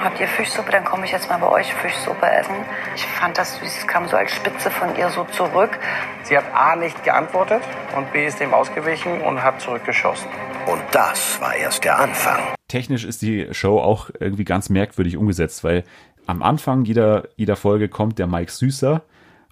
[0.01, 0.71] Habt ihr Fischsuppe?
[0.71, 2.53] Dann komme ich jetzt mal bei euch Fischsuppe essen.
[2.95, 3.77] Ich fand das süß.
[3.79, 5.77] Es kam so als Spitze von ihr so zurück.
[6.23, 7.61] Sie hat A nicht geantwortet
[7.97, 10.27] und B ist dem ausgewichen und hat zurückgeschossen.
[10.67, 12.39] Und das war erst der Anfang.
[12.67, 15.83] Technisch ist die Show auch irgendwie ganz merkwürdig umgesetzt, weil
[16.27, 19.01] am Anfang jeder, jeder Folge kommt der Mike Süßer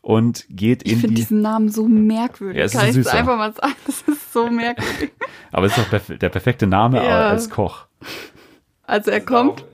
[0.01, 1.21] und geht Ich in finde die.
[1.21, 2.57] diesen Namen so merkwürdig.
[2.59, 3.13] Ja, es ist Kann ein ich Süßer.
[3.17, 3.73] einfach mal sagen?
[3.85, 5.11] Das ist so merkwürdig.
[5.51, 7.29] Aber es ist doch perf der perfekte Name Ja.
[7.29, 7.85] als Koch.
[8.83, 9.65] Also er kommt,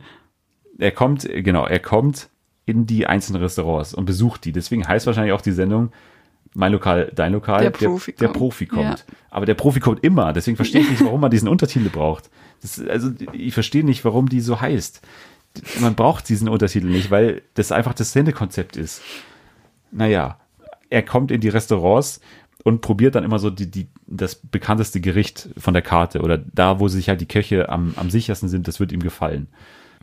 [0.84, 2.30] Er kommt, genau, er kommt
[2.66, 4.52] in die einzelnen Restaurants und besucht die.
[4.52, 5.94] Deswegen heißt wahrscheinlich auch die Sendung
[6.54, 8.38] Mein Lokal, dein Lokal, Der Profi der, kommt.
[8.38, 9.00] Profi kommt.
[9.00, 9.16] Ja.
[9.30, 10.34] Aber der Profi kommt immer.
[10.34, 12.30] Deswegen verstehe ich nicht, warum man diesen Untertitel braucht.
[12.62, 15.02] Das, also ich verstehe nicht, warum die so heißt.
[15.80, 19.02] Man braucht diesen Untertitel nicht, weil das einfach das Sendekonzept ist.
[19.92, 20.38] Naja,
[20.90, 22.20] er kommt in die Restaurants
[22.66, 26.82] und probiert dann immer so die, die, das bekannteste Gericht von der Karte oder da,
[26.82, 29.48] wo sich halt die Köche am, am sichersten sind, das wird ihm gefallen.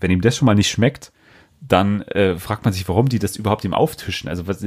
[0.01, 1.13] Wenn ihm das schon mal nicht schmeckt,
[1.61, 4.29] dann äh, fragt man sich, warum die das überhaupt ihm auftischen.
[4.29, 4.65] Also was,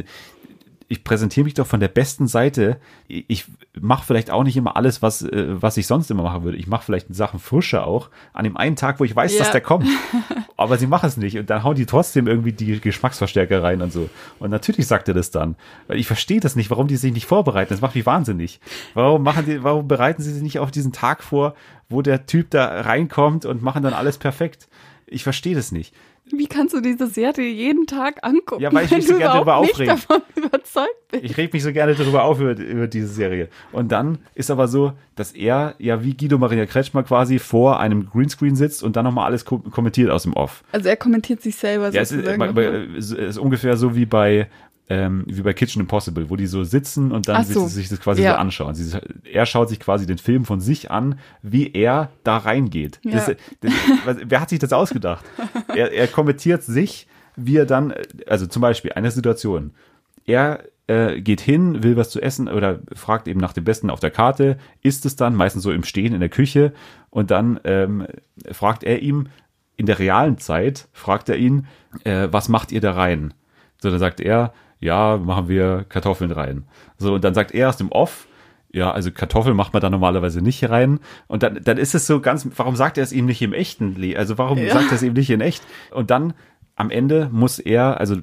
[0.88, 2.80] ich präsentiere mich doch von der besten Seite.
[3.08, 3.46] Ich,
[3.80, 6.58] mache vielleicht auch nicht immer alles, was, äh, was ich sonst immer machen würde.
[6.58, 9.40] Ich mache vielleicht Sachen frischer auch an dem einen Tag, wo ich weiß, Ja.
[9.40, 9.88] dass der kommt.
[10.58, 13.92] Aber sie machen es nicht und dann hauen die trotzdem irgendwie die Geschmacksverstärker rein und
[13.92, 14.10] so.
[14.38, 15.56] Und natürlich sagt er das dann.
[15.88, 17.74] Weil ich verstehe das nicht, warum die sich nicht vorbereiten.
[17.74, 18.60] Das macht mich wahnsinnig.
[18.94, 21.56] Warum machen die, warum bereiten sie sich nicht auf diesen Tag vor,
[21.90, 24.68] wo der Typ da reinkommt und machen dann alles perfekt?
[25.14, 25.94] Ich verstehe das nicht.
[26.32, 28.62] Wie kannst du diese Serie jeden Tag angucken?
[28.62, 29.92] Ja, weil ich mich so gerne darüber aufrege.
[29.92, 31.24] davon überzeugt bist.
[31.24, 33.50] Ich reg mich so gerne darüber auf, über, über diese Serie.
[33.72, 38.10] Und dann ist aber so, dass er ja wie Guido Maria Kretschmer quasi vor einem
[38.10, 40.64] Greenscreen sitzt und dann nochmal alles ko kommentiert aus dem Off.
[40.72, 42.42] Also er kommentiert sich selber Ja, ist, sozusagen.
[42.42, 42.64] aber
[42.98, 44.48] es ist ungefähr so wie bei
[44.90, 47.68] ähm, wie bei Kitchen Impossible, wo die so sitzen und dann Ach sich, so.
[47.68, 48.34] sich das quasi Ja.
[48.34, 48.76] so anschauen.
[48.76, 48.98] Sie,
[49.32, 53.00] er schaut sich quasi den Film von sich an, wie er da reingeht.
[53.04, 53.34] Das, Ja.
[53.62, 53.74] das,
[54.06, 55.24] was, wer hat sich das ausgedacht?
[55.70, 57.94] er, er kommentiert sich, wie er dann,
[58.28, 59.72] also zum Beispiel eine Situation.
[60.26, 64.02] Er äh, geht hin, will was zu essen oder fragt eben nach dem Besten auf
[64.02, 66.74] der Karte, isst es dann, meistens so im Stehen in der Küche
[67.10, 68.06] und dann ähm,
[68.52, 69.28] fragt er ihm,
[69.78, 71.68] in der realen Zeit fragt er ihn,
[72.04, 73.34] äh, was macht ihr da rein?
[73.82, 74.54] So, dann sagt er,
[74.84, 76.66] ja, machen wir Kartoffeln rein.
[76.98, 78.28] So, und dann sagt er aus dem Off,
[78.72, 81.00] ja, also Kartoffeln macht man da normalerweise nicht rein.
[81.28, 83.96] Und dann, dann ist es so ganz, warum sagt er es ihm nicht im echten
[84.16, 84.74] Also warum Ja.
[84.74, 85.64] sagt er es ihm nicht in echt?
[85.92, 86.34] Und dann
[86.76, 88.18] am Ende muss er, also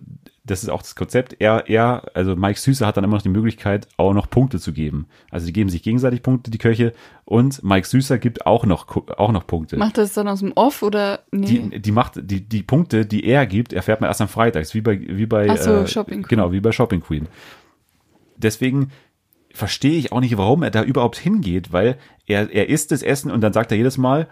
[0.44, 3.28] das ist auch das Konzept, er, er, also Mike Süßer hat dann immer noch die
[3.28, 5.06] Möglichkeit, auch noch Punkte zu geben.
[5.30, 6.92] Also die geben sich gegenseitig Punkte, die Köche,
[7.24, 8.86] und Mike Süßer gibt auch noch,
[9.18, 9.76] auch noch Punkte.
[9.76, 11.46] Macht er das dann aus dem Off oder nee?
[11.46, 14.80] Die, die macht die, die Punkte, die er gibt, erfährt man erst am Freitags, wie
[14.80, 16.28] bei wie bei Ach so, äh, Shopping Queen.
[16.28, 17.28] genau wie bei Shopping Queen.
[18.36, 18.90] Deswegen
[19.52, 23.30] verstehe ich auch nicht, warum er da überhaupt hingeht, weil er er isst das Essen
[23.30, 24.28] und dann sagt er jedes Mal,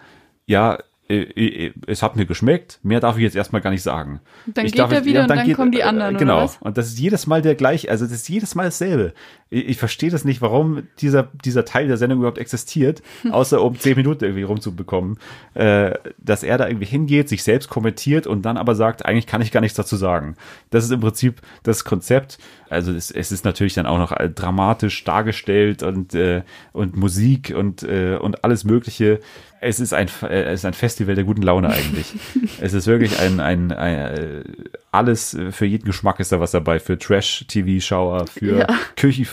[0.47, 0.79] ja,
[1.09, 4.21] es hat mir geschmeckt, mehr darf ich jetzt erstmal gar nicht sagen.
[4.47, 6.51] Dann ich geht er wieder und dann kommen die anderen, oder Genau.
[6.61, 9.15] Und das ist jedes Mal der gleiche, also das ist jedes Mal dasselbe.
[9.51, 13.79] Ich, ich verstehe das nicht, warum dieser, dieser Teil der Sendung überhaupt existiert, außer um
[13.79, 15.19] zehn Minuten irgendwie rumzubekommen,
[15.55, 19.43] äh, dass er da irgendwie hingeht, sich selbst kommentiert und dann aber sagt, eigentlich kann
[19.43, 20.37] ich gar nichts dazu sagen.
[20.71, 22.39] Das ist im Prinzip das Konzept.
[22.71, 26.43] Also es, es ist natürlich dann auch noch äh, dramatisch dargestellt und, äh,
[26.73, 29.21] und Musik und, äh, und alles Mögliche.
[29.61, 32.15] Es ist ein, äh, es ist ein Festival der guten Laune eigentlich.
[32.61, 34.45] es ist wirklich ein, ein, ein äh,
[34.93, 36.79] alles für jeden Geschmack ist da was dabei.
[36.79, 38.67] Für Trash-TV-Schauer, für Ja.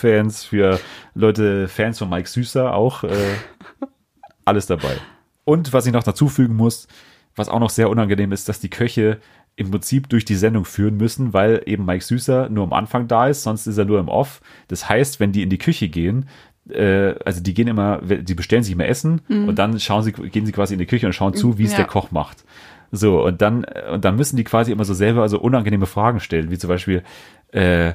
[0.05, 0.79] Küchi-Fans, für
[1.13, 3.03] Leute, Fans von Mike Süßer auch.
[3.03, 3.09] Äh,
[4.45, 4.97] alles dabei.
[5.43, 6.87] Und was ich noch dazu fügen muss,
[7.35, 9.19] was auch noch sehr unangenehm ist, dass die Köche
[9.55, 13.27] im Prinzip durch die Sendung führen müssen, weil eben Mike Süßer nur am Anfang da
[13.27, 14.41] ist, sonst ist er nur im Off.
[14.67, 16.27] Das heißt, wenn die in die Küche gehen,
[16.69, 20.45] äh, also die gehen immer, die bestellen sich immer Essen und dann schauen sie, gehen
[20.45, 21.77] sie quasi in die Küche und schauen zu, wie es Ja.
[21.77, 22.43] der Koch macht.
[22.91, 26.51] So, und dann, und dann müssen die quasi immer so selber so unangenehme Fragen stellen,
[26.51, 27.03] wie zum Beispiel,
[27.51, 27.93] äh,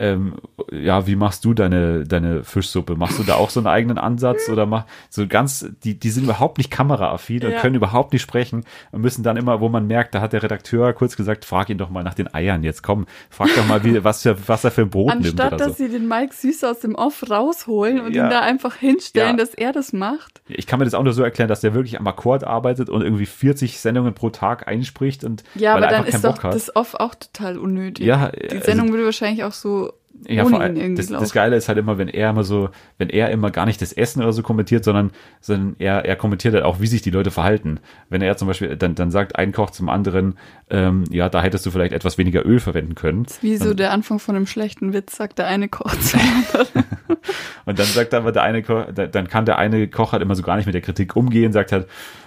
[0.00, 0.34] ähm,
[0.72, 2.96] ja, wie machst du deine, deine Fischsuppe?
[2.96, 6.24] Machst du da auch so einen eigenen Ansatz oder mach so ganz, die, die sind
[6.24, 7.60] überhaupt nicht kameraaffin und Ja.
[7.60, 10.92] können überhaupt nicht sprechen und müssen dann immer, wo man merkt, da hat der Redakteur
[10.94, 14.02] kurz gesagt, frag ihn doch mal nach den Eiern jetzt, komm, frag doch mal, wie,
[14.02, 15.84] was, für, was er für ein Brot nimmt Anstatt, dass so.
[15.84, 18.24] sie den Mike Süß aus dem Off rausholen und Ja.
[18.24, 19.44] ihn da einfach hinstellen, Ja.
[19.44, 20.40] dass er das macht.
[20.48, 23.02] Ich kann mir das auch nur so erklären, dass der wirklich am Akkord arbeitet und
[23.02, 26.54] irgendwie 40 Sendungen pro Tag einspricht und Ja, weil aber er dann ist doch hat.
[26.54, 28.06] das Off auch total unnötig.
[28.06, 29.89] Ja, Die also- Sendung würde wahrscheinlich auch so
[30.28, 33.30] Ja, vor allem, das, das Geile ist halt immer, wenn er immer so, wenn er
[33.30, 36.78] immer gar nicht das Essen oder so kommentiert, sondern, sondern er, er kommentiert halt auch,
[36.78, 37.80] wie sich die Leute verhalten.
[38.10, 40.34] Wenn er zum Beispiel, dann, dann sagt ein Koch zum anderen,
[40.68, 43.24] ähm, ja, da hättest du vielleicht etwas weniger Öl verwenden können.
[43.40, 46.66] Wie so der Anfang von einem schlechten Witz, sagt der eine Koch zum anderen.
[47.64, 50.34] Und dann sagt aber der eine Koch, da- dann kann der eine Koch halt immer
[50.34, 51.86] so gar nicht mit der Kritik umgehen, sagt halt,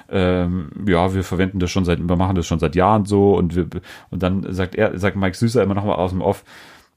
[0.10, 3.56] ähm, ja, wir verwenden das schon seit, wir machen das schon seit Jahren so und
[3.56, 3.68] wir,
[4.10, 6.44] und dann sagt er, sagt Mike Süßer immer noch mal aus dem Off,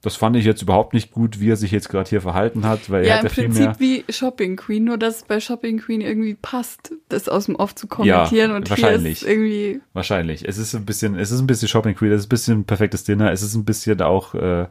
[0.07, 2.90] das fand ich jetzt überhaupt nicht gut, wie er sich jetzt gerade hier verhalten hat,
[2.90, 3.76] weil er ja, hat im ja viel Prinzip mehr.
[3.80, 7.74] wie Shopping Queen, nur dass es bei Shopping Queen irgendwie passt, das aus dem Off
[7.74, 9.22] zu kommentieren und hier wahrscheinlich.
[9.22, 10.46] ist irgendwie Wahrscheinlich.
[10.46, 13.02] Es ist ein bisschen, es ist ein bisschen Shopping Queen, es ist ein bisschen perfektes
[13.02, 14.66] Dinner, es ist ein bisschen auch, äh,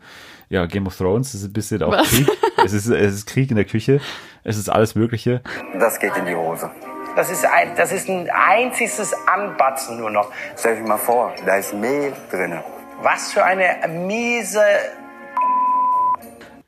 [0.48, 2.08] ja, Game of Thrones, es ist ein bisschen auch Was?
[2.08, 2.28] Krieg.
[2.64, 4.00] Es ist, es ist Krieg in der Küche,
[4.46, 5.42] es ist alles Mögliche.
[5.78, 6.72] Das geht in die Hose.
[7.18, 10.32] Das ist ein, das ist ein einziges Anbatzen nur noch.
[10.58, 12.64] Stell dir mal vor, da ist Mehl drinne.
[13.02, 14.62] Was für eine miese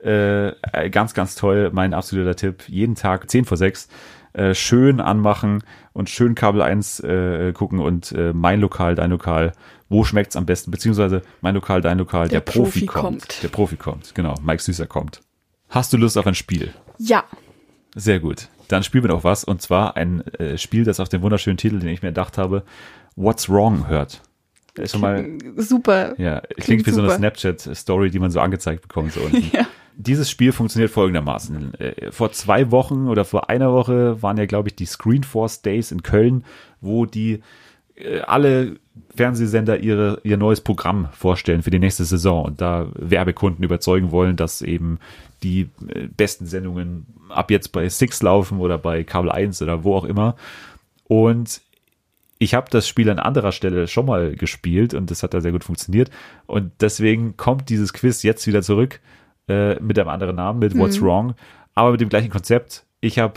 [0.04, 2.64] Äh, äh, ganz, ganz toll, mein absoluter Tipp.
[2.68, 3.88] Jeden Tag 10 vor 6
[4.34, 9.54] äh, schön anmachen und schön Kabel 1 äh, gucken und äh, mein Lokal, dein Lokal,
[9.89, 10.70] wo schmeckt's am besten?
[10.70, 13.22] Beziehungsweise mein Lokal, dein Lokal, der, Der Profi, Profi kommt.
[13.22, 13.43] kommt.
[13.43, 14.36] Der Profi kommt, genau.
[14.43, 15.22] Mike Süßer kommt.
[15.70, 16.74] Hast du Lust auf ein Spiel?
[17.00, 17.24] ja.
[17.95, 18.50] Sehr gut.
[18.68, 19.43] Dann spielen wir doch was.
[19.43, 22.62] Und zwar ein äh, Spiel, das auf den wunderschönen Titel, den ich mir gedacht habe,
[23.16, 24.22] What's Wrong hört.
[24.76, 25.26] Ist schon mal,
[25.56, 26.14] Super.
[26.20, 27.18] ja, klingt, Klingt wie so eine super.
[27.18, 29.14] Snapchat-Story, die man so angezeigt bekommt.
[29.14, 29.50] So unten.
[29.52, 29.66] Ja.
[30.00, 31.74] Dieses Spiel funktioniert folgendermaßen.
[31.74, 35.91] Äh, Vor zwei Wochen oder vor einer Woche waren ja, glaube ich, die Screenforce Days
[35.91, 36.45] in Köln,
[36.82, 37.41] wo die
[37.95, 38.76] äh, alle
[39.16, 44.36] Fernsehsender ihre, ihr neues Programm vorstellen für die nächste Saison und da Werbekunden überzeugen wollen,
[44.36, 45.00] dass eben
[45.41, 49.95] die äh, besten Sendungen ab jetzt bei Six laufen oder bei Kabel 1 oder wo
[49.95, 50.36] auch immer.
[51.06, 51.62] Und
[52.38, 55.52] ich habe das Spiel an anderer Stelle schon mal gespielt und das hat da sehr
[55.52, 56.12] gut funktioniert.
[56.45, 59.00] Und deswegen kommt dieses Quiz jetzt wieder zurück
[59.48, 61.36] äh, mit einem anderen Namen, mit What's Wrong,
[61.74, 62.86] aber mit dem gleichen Konzept.
[63.02, 63.36] Ich habe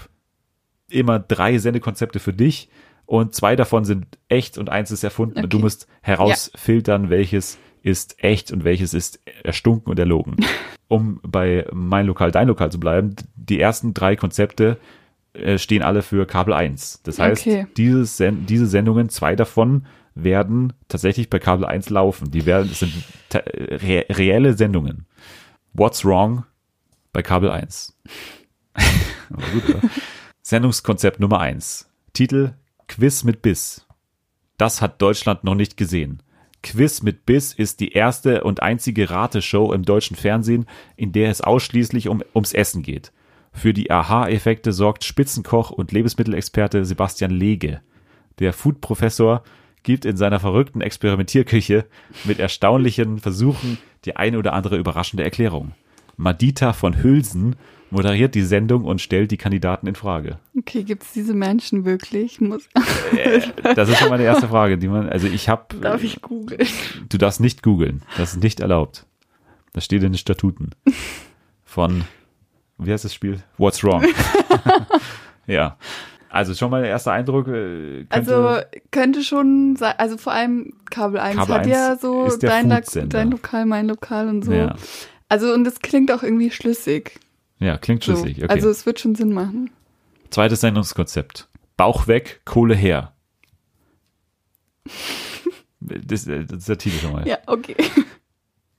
[0.88, 2.68] immer drei Sendekonzepte für dich
[3.06, 5.64] und zwei davon sind echt und eins ist erfunden und du Okay.
[5.64, 10.36] musst herausfiltern, welches ist echt und welches ist erstunken und erlogen.
[10.88, 14.76] um bei mein Lokal, dein Lokal zu bleiben, die ersten drei Konzepte
[15.32, 17.02] äh, stehen alle für Kabel 1.
[17.04, 17.66] Das heißt, Okay.
[17.76, 19.86] dieses Sen diese Sendungen, zwei davon
[20.16, 22.30] werden tatsächlich bei Kabel 1 laufen.
[22.32, 22.92] Die werden, das sind
[23.32, 25.06] re reelle Sendungen.
[25.72, 26.44] What's wrong
[27.12, 27.96] bei Kabel 1?
[29.30, 29.90] Aber gut?
[30.42, 31.88] Sendungskonzept Nummer 1.
[32.12, 32.54] Titel
[32.88, 33.86] Quiz mit Biss.
[34.56, 36.22] Das hat Deutschland noch nicht gesehen.
[36.62, 40.66] Quiz mit Biss ist die erste und einzige Rateshow im deutschen Fernsehen,
[40.96, 43.12] in der es ausschließlich um, ums Essen geht.
[43.52, 47.80] Für die Aha-Effekte sorgt Spitzenkoch und Lebensmittelexperte Sebastian Lege.
[48.40, 49.44] Der Food-Professor
[49.82, 51.86] gibt in seiner verrückten Experimentierküche
[52.24, 55.72] mit erstaunlichen Versuchen die eine oder andere überraschende Erklärung.
[56.16, 57.56] Madita von Hülsen
[57.90, 60.38] moderiert die Sendung und stellt die Kandidaten in Frage.
[60.56, 62.40] Okay, gibt's diese Menschen wirklich?
[62.40, 62.68] Muss,
[63.74, 66.66] Das ist schon meine erste Frage, die man, also ich habe, darf ich googeln?
[67.08, 69.06] du darfst nicht googeln, das ist nicht erlaubt.
[69.72, 70.70] Das steht in den Statuten
[71.64, 72.04] von,
[72.78, 73.42] wie heißt das Spiel?
[73.56, 74.04] What's Wrong?
[75.46, 75.76] ja,
[76.30, 77.48] also schon mal der erste Eindruck.
[77.48, 78.58] äh, Könnte, Also
[78.90, 82.50] könnte schon sein, also vor allem Kabel 1 Kabel hat ja 1 so ist der
[82.50, 84.52] dein, dein Lokal, mein Lokal und so.
[84.52, 84.74] ja,
[85.28, 87.18] Also und es klingt auch irgendwie schlüssig.
[87.58, 88.12] ja, klingt So.
[88.12, 88.38] schlüssig.
[88.44, 88.52] Okay.
[88.52, 89.70] Also es wird schon Sinn machen.
[90.30, 91.48] Zweites Sendungskonzept.
[91.76, 93.12] Bauch weg, Kohle her.
[95.80, 97.26] Das, äh, das ist der Titel schon mal.
[97.26, 97.74] Ja, okay.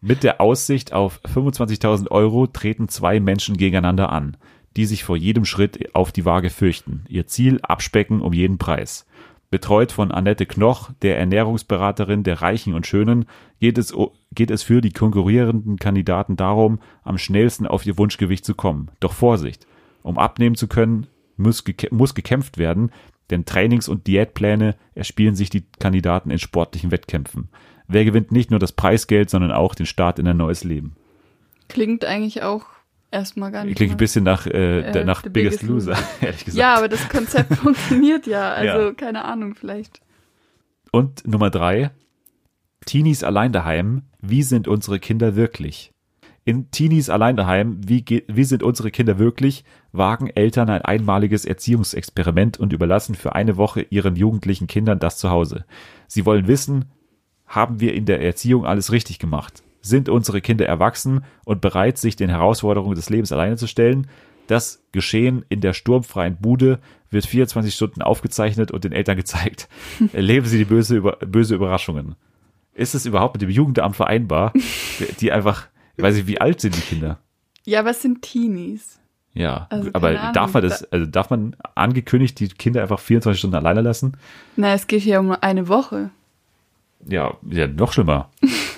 [0.02, 4.38] Mit der Aussicht auf 25.000 Euro treten zwei Menschen gegeneinander an,
[4.78, 7.04] die sich vor jedem Schritt auf die Waage fürchten.
[7.08, 9.06] Ihr Ziel abspecken um jeden Preis.
[9.50, 13.26] Betreut von Annette Knoch, der Ernährungsberaterin der Reichen und Schönen,
[13.60, 13.94] geht es,
[14.34, 18.90] geht es für die konkurrierenden Kandidaten darum, am schnellsten auf ihr Wunschgewicht zu kommen.
[19.02, 19.68] Doch Vorsicht!
[20.04, 22.92] Um abnehmen zu können, muss, muss gekämpft werden,
[23.30, 27.50] denn Trainings- und Diätpläne erspielen sich die Kandidaten in sportlichen Wettkämpfen.
[27.88, 30.96] Wer gewinnt nicht nur das Preisgeld, sondern auch den Start in ein neues Leben?
[31.68, 32.66] Klingt eigentlich auch
[33.12, 33.76] erstmal gar nicht.
[33.76, 36.58] Klingt ein bisschen nach, äh, Äh, nach Biggest, Biggest Loser, ehrlich gesagt.
[36.60, 38.52] Ja, aber das Konzept funktioniert ja.
[38.54, 38.94] Also Ja.
[38.94, 40.02] keine Ahnung, vielleicht.
[40.92, 41.92] Und Nummer drei,
[42.86, 45.92] Teenies allein daheim, wie sind unsere Kinder wirklich?
[46.44, 52.60] In Teenies allein daheim, wie, wie sind unsere Kinder wirklich, wagen Eltern ein einmaliges Erziehungsexperiment
[52.60, 55.66] und überlassen für eine Woche ihren jugendlichen Kindern das Zuhause.
[56.08, 56.86] Sie wollen wissen,
[57.46, 59.62] haben wir in der Erziehung alles richtig gemacht?
[59.82, 64.08] Sind unsere Kinder erwachsen und bereit, sich den Herausforderungen des Lebens alleine zu stellen?
[64.48, 66.80] Das Geschehen in der sturmfreien Bude
[67.10, 69.68] wird 24 Stunden aufgezeichnet und den Eltern gezeigt.
[70.14, 72.16] Erleben Sie die böse, Über böse Überraschungen.
[72.74, 74.54] Ist es überhaupt mit dem Jugendamt vereinbar,
[75.20, 75.68] die einfach,
[75.98, 77.20] ich weiß nicht, wie alt sind die Kinder?
[77.66, 79.00] Ja, was sind Teenies?
[79.34, 83.56] Ja, Also, aber darf man das, also darf man angekündigt die Kinder einfach 24 Stunden
[83.56, 84.18] alleine lassen?
[84.58, 86.10] Na, es geht hier um eine Woche.
[87.08, 88.30] Ja, ja, noch schlimmer.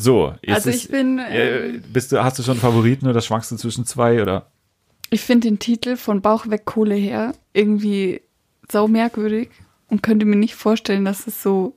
[0.00, 3.56] So, Also ist, ich bin, äh, bist du, hast du schon Favoriten oder schwankst du
[3.56, 4.50] zwischen zwei oder?
[5.10, 8.22] Ich finde den Titel von Bauch weg Kohle her irgendwie
[8.70, 9.50] sau merkwürdig
[9.88, 11.76] und könnte mir nicht vorstellen, dass es so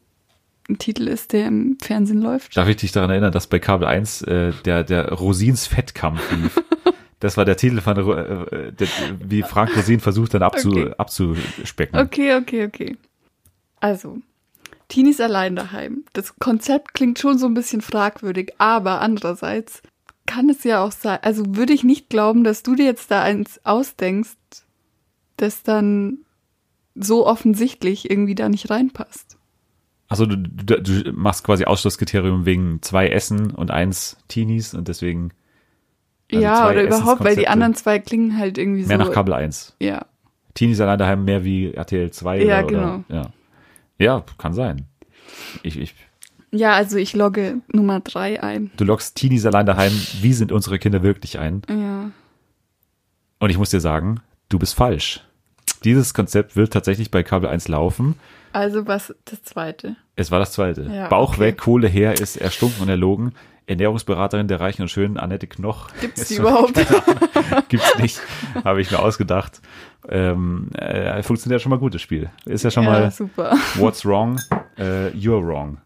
[0.70, 2.56] ein Titel ist, der im Fernsehen läuft.
[2.56, 6.64] Darf ich dich daran erinnern, dass bei Kabel 1 äh, der, der Rosins Fettkampf lief?
[7.20, 8.88] Das war der Titel von, äh, der,
[9.24, 10.94] wie Frank Rosin versucht dann abzu, Okay.
[10.98, 11.98] abzuspecken.
[11.98, 12.98] Okay, okay, okay.
[13.80, 14.18] Also,
[14.94, 16.06] Teenies allein daheim.
[16.14, 19.82] Das Konzept klingt schon so ein bisschen fragwürdig, aber andererseits
[20.28, 23.24] kann es ja auch sein, also würde ich nicht glauben, dass du dir jetzt da
[23.24, 24.38] eins ausdenkst,
[25.36, 26.20] das dann
[26.94, 29.40] so offensichtlich irgendwie da nicht reinpasst.
[30.10, 35.32] Also du, du, du machst quasi Ausschlusskriterium wegen zwei Essen und eins Teenies und deswegen
[36.32, 39.06] Also ja, oder überhaupt, weil die anderen zwei klingen halt irgendwie mehr so.
[39.06, 39.76] nach Kabel 1.
[39.80, 40.06] Ja.
[40.54, 43.04] Teenies allein daheim mehr wie RTL 2 Ja, oder, genau.
[43.10, 43.32] oder ja.
[44.00, 44.88] Ja, kann sein.
[45.64, 45.96] Ich, ich,
[46.52, 48.72] Ja, also ich logge Nummer drei ein.
[48.78, 49.92] du loggst Teenies allein daheim,
[50.22, 51.62] wie sind unsere Kinder wirklich ein?
[51.70, 52.12] Ja.
[53.40, 55.22] Und ich muss dir sagen, du bist falsch.
[55.84, 58.16] Dieses Konzept wird tatsächlich bei Kabel 1 laufen.
[58.54, 59.96] Also was das zweite.
[60.16, 60.84] Es war das zweite.
[60.84, 61.40] Ja, Bauch okay.
[61.42, 63.34] weg, Kohle her ist erstunken und erlogen.
[63.66, 65.90] Ernährungsberaterin der reichen und schönen Annette Knoch.
[66.02, 66.74] Gibt's die überhaupt?
[67.70, 68.22] Gibt's nicht.
[68.64, 69.62] Habe ich mir ausgedacht.
[70.10, 72.30] Ähm, äh, funktioniert ja schon mal gut, das Spiel.
[72.46, 73.58] Ist ja schon ja, mal super.
[73.76, 74.40] What's wrong?
[74.78, 75.80] Äh, you're wrong,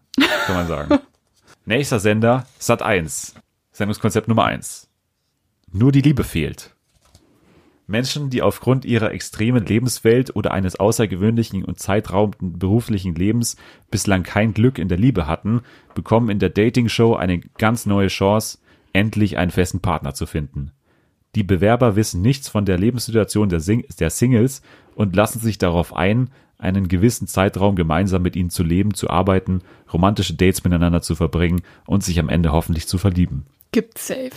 [0.46, 0.98] kann man sagen.
[1.64, 3.34] Nächster Sender, Sat 1.
[3.72, 4.88] Sendungskonzept Nummer 1.
[5.70, 6.74] Nur die Liebe fehlt.
[7.86, 13.56] Menschen, die aufgrund ihrer extremen Lebenswelt oder eines außergewöhnlichen und zeitraubenden beruflichen Lebens
[13.90, 15.62] bislang kein Glück in der Liebe hatten,
[15.94, 18.58] bekommen in der Dating-Show eine ganz neue Chance,
[18.92, 20.72] endlich einen festen Partner zu finden.
[21.38, 24.60] Die Bewerber wissen nichts von der Lebenssituation der, Sing der Singles
[24.96, 29.62] und lassen sich darauf ein, einen gewissen Zeitraum gemeinsam mit ihnen zu leben, zu arbeiten,
[29.92, 33.46] romantische Dates miteinander zu verbringen und sich am Ende hoffentlich zu verlieben.
[33.70, 34.32] Gibt safe.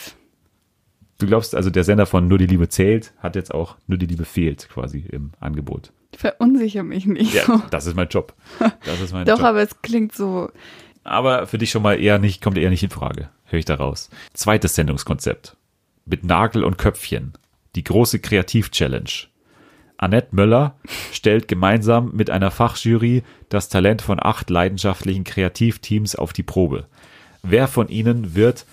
[1.17, 4.05] Du glaubst also, der Sender von Nur die Liebe zählt, hat jetzt auch Nur die
[4.05, 5.91] Liebe fehlt quasi im Angebot.
[6.15, 7.33] Verunsicher mich nicht.
[7.33, 8.35] Ja, das ist mein Job.
[8.85, 9.47] Das ist mein Doch, Job.
[9.47, 10.51] aber es klingt so.
[11.03, 13.29] Aber für dich schon mal eher nicht, kommt eher nicht in Frage.
[13.45, 14.11] Höre ich da raus.
[14.33, 15.57] Zweites Sendungskonzept.
[16.05, 17.33] Mit Nagel und Köpfchen.
[17.75, 19.09] Die große Kreativ-Challenge.
[19.97, 20.75] Annette Möller
[21.11, 26.87] stellt gemeinsam mit einer Fachjury das Talent von acht leidenschaftlichen Kreativteams auf die Probe.
[27.43, 28.65] Wer von ihnen wird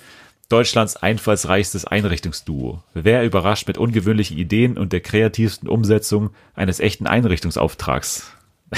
[0.49, 2.83] Deutschlands einfallsreichstes Einrichtungsduo?
[2.95, 8.33] Wer überrascht mit ungewöhnlichen Ideen und der kreativsten Umsetzung eines echten Einrichtungsauftrags?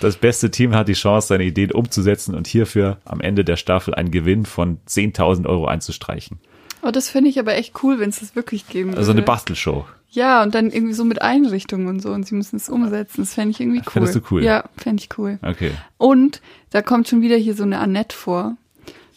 [0.00, 3.94] Das beste Team hat die Chance, seine Ideen umzusetzen und hierfür am Ende der Staffel
[3.94, 6.40] einen Gewinn von 10.000 Euro einzustreichen.
[6.82, 8.98] Oh, das finde ich aber echt cool, wenn es das wirklich geben würde.
[8.98, 9.84] Also eine Bastelshow.
[10.10, 13.22] Ja, und dann irgendwie so mit Einrichtungen und so und sie müssen es umsetzen.
[13.22, 13.92] Das fände ich irgendwie cool.
[13.92, 14.44] Findest du cool?
[14.44, 15.38] Ja, fände ich cool.
[15.42, 15.70] Okay.
[15.96, 18.56] Und da kommt schon wieder hier so eine Annette vor.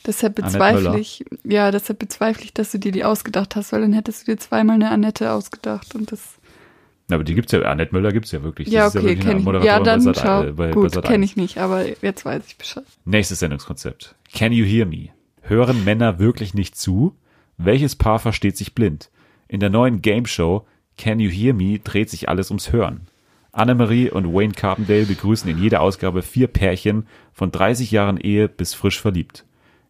[0.05, 3.91] Deshalb bezweifle ich, ja, deshalb bezweifle ich, dass du dir die ausgedacht hast, weil dann
[3.93, 6.21] hättest du dir zweimal eine Annette ausgedacht und das,
[7.09, 8.67] Aber die gibt's ja, Annette Möller gibt's ja wirklich.
[8.67, 9.65] ja, Das ist okay, wirklich eine kenne ich.
[9.65, 11.31] Ja, bei dann Sat- schau, äh, bei- bei gut, kenne 1.
[11.31, 12.85] ich nicht, aber jetzt weiß ich Bescheid.
[13.03, 14.13] Nächstes Sendungskonzept.
[14.33, 15.09] Can you hear me?
[15.41, 17.15] Hören Männer wirklich nicht zu?
[17.57, 19.09] Welches Paar versteht sich blind?
[19.47, 20.65] In der neuen Game Show
[20.97, 23.07] Can You Hear Me dreht sich alles ums Hören.
[23.51, 28.73] Annemarie und Wayne Carpendale begrüßen in jeder Ausgabe vier Pärchen von 30 Jahren Ehe bis
[28.73, 29.45] frisch verliebt.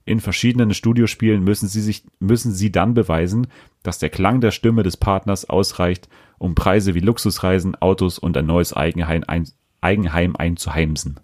[0.06, 3.48] In verschiedenen Studiospielen müssen sie sich, müssen sie dann beweisen,
[3.82, 6.08] dass der Klang der Stimme des Partners ausreicht,
[6.38, 9.50] um Preise wie Luxusreisen, Autos und ein neues Eigenheim, ein,
[9.82, 11.20] Eigenheim einzuheimsen.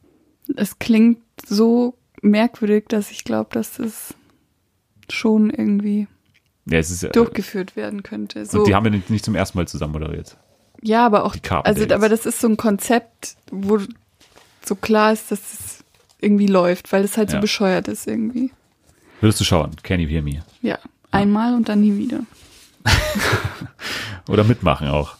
[0.56, 4.16] Es klingt so merkwürdig, dass ich glaube, dass das
[5.10, 6.08] schon irgendwie
[6.66, 8.46] Ja, ist, äh, durchgeführt werden könnte.
[8.46, 10.38] So, Und die haben wir nicht, zum ersten Mal zusammen moderiert.
[10.82, 13.80] ja, aber auch, also, aber das ist so ein Konzept, wo
[14.64, 15.84] so klar ist, dass es
[16.20, 17.42] irgendwie läuft, weil es halt so Ja.
[17.42, 18.52] bescheuert ist irgendwie.
[19.22, 19.72] Würdest du schauen?
[19.84, 20.44] Can you hear me?
[20.62, 20.78] Ja,
[21.12, 22.22] einmal und dann nie wieder.
[24.28, 25.16] Oder mitmachen auch.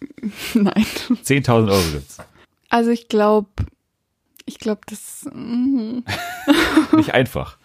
[0.54, 0.86] Nein.
[1.24, 2.18] 10.000 Euro gibt's.
[2.68, 3.48] Also ich glaube,
[4.46, 5.26] ich glaube, das.
[5.32, 6.00] mm,
[6.96, 7.57] Nicht einfach.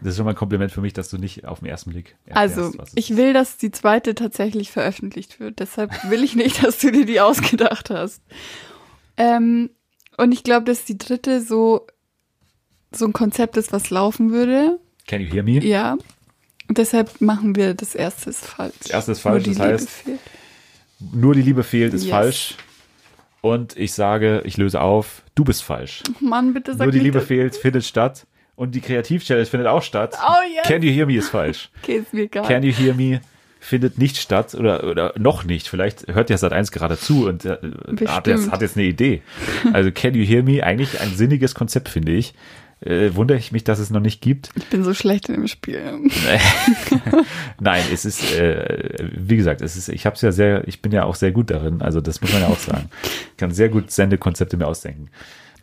[0.00, 2.16] Das ist schon mal ein Kompliment für mich, dass du nicht auf den ersten Blick
[2.26, 5.58] erklärst, Also, ich will, dass die zweite tatsächlich veröffentlicht wird.
[5.58, 8.22] Deshalb will ich nicht, dass du dir die ausgedacht hast.
[9.16, 9.70] Ähm,
[10.16, 11.86] und ich glaube, dass die dritte so,
[12.92, 14.78] so ein Konzept ist, was laufen würde.
[15.06, 15.58] Can you hear me?
[15.64, 15.96] Ja.
[16.68, 18.74] Und deshalb machen wir das erste ist falsch.
[18.82, 20.20] Das erste ist Nur falsch, die das Liebe heißt- fehlt.
[21.12, 22.10] Nur die Liebe fehlt, ist Yes.
[22.10, 22.54] falsch.
[23.40, 26.02] Und ich sage, ich löse auf, du bist falsch.
[26.20, 27.28] Mann, bitte sag Nur die Liebe das.
[27.28, 28.26] fehlt, findet statt.
[28.58, 30.18] Und die Kreativ-Challenge findet auch statt.
[30.20, 30.66] Oh, yes.
[30.66, 31.70] Can you hear me ist falsch.
[31.82, 32.44] Okay, ist mir egal.
[32.44, 33.20] Can you hear me
[33.60, 35.68] findet nicht statt oder, oder noch nicht.
[35.68, 37.56] Vielleicht hört ja Sat1 gerade zu und äh,
[38.08, 39.22] hat, jetzt, hat jetzt eine Idee.
[39.72, 42.34] Also Can you hear me eigentlich ein sinniges Konzept, finde ich.
[42.80, 44.50] Äh, wundere ich mich, dass es noch nicht gibt.
[44.56, 45.80] Ich bin so schlecht in dem Spiel.
[47.60, 50.90] Nein, es ist, äh, wie gesagt, es ist, ich habe es ja sehr, ich bin
[50.90, 52.90] ja auch sehr gut darin, also das muss man ja auch sagen.
[53.30, 55.10] Ich kann sehr gut Sendekonzepte mir ausdenken.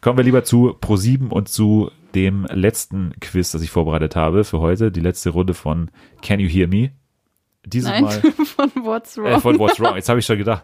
[0.06, 4.60] Kommen wir lieber zu Pro7 und zu dem letzten Quiz, das ich vorbereitet habe für
[4.60, 5.90] heute, die letzte Runde von
[6.22, 6.92] Can You Hear Me?
[7.66, 8.12] Dieses Nein, Mal
[8.46, 9.26] von What's Wrong.
[9.26, 9.96] äh, von What's Wrong.
[9.96, 10.64] Jetzt habe ich schon gedacht.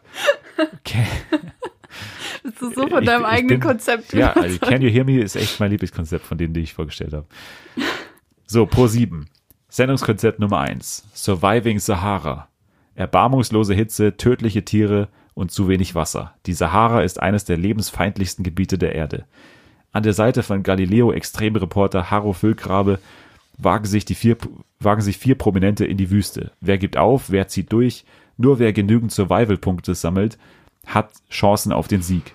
[0.59, 1.07] Okay.
[2.43, 4.59] Bist du so von Ich- deinem ich eigenen bin- Konzept Ja, also?
[4.59, 7.25] Can You Hear Me ist echt mein Lieblingskonzept von denen, die ich vorgestellt habe.
[8.45, 9.25] So, Pro 7.
[9.69, 11.07] Sendungskonzept Nummer 1.
[11.15, 12.47] Surviving Sahara.
[12.93, 15.07] Erbarmungslose Hitze, tödliche Tiere
[15.41, 16.35] und zu wenig Wasser.
[16.45, 19.25] Die Sahara ist eines der lebensfeindlichsten Gebiete der Erde.
[19.91, 22.99] An der Seite von Galileo Extremreporter Harro Füllgrabe
[23.57, 24.37] wagen sich, die vier,
[24.79, 26.51] wagen sich vier Prominente in die Wüste.
[26.61, 28.05] Wer gibt auf, wer zieht durch,
[28.37, 30.37] nur wer genügend Survival-Punkte sammelt,
[30.85, 32.33] hat Chancen auf den Sieg.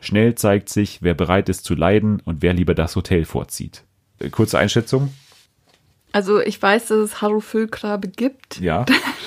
[0.00, 3.84] Schnell zeigt sich, wer bereit ist zu leiden und wer lieber das Hotel vorzieht.
[4.18, 5.12] Äh, Kurze Einschätzung.
[6.10, 8.60] Also ich weiß, dass es Harro Füllgrabe gibt.
[8.60, 8.84] Ja,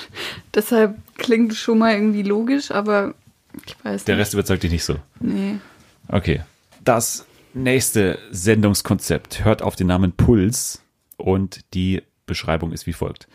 [0.54, 3.14] Deshalb klingt es schon mal irgendwie logisch, aber
[3.66, 4.22] ich weiß der nicht.
[4.22, 4.96] Rest überzeugt dich nicht so.
[5.20, 5.56] Nee.
[6.08, 6.42] Okay.
[6.84, 10.82] Das nächste Sendungskonzept hört auf den Namen Puls
[11.16, 13.28] und die Beschreibung ist wie folgt.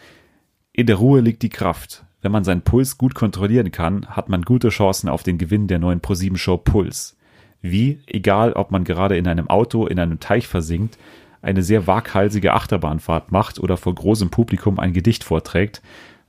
[0.73, 2.03] In der Ruhe liegt die Kraft.
[2.21, 5.79] Wenn man seinen Puls gut kontrollieren kann, hat man gute Chancen auf den Gewinn der
[5.79, 7.15] neuen ProSieben-Show Puls.
[7.61, 10.97] Wie, egal ob man gerade in einem Auto in einem Teich versinkt,
[11.41, 15.81] eine sehr waghalsige Achterbahnfahrt macht oder vor großem Publikum ein Gedicht vorträgt,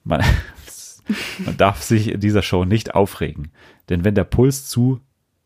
[0.05, 0.23] man,
[1.45, 3.51] man darf sich in dieser Show nicht aufregen.
[3.89, 5.01] Denn wenn der Puls zu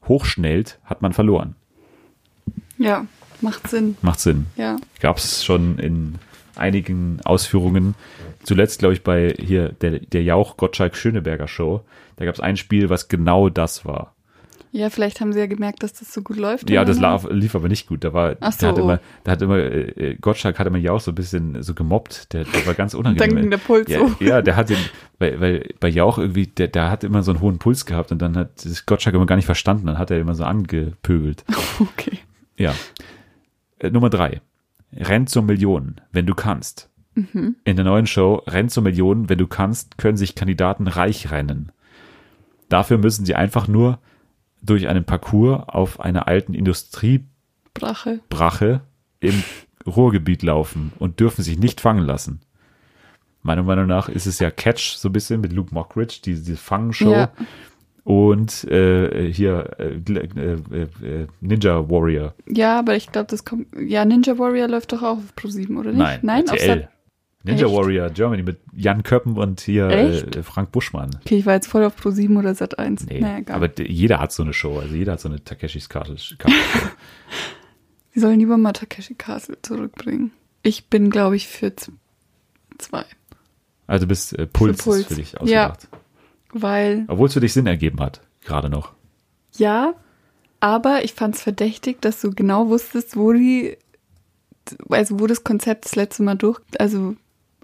[0.06, 1.54] hoch schnellt, hat man verloren.
[2.78, 3.06] Ja,
[3.40, 3.96] macht Sinn.
[4.02, 4.46] Macht Sinn.
[4.56, 4.76] Ja.
[5.00, 6.18] Gab es schon in
[6.56, 7.94] einigen Ausführungen.
[8.42, 11.84] Zuletzt, glaube ich, bei hier der, der Jauch Gottschalk Schöneberger Show.
[12.16, 14.14] Da gab es ein Spiel, was genau das war.
[14.74, 16.70] Ja, vielleicht haben sie ja gemerkt, dass das so gut läuft.
[16.70, 17.02] Ja, das so.
[17.06, 18.04] lief, lief aber nicht gut.
[18.04, 18.82] Da war, Ach da hat so.
[18.82, 22.32] immer, da hat immer, äh, Gottschalk hat immer Jauch so ein bisschen so gemobbt.
[22.32, 23.28] Der, der war ganz unangenehm.
[23.28, 24.18] Dann ging der Puls ja, hoch.
[24.20, 24.78] ja, der hat den,
[25.18, 28.22] weil, weil bei Jauch irgendwie, der, der hat immer so einen hohen Puls gehabt und
[28.22, 29.88] dann hat sich Gottschalk immer gar nicht verstanden.
[29.88, 31.44] Dann hat er immer so angepöbelt.
[31.78, 32.18] Okay.
[32.56, 32.74] Ja.
[33.78, 34.40] Äh, Nummer drei.
[34.94, 36.88] Renn zur Million, wenn du kannst.
[37.14, 37.56] Mhm.
[37.64, 41.72] In der neuen Show Renn zur Million, wenn du kannst, können sich Kandidaten reich rennen.
[42.68, 43.98] Dafür müssen sie einfach nur
[44.62, 48.80] durch einen Parcours auf einer alten Industriebrache Brache.
[49.20, 49.42] im
[49.86, 52.40] Ruhrgebiet laufen und dürfen sich nicht fangen lassen.
[53.42, 56.56] Meiner Meinung nach ist es ja Catch so ein bisschen mit Luke Mockridge, die, diese
[56.56, 57.10] Fangenshow.
[57.10, 57.32] Ja.
[58.04, 62.34] Und äh, hier äh, äh, äh, Ninja Warrior.
[62.48, 63.68] Ja, aber ich glaube, das kommt.
[63.78, 65.98] Ja, Ninja Warrior läuft doch auch auf Pro7, oder nicht?
[65.98, 66.80] Nein, Nein, auf RTL.
[66.80, 66.88] Sat
[67.44, 67.74] Ninja Echt?
[67.74, 71.10] Warrior Germany mit Jan Köppen und hier äh, Frank Buschmann.
[71.24, 73.06] Okay, ich war jetzt voll auf Pro7 oder Sat 1.
[73.06, 75.88] Nee, naja, aber jeder hat so eine Show, also jeder hat so eine Takeshis.
[75.88, 76.36] Karte Sie
[78.20, 80.30] sollen lieber mal Takeshi Castle zurückbringen.
[80.62, 81.72] Ich bin, glaube ich, für
[82.78, 83.04] zwei.
[83.88, 85.00] also bis äh, Puls, Für Puls.
[85.00, 85.40] ist für dich Ja.
[85.70, 85.88] ausgedacht.
[86.52, 88.92] Weil, Obwohl es für dich Sinn ergeben hat, gerade noch.
[89.56, 89.94] ja,
[90.60, 93.76] aber ich fand es verdächtig, dass du genau wusstest, wo die,
[94.90, 97.16] also wo das Konzept das letzte Mal durch, also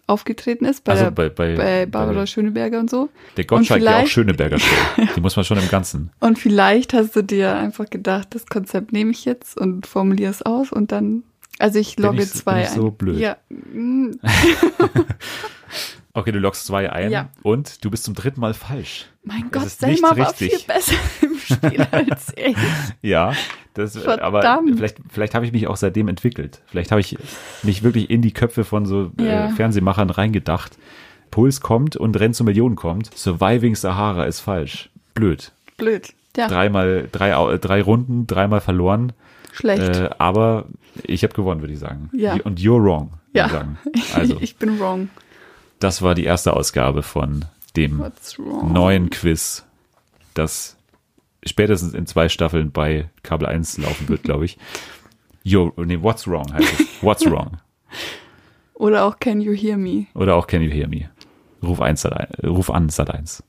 [0.08, 3.08] aufgetreten ist, bei, Also der, bei- bei- bei Barbara Schöneberger und so.
[3.36, 4.74] Der Gottschalk ja auch Schöneberger Show.
[5.16, 6.10] Die muss man schon im Ganzen.
[6.20, 10.42] Und vielleicht hast du dir einfach gedacht, das Konzept nehme ich jetzt und formuliere es
[10.42, 11.22] aus und dann,
[11.58, 12.94] also ich Bin logge ich- zwei bin ich so ein.
[12.96, 13.18] blöd?
[13.18, 14.10] Ja, mm,
[16.18, 17.28] Okay, du loggst zwei ein Ja.
[17.44, 19.06] und du bist zum dritten Mal falsch.
[19.22, 22.56] mein Gott, Selma war viel besser im Spiel als ich.
[23.02, 23.34] Ja,
[23.74, 24.74] das, äh, aber Verdammt.
[24.76, 26.60] vielleicht, vielleicht habe ich mich auch seitdem entwickelt.
[26.66, 27.16] Vielleicht habe ich
[27.62, 29.46] mich wirklich in die Köpfe von so Ja.
[29.46, 30.76] äh, Fernsehmachern reingedacht.
[31.30, 33.16] Puls kommt und Renn zur Million kommt.
[33.16, 34.90] Surviving Sahara ist falsch.
[35.14, 35.52] Blöd.
[35.76, 36.08] Blöd.
[36.36, 39.12] Ja, Dreimal, drei, äh, drei Runden, dreimal verloren.
[39.52, 39.96] schlecht.
[39.98, 40.64] Äh, aber
[41.04, 42.10] ich habe gewonnen, würde ich sagen.
[42.12, 42.34] Ja.
[42.42, 43.78] Und you're wrong, würde ja, ich sagen.
[44.14, 45.10] Also, ich bin wrong.
[45.80, 47.44] Das war die erste Ausgabe von
[47.76, 48.02] dem
[48.38, 49.64] neuen Quiz,
[50.34, 50.76] das
[51.44, 54.58] spätestens in zwei Staffeln bei Kabel 1 laufen wird, glaube ich.
[55.44, 56.86] Yo, nee, what's wrong heißt es.
[57.02, 57.58] What's wrong?
[58.74, 60.06] Oder auch Can You Hear Me?
[60.14, 61.08] Oder auch Can You Hear Me?
[61.62, 63.42] Ruf, 1, Sat 1, ruf an, Sat 1.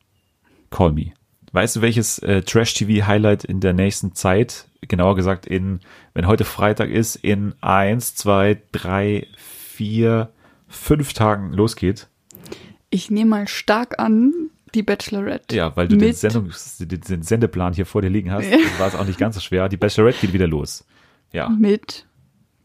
[0.71, 1.11] Call me.
[1.51, 5.79] Weißt du, welches äh, Trash-TV-Highlight in der nächsten Zeit, genauer gesagt in,
[6.13, 10.29] wenn heute Freitag ist, in eins, zwei, drei, vier,
[10.67, 12.07] fünf Tagen losgeht?
[12.89, 14.33] Ich nehme mal stark an,
[14.73, 15.55] die Bachelorette.
[15.55, 19.05] Ja, weil du den, Sendungs-, den, Sendeplan hier vor dir liegen hast, war es auch
[19.05, 19.69] nicht ganz so schwer.
[19.69, 20.85] Die Bachelorette geht wieder los.
[21.31, 22.05] Ja, Mit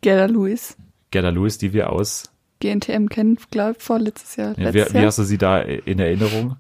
[0.01, 0.77] Gerda Lewis.
[1.11, 2.31] Gerda Lewis, die wir aus.
[2.61, 4.59] GNTM kennen, glaube ich, vorletztes Jahr.
[4.59, 6.57] Ja, wie, wie hast du sie da in Erinnerung?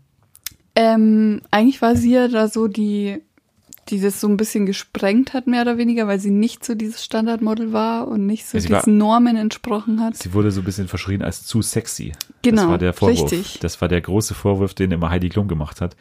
[0.77, 3.23] Ähm, eigentlich war sie ja da so die,
[3.91, 7.05] die das so ein bisschen gesprengt hat, mehr oder weniger, weil sie nicht so dieses
[7.05, 10.17] Standardmodel war und nicht so Ja, sie war- diesen Normen entsprochen hat.
[10.17, 12.13] Sie wurde so ein bisschen verschrien als zu sexy.
[12.43, 13.33] Genau, Das war der Vorwurf.
[13.33, 13.59] richtig.
[13.61, 15.97] Das war der große Vorwurf, den immer Heidi Klum gemacht hat.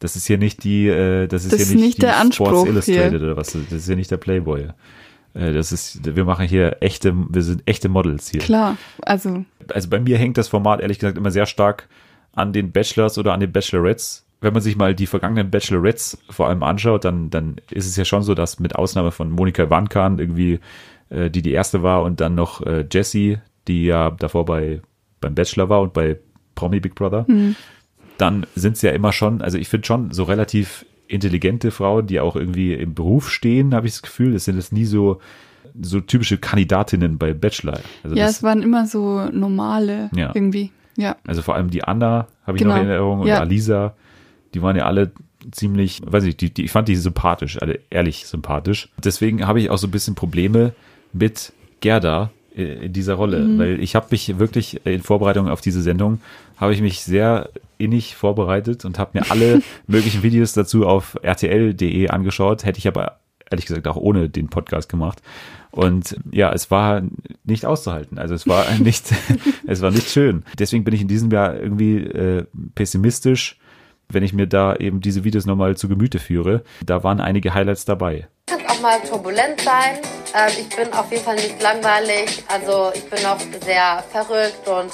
[0.00, 2.48] Das ist hier nicht die, äh, das ist Das hier ist nicht, nicht der Anspruch
[2.48, 3.20] Sports Illustrated hier.
[3.22, 3.52] oder was.
[3.52, 4.68] Das ist hier nicht der Playboy.
[5.34, 8.40] Äh, das ist, wir machen hier echte, wir sind echte Models hier.
[8.40, 11.88] Klar, also also bei mir hängt das Format ehrlich gesagt immer sehr stark
[12.32, 14.24] an den Bachelors oder an den Bachelorettes.
[14.40, 18.04] Wenn man sich mal die vergangenen Bachelorettes vor allem anschaut, dann, dann ist es ja
[18.04, 20.60] schon so, dass mit Ausnahme von Monika Wankan irgendwie,
[21.10, 24.80] äh, die die erste war und dann noch äh, Jessie, die ja davor bei,
[25.20, 26.18] beim Bachelor war und bei
[26.54, 27.26] Promi Big Brother,
[28.16, 32.20] dann sind es ja immer schon, also ich finde schon so relativ intelligente Frauen, die
[32.20, 34.32] auch irgendwie im Beruf stehen, habe ich das Gefühl.
[34.34, 35.20] Das sind jetzt nie so,
[35.80, 37.80] so typische Kandidatinnen bei Bachelor.
[38.02, 40.32] Also ja, das, es waren immer so normale Ja.
[40.34, 40.70] irgendwie.
[40.96, 42.74] Ja, also vor allem die Anna habe ich Genau.
[42.74, 43.38] noch in Erinnerung und Ja.
[43.40, 43.94] Alisa,
[44.54, 45.12] die waren ja alle
[45.52, 48.88] ziemlich, weiß ich, die, die, ich fand die sympathisch, alle ehrlich sympathisch.
[49.02, 50.72] Deswegen habe ich auch so ein bisschen Probleme
[51.12, 53.58] mit Gerda äh, in dieser Rolle, Mhm.
[53.58, 56.20] weil ich habe mich wirklich in Vorbereitung auf diese Sendung
[56.56, 62.08] habe ich mich sehr innig vorbereitet und habe mir alle möglichen Videos dazu auf rtl.de
[62.08, 62.64] angeschaut.
[62.64, 65.22] Hätte ich aber ehrlich gesagt auch ohne den Podcast gemacht.
[65.70, 67.02] Und ja, es war
[67.44, 68.18] nicht auszuhalten.
[68.18, 69.14] Also es war nicht,
[69.68, 70.42] es war nicht schön.
[70.58, 72.44] Deswegen bin ich in diesem Jahr irgendwie äh,
[72.74, 73.56] pessimistisch,
[74.10, 76.62] wenn ich mir da eben diese Videos nochmal zu Gemüte führe.
[76.84, 78.28] Da waren einige Highlights dabei.
[78.46, 79.98] kann auch mal turbulent sein.
[80.34, 82.42] Ähm, ich bin auf jeden Fall nicht langweilig.
[82.48, 84.90] Also ich bin auch sehr verrückt und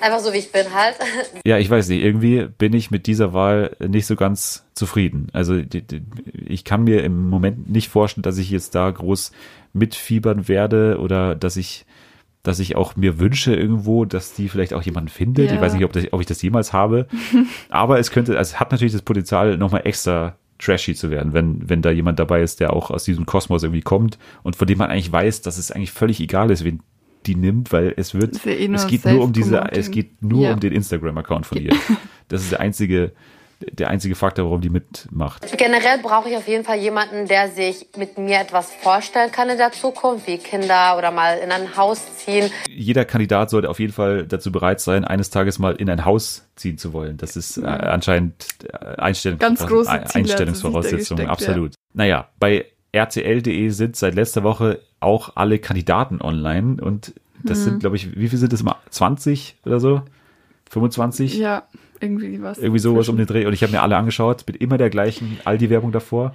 [0.00, 0.96] einfach so wie ich bin halt.
[1.44, 5.28] Ja, ich weiß nicht, irgendwie bin ich mit dieser Wahl nicht so ganz zufrieden.
[5.32, 5.60] Also
[6.46, 9.32] ich kann mir im Moment nicht vorstellen, dass ich jetzt da groß
[9.72, 11.84] mitfiebern werde oder dass ich
[12.42, 15.48] dass ich auch mir wünsche irgendwo, dass die vielleicht auch jemanden findet.
[15.50, 15.54] Ja.
[15.54, 17.06] Ich weiß nicht, ob, das, ob ich das jemals habe.
[17.68, 21.68] Aber es könnte, also es hat natürlich das Potenzial, nochmal extra trashy zu werden, wenn,
[21.68, 24.78] wenn da jemand dabei ist, der auch aus diesem Kosmos irgendwie kommt und von dem
[24.78, 26.80] man eigentlich weiß, dass es eigentlich völlig egal ist, wen
[27.26, 30.54] die nimmt, weil es wird, eh es geht nur um diese, es geht nur Ja.
[30.54, 31.74] um den Instagram-Account von ihr.
[32.28, 33.12] Das ist der einzige,
[33.70, 35.46] der einzige Faktor, warum die mitmacht.
[35.56, 39.58] Generell brauche ich auf jeden Fall jemanden, der sich mit mir etwas vorstellen kann in
[39.58, 42.50] der Zukunft, wie Kinder oder mal in ein Haus ziehen.
[42.68, 46.48] Jeder Kandidat sollte auf jeden Fall dazu bereit sein, eines Tages mal in ein Haus
[46.56, 47.16] ziehen zu wollen.
[47.16, 48.34] Das ist äh, anscheinend
[48.72, 51.74] äh, Einstellung, Ganz große Ziele Einstellungsvoraussetzung, gesteckt, absolut.
[51.94, 57.64] Naja, bei RTL.de sind seit letzter Woche auch alle Kandidaten online und das Mhm.
[57.64, 58.76] sind, glaube ich, wie viel sind das immer?
[58.90, 60.02] 20 oder so?
[60.70, 61.36] 25?
[61.38, 61.64] Ja,
[62.02, 62.58] irgendwie was.
[62.58, 63.46] Irgendwie sowas um den Dreh.
[63.46, 66.34] Und ich habe mir alle angeschaut, mit immer der gleichen Aldi-Werbung davor.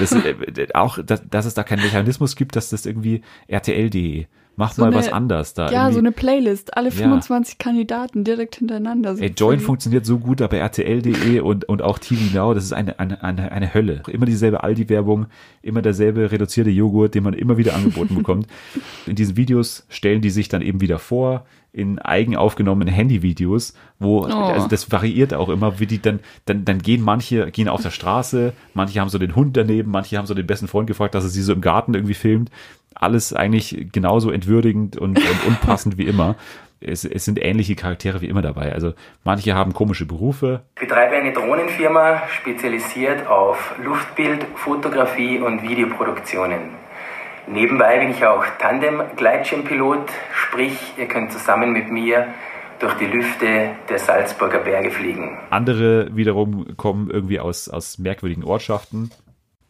[0.00, 4.26] Das, äh, auch, dass, dass es da keinen Mechanismus gibt, dass das irgendwie RTL.de.
[4.56, 5.70] Macht So mal eine- was anders da.
[5.70, 5.92] Ja, irgendwie.
[5.94, 6.76] so eine Playlist.
[6.76, 6.94] Alle Ja.
[6.96, 9.16] 25 Kandidaten direkt hintereinander.
[9.16, 12.64] So Ey, Join voll- funktioniert so gut, aber RTL.de und, und auch TV Now, das
[12.64, 14.02] ist eine, eine, eine, eine Hölle.
[14.08, 15.26] Immer dieselbe Aldi-Werbung,
[15.62, 18.46] immer derselbe reduzierte Joghurt, den man immer wieder angeboten bekommt.
[19.06, 21.44] In diesen Videos stellen die sich dann eben wieder vor,
[21.74, 26.80] in eigen aufgenommenen Handyvideos, wo, also das variiert auch immer, wie die dann, dann, dann
[26.82, 30.34] gehen manche, gehen auf der Straße, manche haben so den Hund daneben, manche haben so
[30.34, 32.50] den besten Freund gefragt, dass er sie so im Garten irgendwie filmt.
[33.02, 36.36] Alles eigentlich genauso entwürdigend und, und unpassend wie immer.
[36.80, 38.72] Es, es sind ähnliche Charaktere wie immer dabei.
[38.72, 38.92] Also
[39.24, 46.76] manche haben komische Berufe, Ich betreibe eine Drohnenfirma, spezialisiert auf Luftbild, Fotografie und Videoproduktionen.
[47.48, 52.28] Nebenbei bin ich auch Tandem-Gleitschirmpilot, sprich, ihr könnt zusammen mit mir
[52.78, 55.38] durch die Lüfte der Salzburger Berge fliegen.
[55.50, 59.10] Andere wiederum kommen irgendwie aus, aus merkwürdigen Ortschaften.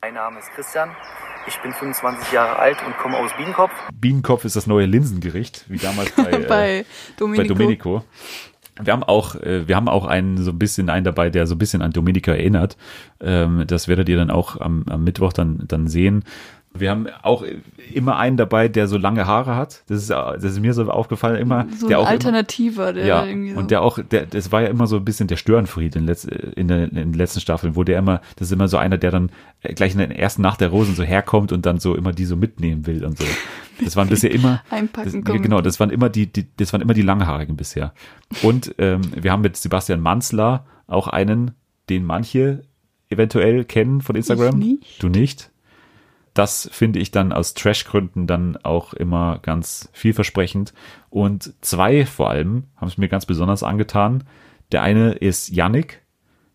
[0.02, 0.90] Mein Name ist Christian.
[1.46, 3.72] Ich bin 25 Jahre alt und komme aus Biedenkopf.
[3.94, 6.84] Bienenkopf ist das neue Linsengericht, wie damals bei, äh, Bei
[7.16, 7.42] Domenico.
[7.42, 8.04] bei Domenico.
[8.80, 11.54] Wir haben auch, äh, wir haben auch einen so ein bisschen einen dabei, der so
[11.54, 12.76] ein bisschen an Domenico erinnert.
[13.20, 16.24] Ähm, das werdet ihr dann auch am, am Mittwoch dann, dann sehen.
[16.74, 17.44] Wir haben auch
[17.92, 19.82] immer einen dabei, der so lange Haare hat.
[19.88, 21.66] Das ist, das ist mir so aufgefallen immer.
[21.78, 23.58] So der ein auch immer- Alternativer, der ja, irgendwie so.
[23.58, 26.24] und der auch, der, das war ja immer so ein bisschen der Störenfried in, letz,
[26.24, 29.10] in, der, in den letzten Staffeln, wo der immer, das ist immer so einer, der
[29.10, 29.30] dann
[29.62, 32.36] gleich in der ersten Nacht der Rosen so herkommt und dann so immer die so
[32.36, 33.24] mitnehmen will und so.
[33.84, 36.94] Das waren bisher immer, Einpacken das, genau, das waren immer die, die, das waren immer
[36.94, 37.92] die Langhaarigen bisher.
[38.42, 41.52] Und ähm, wir haben mit Sebastian Manzler auch einen,
[41.90, 42.62] den manche
[43.10, 44.60] eventuell kennen von Instagram.
[44.60, 45.02] Ich nicht.
[45.02, 45.50] Du nicht?
[46.34, 50.72] Das finde ich dann aus Trash-Gründen dann auch immer ganz vielversprechend.
[51.10, 54.24] Und zwei vor allem haben es mir ganz besonders angetan.
[54.72, 56.00] Der eine ist Yannick.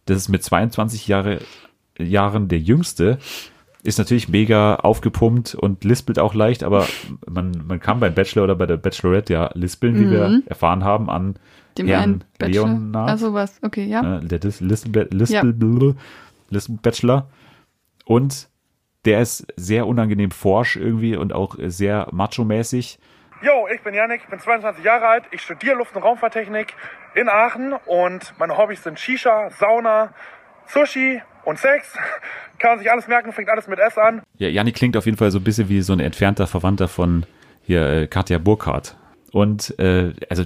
[0.05, 1.39] Das ist mit 22 Jahre,
[1.99, 3.19] Jahren der jüngste.
[3.83, 6.87] Ist natürlich mega aufgepumpt und lispelt auch leicht, aber
[7.29, 10.43] man, man kann beim Bachelor oder bei der Bachelorette ja lispeln, wie wir Mhm.
[10.47, 11.35] erfahren haben, an
[11.77, 12.23] Dem Herrn.
[12.41, 13.09] Leonard.
[13.09, 14.01] Also was, okay, ja.
[14.01, 15.95] Ne, der Dis- Lispel, Lispel,
[16.49, 17.29] Lispel Bachelor.
[18.05, 18.47] Und
[19.07, 22.99] der ist sehr unangenehm forsch irgendwie und auch sehr macho-mäßig.
[23.41, 26.73] Jo, ich bin Yannick, ich bin 22 Jahre alt, ich studiere Luft- und Raumfahrttechnik
[27.15, 30.13] in Aachen und meine Hobbys sind Shisha, Sauna,
[30.65, 31.93] Sushi und Sex.
[32.59, 34.23] Kann man sich alles merken, fängt alles mit S an.
[34.39, 37.25] Ja, Janni klingt auf jeden Fall so ein bisschen wie so ein entfernter Verwandter von
[37.61, 38.97] hier äh, Katja Burkhardt.
[39.31, 40.43] Und äh, also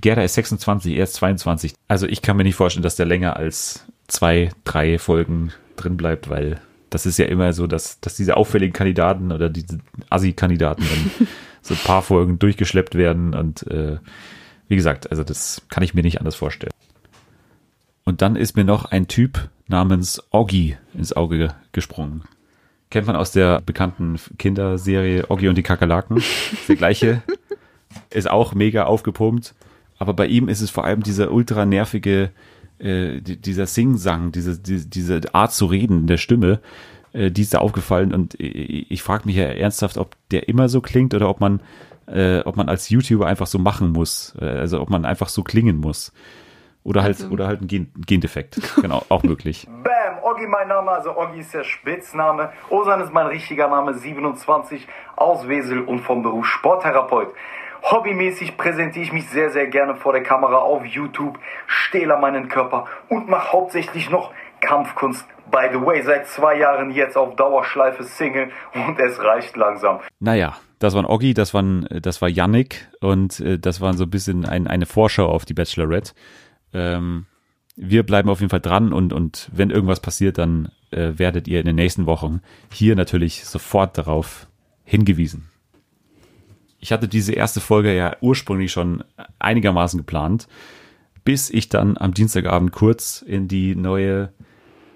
[0.00, 1.74] Gerda ist 26, er ist 22.
[1.86, 6.30] Also ich kann mir nicht vorstellen, dass der länger als zwei, drei Folgen drin bleibt,
[6.30, 6.60] weil
[6.90, 9.78] das ist ja immer so, dass, dass diese auffälligen Kandidaten oder diese
[10.10, 11.28] Assi-Kandidaten dann
[11.62, 13.98] so ein paar Folgen durchgeschleppt werden und äh,
[14.68, 16.72] wie gesagt, also das kann ich mir nicht anders vorstellen.
[18.04, 22.22] Und dann ist mir noch ein Typ namens Oggi ins Auge gesprungen.
[22.90, 26.22] Kennt man aus der bekannten Kinderserie Oggi und die Kakerlaken.
[26.68, 27.22] Der gleiche
[28.10, 29.54] ist auch mega aufgepumpt.
[29.98, 32.30] Aber bei ihm ist es vor allem dieser ultra nervige,
[32.78, 36.60] äh, die- dieser Sing-Sang, diese, die, diese Art zu reden in der Stimme.
[37.12, 40.68] äh, die ist da aufgefallen und ich, ich frage mich ja ernsthaft, ob der immer
[40.68, 41.60] so klingt oder ob man,
[42.06, 45.42] äh, ob man als YouTuber einfach so machen muss, äh, also ob man einfach so
[45.42, 46.12] klingen muss.
[46.84, 48.60] Oder halt, Also- oder halt ein Gen Gendefekt.
[48.82, 49.66] Genau, auch möglich.
[49.82, 52.50] Bam, Oggi mein Name, also Oggi ist der Spitzname.
[52.70, 57.28] Osan ist mein richtiger Name, 27, aus Wesel und vom Beruf Sporttherapeut.
[57.88, 62.86] Hobbymäßig präsentiere ich mich sehr, sehr gerne vor der Kamera auf YouTube, stehle meinen Körper
[63.08, 65.24] und mache hauptsächlich noch Kampfkunst.
[65.52, 70.00] By the way, seit zwei Jahren jetzt auf Dauerschleife Single und es reicht langsam.
[70.18, 74.10] Naja, das waren Oggi, das waren, das war Yannick und äh, das war so ein
[74.10, 76.12] bisschen ein, eine Vorschau auf die Bachelorette.
[76.74, 77.26] Ähm,
[77.76, 81.60] wir bleiben auf jeden Fall dran und, und wenn irgendwas passiert, dann äh, werdet ihr
[81.60, 82.40] in den nächsten Wochen
[82.72, 84.48] hier natürlich sofort darauf
[84.82, 85.50] hingewiesen.
[86.78, 89.02] Ich hatte diese erste Folge ja ursprünglich schon
[89.38, 90.48] einigermaßen geplant,
[91.24, 94.32] bis ich dann am Dienstagabend kurz in die neue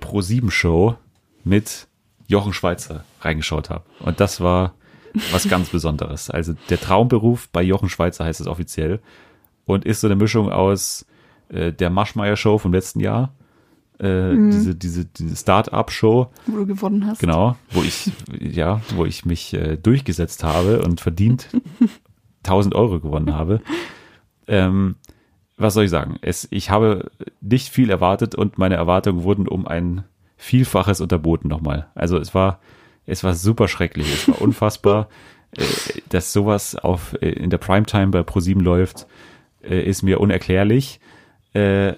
[0.00, 0.96] Pro7-Show
[1.44, 1.88] mit
[2.26, 3.84] Jochen Schweizer reingeschaut habe.
[3.98, 4.74] Und das war
[5.32, 6.30] was ganz Besonderes.
[6.30, 9.00] Also der Traumberuf bei Jochen Schweizer heißt es offiziell
[9.64, 11.06] und ist so eine Mischung aus
[11.48, 13.34] äh, der Maschmeyer-Show vom letzten Jahr,
[14.00, 14.50] äh, Mhm.
[14.50, 17.20] diese, diese, diese Start-up-Show, Wo du gewonnen hast.
[17.20, 21.48] Genau, wo ich, ja, wo ich mich äh, durchgesetzt habe und verdient
[22.44, 23.60] 1000 Euro gewonnen habe.
[24.46, 24.96] Ähm,
[25.56, 26.16] was soll ich sagen?
[26.22, 27.10] Es, ich habe
[27.42, 30.04] nicht viel erwartet und meine Erwartungen wurden um ein
[30.36, 31.88] Vielfaches unterboten nochmal.
[31.94, 32.60] Also es war,
[33.04, 34.10] es war super schrecklich.
[34.10, 35.08] Es war unfassbar,
[35.58, 35.62] äh,
[36.08, 39.06] dass sowas auf, äh, in der Primetime bei ProSieben läuft,
[39.62, 41.00] äh, ist mir unerklärlich.
[41.52, 41.94] Äh,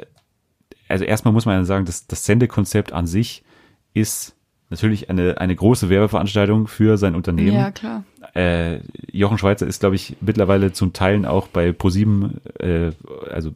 [0.93, 3.43] also erstmal muss man ja sagen, dass das Sendekonzept an sich
[3.95, 4.35] ist
[4.71, 7.53] natürlich eine, eine große Werbeveranstaltung für sein Unternehmen.
[7.55, 8.05] Ja, klar.
[8.35, 8.79] Äh,
[9.13, 12.93] Jochen Schweizer ist, glaube ich, mittlerweile zum Teilen auch bei ProSieben, äh,
[13.31, 13.51] also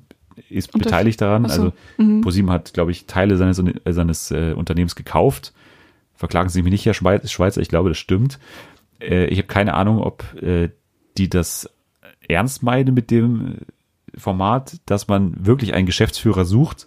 [0.51, 1.45] ist Unter- beteiligt daran.
[1.45, 1.51] So.
[1.51, 2.21] Also Mhm.
[2.21, 5.55] ProSieben hat, glaube ich, Teile seines, äh, seines äh, Unternehmens gekauft.
[6.15, 8.39] Verklagen Sie mich nicht, Herr Schweiz, Schweizer, ich glaube, das stimmt.
[9.01, 10.69] Äh, ich habe keine Ahnung, ob äh,
[11.17, 11.71] die das
[12.29, 13.57] ernst meinen mit dem
[14.15, 16.87] Format, dass man wirklich einen Geschäftsführer sucht.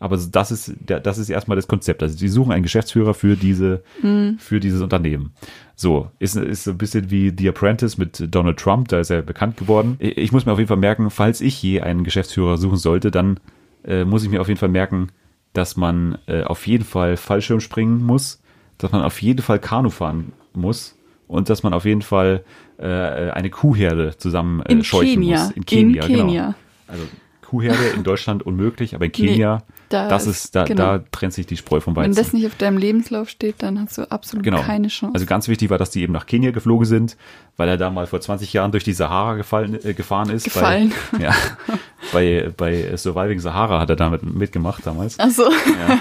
[0.00, 2.02] Aber das ist, das ist erstmal das Konzept.
[2.02, 4.36] Also die suchen einen Geschäftsführer für diese, Mhm.
[4.38, 5.32] für dieses Unternehmen.
[5.74, 9.22] So, ist, ist so ein bisschen wie The Apprentice mit Donald Trump, da ist er
[9.22, 9.96] bekannt geworden.
[9.98, 13.38] Ich, muss mir auf jeden Fall merken, falls ich je einen Geschäftsführer suchen sollte, dann
[13.84, 15.08] äh, muss ich mir auf jeden Fall merken,
[15.52, 18.40] dass man äh, auf jeden Fall Fallschirm springen muss,
[18.78, 20.96] dass man auf jeden Fall Kanu fahren muss
[21.26, 22.44] und dass man auf jeden Fall
[22.78, 25.38] äh, eine Kuhherde zusammen äh, scheuchen Kenia.
[25.44, 25.50] muss.
[25.52, 26.24] In Kenia, In genau.
[26.26, 26.54] Kenia.
[26.86, 27.02] Also
[27.48, 30.98] Kuhherde in Deutschland unmöglich, aber in Nee, Kenia, da das ist- da, genau.
[30.98, 32.14] da trennt sich die Spreu vom Wenn Weizen.
[32.16, 34.60] das nicht auf deinem Lebenslauf steht, dann hast du absolut Genau.
[34.62, 35.14] keine Chance.
[35.14, 37.16] Also ganz wichtig war, dass die eben nach Kenia geflogen sind,
[37.56, 40.44] weil er da mal vor 20 Jahren durch die Sahara gefallen, äh, gefahren ist.
[40.44, 40.92] Gefallen.
[41.12, 41.34] Bei, ja,
[42.12, 45.16] bei, bei Surviving Sahara hat er damit mitgemacht damals.
[45.18, 45.44] Ach so.
[45.44, 46.00] Ja.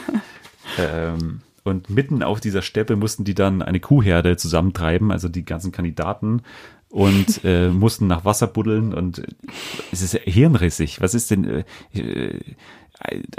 [0.77, 5.71] Ähm, und mitten auf dieser Steppe mussten die dann eine Kuhherde zusammentreiben, also die ganzen
[5.71, 6.41] Kandidaten
[6.89, 9.21] und äh, mussten nach Wasser buddeln und
[9.91, 11.01] es ist hirnrissig.
[11.01, 12.39] Was ist denn äh, äh,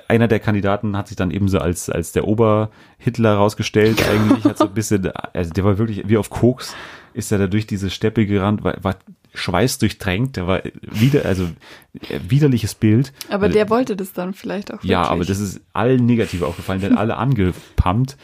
[0.07, 4.67] einer der Kandidaten hat sich dann ebenso als als der Oberhitler rausgestellt eigentlich hat so
[4.67, 6.77] ein bisschen also der war wirklich wie auf Koks
[7.13, 8.97] ist er da durch diese Steppe gerannt war, war
[9.35, 11.49] schweißdurchtränkt der war wieder also
[12.09, 15.11] äh, widerliches Bild aber der wollte das dann vielleicht auch ja, wirklich.
[15.11, 18.17] aber das ist allen negativ aufgefallen, der hat alle angepumpt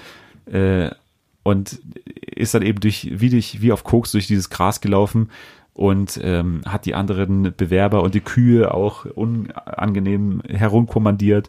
[0.46, 0.90] äh,
[1.44, 1.78] und
[2.34, 5.30] ist dann eben durch wie, durch, wie auf Koks durch dieses Gras gelaufen
[5.74, 11.48] und ähm, hat die anderen Bewerber und die Kühe auch unangenehm herumkommandiert.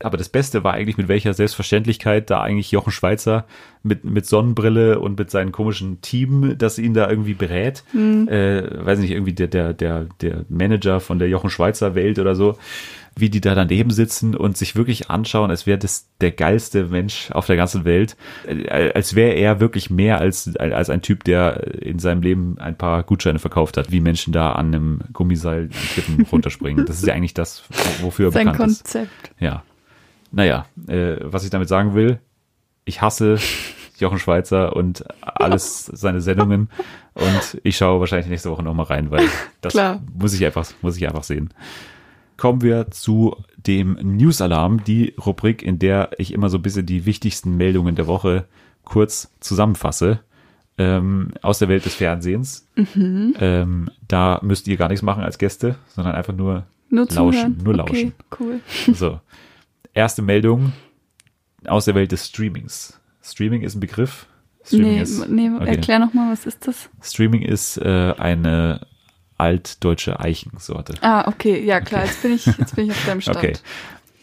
[0.00, 3.44] Aber das Beste war eigentlich, mit welcher Selbstverständlichkeit da eigentlich Jochen Schweizer
[3.84, 7.84] mit, mit Sonnenbrille und mit seinem komischen Team, das ihn da irgendwie berät.
[7.92, 8.28] Mhm.
[8.28, 12.34] Äh, weiß nicht, irgendwie der, der, der, der Manager von der Jochen Schweizer Welt oder
[12.34, 12.56] so,
[13.16, 17.30] wie die da daneben sitzen und sich wirklich anschauen, als wäre das der geilste Mensch
[17.32, 18.16] auf der ganzen Welt.
[18.46, 22.76] Äh, Als wäre er wirklich mehr als, als ein Typ, der in seinem Leben ein
[22.76, 26.86] paar Gutscheine verkauft hat, wie Menschen da an einem Gummiseil an Klippen runterspringen.
[26.86, 27.64] Das ist ja eigentlich das,
[28.00, 28.84] wofür er Sein bekannt ist.
[28.84, 29.30] Konzept.
[29.38, 29.62] Ja.
[30.30, 32.18] Naja, äh, was ich damit sagen will,
[32.84, 33.38] ich hasse
[33.98, 36.70] Jochen Schweizer und alles seine Sendungen
[37.14, 39.28] und ich schaue wahrscheinlich nächste Woche nochmal rein, weil
[39.60, 40.02] das Klar.
[40.14, 41.52] muss ich einfach, muss ich einfach sehen.
[42.42, 46.84] Kommen wir zu dem News Alarm, die Rubrik, in der ich immer so ein bisschen
[46.84, 48.46] die wichtigsten Meldungen der Woche
[48.82, 50.18] kurz zusammenfasse.
[50.76, 52.66] Ähm, aus der Welt des Fernsehens.
[52.74, 53.36] Mhm.
[53.38, 57.58] Ähm, da müsst ihr gar nichts machen als Gäste, sondern einfach nur, Nur lauschen.
[57.62, 58.14] Nur okay, lauschen.
[58.40, 58.60] cool.
[58.92, 59.20] So.
[59.94, 60.72] Erste Meldung
[61.64, 63.00] aus der Welt des Streamings.
[63.22, 64.26] Streaming ist ein Begriff.
[64.64, 65.76] Streaming Nee, ist, nee okay.
[65.76, 66.90] erklär nochmal, was ist das?
[67.02, 68.84] Streaming ist äh, eine
[69.42, 70.94] altdeutsche Eichensorte.
[71.00, 73.36] Ah, okay, ja klar, jetzt bin ich, jetzt bin ich auf deinem Stand.
[73.36, 73.52] Okay.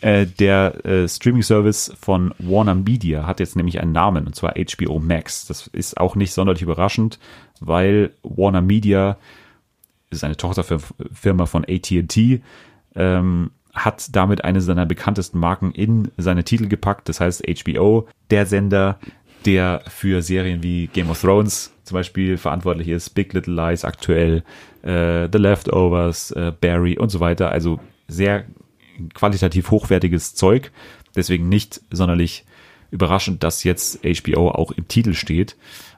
[0.02, 5.00] Äh, der äh, Streaming-Service von Warner Media hat jetzt nämlich einen Namen, und zwar HBO
[5.00, 5.46] Max.
[5.46, 7.20] Das ist auch nicht sonderlich überraschend,
[7.60, 9.18] weil Warner Media
[10.10, 12.42] ist eine Tochterfirma von AT&T,
[12.96, 17.10] ähm, hat damit eine seiner bekanntesten Marken in seine Titel gepackt.
[17.10, 19.00] Das heißt HBO, der Sender,
[19.46, 24.44] der für Serien wie Game of Thrones zum Beispiel verantwortlich ist, Big Little Lies aktuell,
[24.84, 27.52] äh, The Leftovers, äh, Barry und so weiter.
[27.52, 28.46] Also sehr
[29.14, 30.72] qualitativ hochwertiges Zeug.
[31.16, 32.46] Deswegen nicht sonderlich
[32.92, 35.56] überraschend, dass jetzt HBO auch im Titel steht.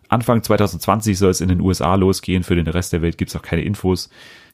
[0.10, 2.44] Anfang 2020 soll es in den USA losgehen.
[2.44, 4.10] Für den Rest der Welt gibt es auch keine Infos.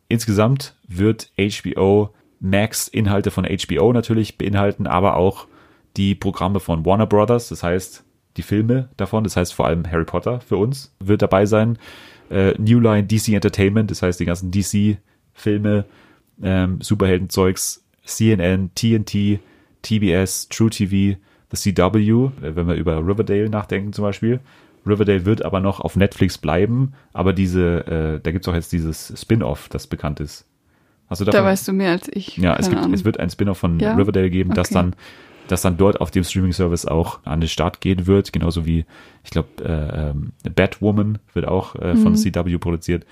[0.07, 5.47] Insgesamt wird HBO Max Inhalte von HBO natürlich beinhalten, aber auch
[5.97, 7.49] die Programme von Warner Brothers.
[7.49, 8.03] Das heißt,
[8.37, 11.77] die Filme davon, das heißt vor allem Harry Potter für uns wird dabei sein.
[12.29, 15.85] Äh, New Line DC Entertainment, das heißt die ganzen DC-Filme,
[16.41, 19.39] ähm, Superheldenzeugs, CNN, TNT,
[19.81, 21.17] TBS, True TV,
[21.51, 22.09] The CW,
[22.41, 24.39] äh, wenn wir über Riverdale nachdenken zum Beispiel.
[24.85, 29.13] Riverdale wird aber noch auf Netflix bleiben, aber diese, äh, da gibt's auch jetzt dieses
[29.19, 30.45] Spin-off, das bekannt ist.
[31.09, 31.39] Hast du davon?
[31.41, 32.37] Da weißt du mehr als ich.
[32.37, 33.95] Ja, es, gibt, es wird ein Spin-off von Ja?
[33.95, 34.75] Riverdale geben, das Okay.
[34.75, 34.95] dann
[35.47, 38.85] das dann dort auf dem Streaming-Service auch an den Start gehen wird, genauso wie,
[39.23, 42.15] ich glaube, äh, ähm, Batwoman wird auch äh, von Mhm.
[42.15, 43.05] CW produziert.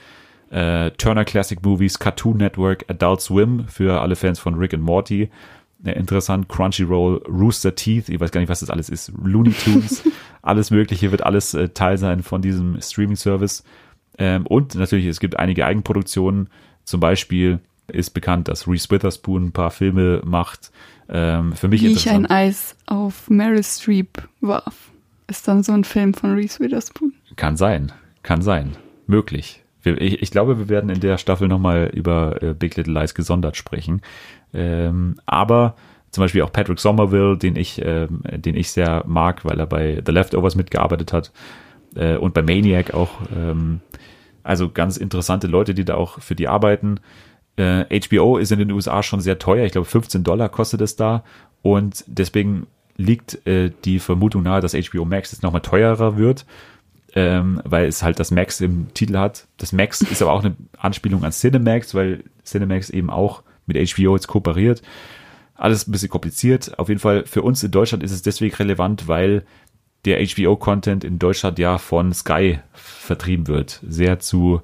[0.51, 5.29] Äh, Turner Classic Movies, Cartoon Network, Adult Swim für alle Fans von Rick and Morty.
[5.83, 10.03] Äh, interessant, Crunchyroll, Rooster Teeth, ich weiß gar nicht, was das alles ist, Looney Tunes,
[10.41, 13.63] alles Mögliche wird alles äh, Teil sein von diesem Streaming-Service.
[14.17, 16.49] Ähm, und natürlich, es gibt einige Eigenproduktionen,
[16.85, 20.71] zum Beispiel ist bekannt, dass Reese Witherspoon ein paar Filme macht.
[21.09, 22.25] Ähm, für mich Wie ich ein.
[22.25, 24.91] Eis auf Meryl Streep warf.
[25.27, 27.13] Ist dann so ein Film von Reese Witherspoon.
[27.35, 27.91] Kann sein,
[28.23, 28.77] kann sein,
[29.07, 29.63] möglich.
[29.83, 33.55] Ich, ich glaube, wir werden in der Staffel nochmal über äh, Big Little Lies gesondert
[33.55, 34.01] sprechen.
[34.53, 35.75] Ähm, aber
[36.11, 40.01] zum Beispiel auch Patrick Somerville, den ich, ähm, den ich sehr mag, weil er bei
[40.05, 41.31] The Leftovers mitgearbeitet hat
[41.95, 43.11] äh, und bei Maniac auch.
[43.35, 43.81] Ähm,
[44.41, 46.99] also ganz interessante Leute, die da auch für die arbeiten.
[47.57, 49.65] Äh, HBO ist in den USA schon sehr teuer.
[49.65, 51.23] Ich glaube, 15 Dollar kostet es da.
[51.61, 52.67] Und deswegen
[52.97, 56.45] liegt äh, die Vermutung nahe, dass HBO Max jetzt nochmal teurer wird,
[57.13, 59.47] ähm, weil es halt das Max im Titel hat.
[59.57, 64.15] Das Max ist aber auch eine Anspielung an Cinemax, weil Cinemax eben auch mit HBO
[64.15, 64.81] jetzt kooperiert.
[65.55, 66.77] Alles ein bisschen kompliziert.
[66.77, 69.45] Auf jeden Fall für uns in Deutschland ist es deswegen relevant, weil
[70.05, 73.81] der HBO-Content in Deutschland ja von Sky vertrieben wird.
[73.87, 74.61] Sehr zu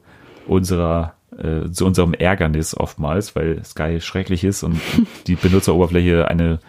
[0.48, 4.80] unserer, äh, zu unserem Ärgernis oftmals, weil Sky schrecklich ist und
[5.28, 6.60] die Benutzeroberfläche eine,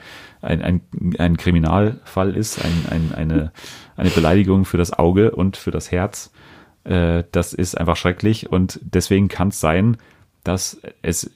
[0.40, 0.81] ein, ein,
[1.19, 3.53] ein Kriminalfall ist, ein, ein, eine,
[3.97, 6.32] eine Beleidigung für das Auge und für das Herz.
[6.85, 9.99] Äh, das ist einfach schrecklich und deswegen kann es sein,
[10.44, 11.31] dass es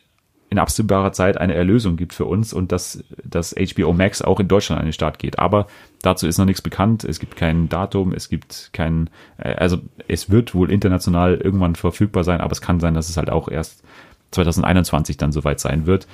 [0.49, 4.49] in absehbarer Zeit eine Erlösung gibt für uns und dass dass HBO Max auch in
[4.49, 5.39] Deutschland an den Start geht.
[5.39, 5.67] Aber
[6.03, 7.05] dazu ist noch nichts bekannt.
[7.05, 9.79] Es gibt kein Datum, es gibt kein, äh, also
[10.09, 13.49] es wird wohl international irgendwann verfügbar sein, aber es kann sein, dass es halt auch
[13.49, 13.83] erst
[14.31, 16.07] 2021 dann soweit sein wird.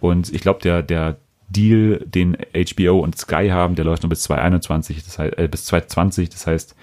[0.00, 1.16] Und ich glaube, der, der
[1.48, 5.64] Deal, den HBO und Sky haben, der läuft noch bis 2021, das heißt, äh, bis
[5.64, 6.30] 2020.
[6.30, 6.76] Das heißt,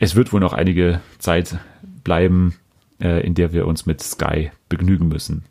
[0.00, 1.58] es wird wohl noch einige Zeit
[2.02, 2.56] bleiben,
[3.00, 5.44] äh, in der wir uns mit Sky begnügen müssen.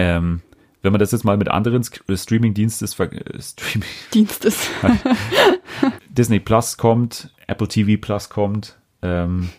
[0.00, 0.40] Ähm,
[0.82, 4.68] wenn man das jetzt mal mit anderen äh, Streaming-Dienstes äh, Streaming Dienstes.
[6.08, 9.50] Disney Plus kommt, Apple TV Plus kommt, ähm,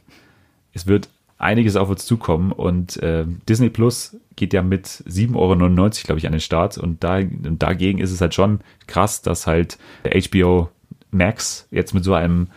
[0.74, 5.90] es wird einiges auf uns zukommen und ähm, Disney Plus geht ja mit 7,99 Euro,
[6.06, 9.48] glaube ich, an den Start und, da, und dagegen ist es halt schon krass, dass
[9.48, 10.70] halt HBO
[11.12, 12.48] Max jetzt mit so einem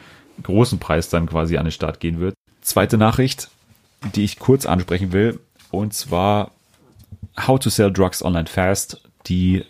[0.43, 2.35] großen Preis dann quasi an den Start gehen wird.
[2.61, 3.51] Zweite Nachricht,
[4.15, 5.41] die ich kurz ansprechen will,
[5.71, 6.51] und zwar
[7.47, 9.65] How to Sell Drugs Online Fast, die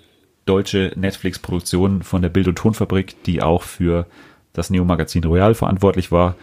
[0.46, 4.06] deutsche Netflix-Produktion von der Bild- und Tonfabrik, die auch für
[4.52, 6.36] das Neo-Magazin Royal verantwortlich war,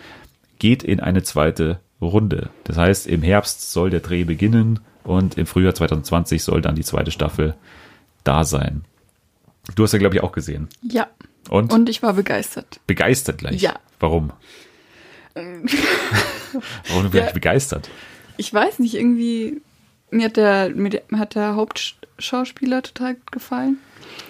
[0.60, 2.50] geht in eine zweite Runde.
[2.64, 6.84] Das heißt, im Herbst soll der Dreh beginnen und im Frühjahr 2020 soll dann die
[6.84, 7.56] zweite Staffel
[8.24, 8.84] da sein.
[9.76, 10.68] Du hast ja, glaube ich, auch gesehen.
[10.82, 11.08] Ja.
[11.50, 11.72] Und?
[11.74, 12.80] Und ich war begeistert.
[12.88, 13.62] Begeistert gleich.
[13.62, 13.80] Ja.
[14.00, 14.32] Warum?
[16.90, 17.28] Warum bin Ja.
[17.28, 17.90] ich begeistert?
[18.38, 19.62] Ich weiß nicht, irgendwie
[20.12, 23.78] mir hat der, mir hat der Hauptschauspieler total gut gefallen.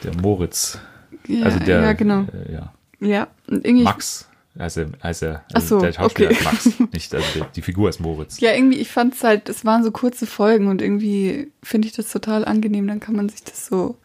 [0.04, 0.80] Der Moritz.
[1.28, 2.26] Ja, also der, ja, genau.
[2.34, 2.74] Äh, ja.
[3.00, 3.84] Ja, und irgendwie.
[3.84, 4.28] Max
[4.60, 4.78] heißt
[5.24, 6.38] er Ach so, der Schauspieler okay.
[6.38, 8.40] ist Max, nicht, also der, die Figur ist Moritz.
[8.40, 11.94] Ja, irgendwie, ich fand es halt, es waren so kurze Folgen und irgendwie finde ich
[11.94, 12.88] das total angenehm.
[12.88, 13.98] Dann kann man sich das so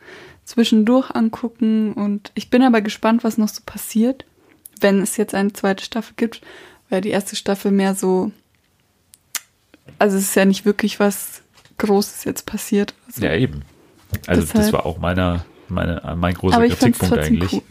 [0.44, 4.24] zwischendurch angucken und ich bin aber gespannt, was noch so passiert,
[4.81, 6.40] wenn es jetzt eine zweite Staffel gibt,
[6.89, 8.31] weil die erste Staffel mehr so,
[9.98, 11.36] also es ist ja nicht wirklich was
[11.78, 12.94] Großes jetzt passiert.
[13.07, 13.62] Also, Ja, eben.
[14.27, 17.53] Also das Deshalb- war auch meiner, meine, mein großer Kritikpunkt eigentlich.
[17.53, 17.62] cool.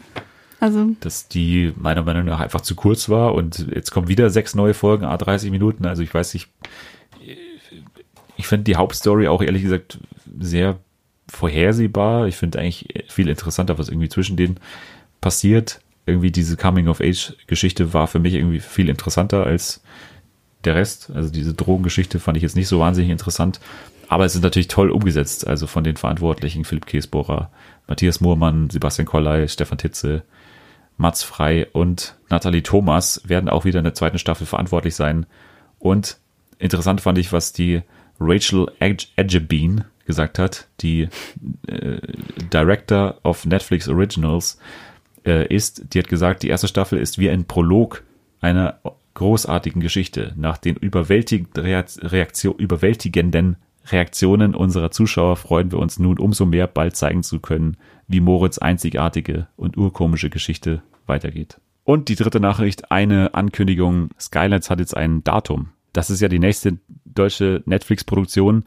[0.58, 4.54] Also, dass die meiner Meinung nach einfach zu kurz war und jetzt kommen wieder sechs
[4.54, 5.84] neue Folgen, a 30 Minuten.
[5.86, 6.48] Also ich weiß nicht,
[8.36, 9.98] ich finde die Hauptstory auch ehrlich gesagt
[10.40, 10.78] sehr
[11.28, 12.26] vorhersehbar.
[12.26, 14.58] Ich finde eigentlich viel interessanter, was irgendwie zwischen denen
[15.20, 15.80] passiert.
[16.06, 19.82] Irgendwie diese Coming-of-Age-Geschichte war für mich irgendwie viel interessanter als
[20.64, 21.10] der Rest.
[21.14, 23.60] Also diese Drogengeschichte fand ich jetzt nicht so wahnsinnig interessant.
[24.08, 25.46] Aber es ist natürlich toll umgesetzt.
[25.46, 27.50] Also von den Verantwortlichen, Philipp Käsbohrer,
[27.86, 30.22] Matthias Moormann, Sebastian Kollei, Stefan Titze,
[30.96, 35.26] Mats Frei und Nathalie Thomas werden auch wieder in der zweiten Staffel verantwortlich sein.
[35.78, 36.18] Und
[36.58, 37.82] interessant fand ich, was die
[38.18, 41.08] Rachel Edgebeen gesagt hat, die
[41.66, 41.98] äh,
[42.52, 44.58] Director of Netflix Originals
[45.26, 45.92] äh, ist.
[45.92, 48.04] Die hat gesagt, die erste Staffel ist wie ein Prolog
[48.40, 48.78] einer
[49.14, 50.32] großartigen Geschichte.
[50.36, 53.56] Nach den überwältigenden, Reaktion, überwältigenden
[53.90, 57.76] Reaktionen unserer Zuschauer freuen wir uns nun umso mehr, bald zeigen zu können,
[58.08, 61.60] wie Moritz einzigartige und urkomische Geschichte weitergeht.
[61.84, 65.68] Und die dritte Nachricht, eine Ankündigung, Skylines hat jetzt ein Datum.
[65.92, 68.64] Das ist ja die nächste deutsche Netflix-Produktion,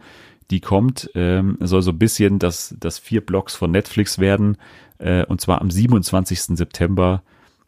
[0.51, 4.57] die kommt, ähm, soll so ein bisschen das, das vier Blocks von Netflix werden.
[4.97, 6.57] Äh, und zwar am 27.
[6.57, 7.21] September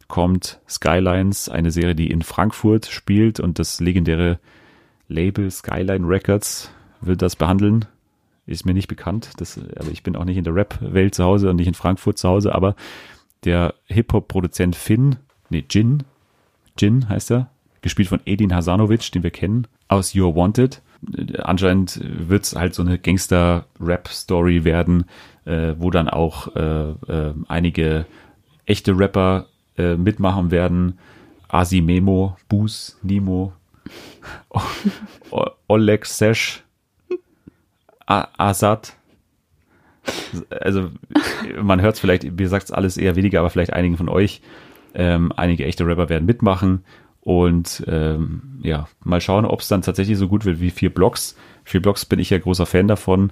[0.08, 4.40] kommt Skylines, eine Serie, die in Frankfurt spielt und das legendäre
[5.08, 6.72] Label Skyline Records
[7.02, 7.86] wird das behandeln.
[8.46, 11.50] Ist mir nicht bekannt, das, aber ich bin auch nicht in der Rap-Welt zu Hause
[11.50, 12.76] und nicht in Frankfurt zu Hause, aber
[13.44, 15.18] der Hip-Hop-Produzent Finn,
[15.50, 16.04] nee, Jin,
[16.78, 17.50] Jin heißt er,
[17.82, 20.82] gespielt von Edin Hasanovic, den wir kennen, aus You're Wanted.
[21.40, 25.06] Anscheinend wird es halt so eine Gangster-Rap-Story werden,
[25.46, 28.06] äh, wo dann auch äh, äh, einige
[28.66, 29.48] echte Rapper
[29.78, 31.00] äh, mitmachen werden.
[31.48, 33.54] Asi Memo, Boos, Nemo,
[35.68, 36.64] Oleg Sesh,
[38.38, 38.94] Azad.
[40.50, 40.90] Also
[41.62, 44.42] man hört es vielleicht, wie gesagt, alles eher weniger, aber vielleicht einigen von euch.
[44.94, 46.84] Ähm, einige echte Rapper werden mitmachen
[47.22, 51.38] und ähm, ja, mal schauen, ob es dann tatsächlich so gut wird wie vier Blocks.
[51.64, 53.32] Vier Blocks bin ich ja großer Fan davon.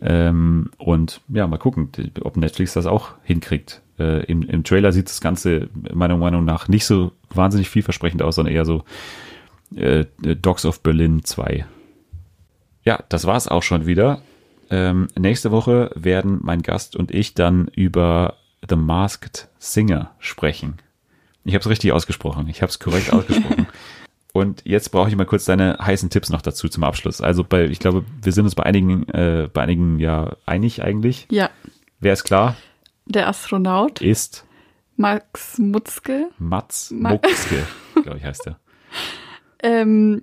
[0.00, 1.90] Ähm, und ja, mal gucken,
[2.22, 3.82] ob Netflix das auch hinkriegt.
[3.98, 8.36] Äh, im, Im Trailer sieht das Ganze meiner Meinung nach nicht so wahnsinnig vielversprechend aus,
[8.36, 8.84] sondern eher so
[9.74, 11.64] äh, Dogs of Berlin 2.
[12.88, 14.22] Ja, das war's auch schon wieder.
[14.70, 20.78] Ähm, nächste Woche werden mein Gast und ich dann über The Masked Singer sprechen.
[21.44, 22.48] Ich habe es richtig ausgesprochen.
[22.48, 23.66] Ich habe es korrekt ausgesprochen.
[24.32, 27.20] Und jetzt brauche ich mal kurz deine heißen Tipps noch dazu zum Abschluss.
[27.20, 31.26] Also bei, ich glaube, wir sind uns bei einigen, äh, bei einigen ja einig eigentlich.
[31.30, 31.50] Ja.
[32.00, 32.56] Wer ist klar?
[33.04, 34.46] Der Astronaut Ist
[34.96, 36.30] Max Mutzke.
[36.38, 37.66] Mats Ma- Mutzke,
[38.02, 38.58] glaube ich, heißt er.
[39.62, 40.22] Ähm,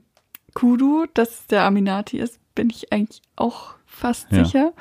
[0.55, 4.43] Kudu, dass der Aminati ist, bin ich eigentlich auch fast Ja.
[4.43, 4.73] sicher.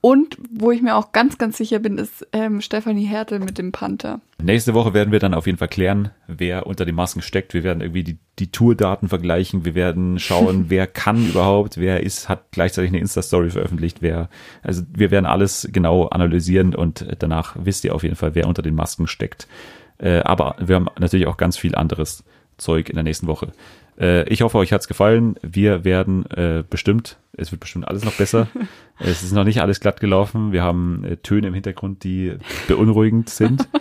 [0.00, 3.72] Und wo ich mir auch ganz, ganz sicher bin, ist ähm, Stefanie Hertel mit dem
[3.72, 4.20] Panther.
[4.42, 7.54] Nächste Woche werden wir dann auf jeden Fall klären, wer unter den Masken steckt.
[7.54, 9.64] Wir werden irgendwie die, die Tourdaten vergleichen.
[9.64, 14.28] Wir werden schauen, wer kann überhaupt, wer ist, hat gleichzeitig eine Insta-Story veröffentlicht, wer,
[14.62, 18.60] also wir werden alles genau analysieren und danach wisst ihr auf jeden Fall, wer unter
[18.60, 19.48] den Masken steckt.
[19.96, 22.24] Äh, aber wir haben natürlich auch ganz viel anderes
[22.58, 23.52] Zeug in der nächsten Woche.
[23.98, 25.36] Äh, ich hoffe, euch hat's gefallen.
[25.42, 28.48] Wir werden äh, bestimmt, es wird bestimmt alles noch besser.
[28.98, 30.52] es ist noch nicht alles glatt gelaufen.
[30.52, 32.36] Wir haben äh, Töne im Hintergrund, die
[32.68, 33.68] beunruhigend sind.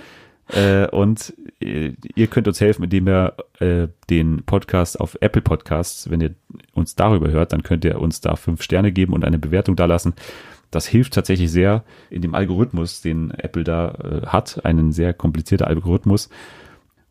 [0.50, 6.10] Äh, und äh, ihr könnt uns helfen, indem ihr äh, den Podcast auf Apple Podcasts,
[6.10, 6.36] wenn ihr
[6.74, 9.86] uns darüber hört, dann könnt ihr uns da fünf Sterne geben und eine Bewertung da
[9.86, 10.14] lassen.
[10.70, 16.30] Das hilft tatsächlich sehr in dem Algorithmus, den Apple da hat, einen sehr komplizierter Algorithmus.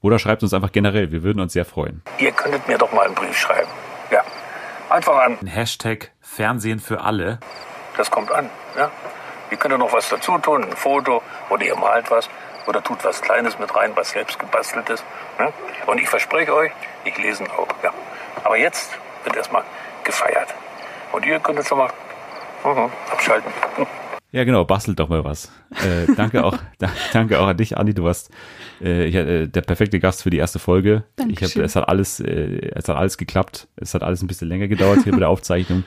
[0.02, 2.02] Oder schreibt uns einfach generell, wir würden uns sehr freuen.
[2.18, 3.70] Ihr könntet mir doch mal einen Brief schreiben.
[4.10, 4.22] Ja.
[4.90, 5.38] Einfach an.
[5.46, 7.38] Hashtag Fernsehen für alle.
[7.96, 8.50] Das kommt an.
[8.76, 8.90] Ja.
[9.50, 12.28] Ihr könnt noch was dazu tun, ein Foto oder ihr malt was
[12.66, 15.04] oder tut was Kleines mit rein, was selbst gebastelt ist.
[15.38, 15.52] Ne?
[15.86, 16.72] Und ich verspreche euch,
[17.04, 17.68] ich lese ihn auch.
[17.82, 17.92] Ja.
[18.44, 19.62] Aber jetzt wird erstmal
[20.04, 20.54] gefeiert.
[21.12, 21.90] Und ihr könntet schon mal
[22.64, 23.52] mhm, abschalten.
[24.32, 25.52] Ja, genau, bastelt doch mal was.
[25.70, 27.92] Äh, danke auch, da, danke auch an dich, Andi.
[27.92, 28.30] Du warst
[28.82, 31.04] äh, ja, äh, der perfekte Gast für die erste Folge.
[31.16, 31.64] Ich hab, Dankeschön.
[31.64, 33.68] es hat alles, äh, es hat alles geklappt.
[33.76, 35.84] Es hat alles ein bisschen länger gedauert hier bei der Aufzeichnung.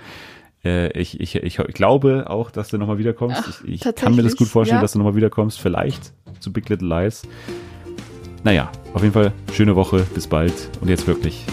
[0.64, 3.44] Äh, ich, ich, ich glaube auch, dass du nochmal wiederkommst.
[3.46, 4.82] Ach, ich ich kann mir das gut vorstellen, ja.
[4.82, 5.60] dass du nochmal wiederkommst.
[5.60, 7.24] Vielleicht zu Big Little Lies.
[8.44, 10.06] Naja, auf jeden Fall schöne Woche.
[10.14, 10.54] Bis bald.
[10.82, 11.46] Und jetzt wirklich,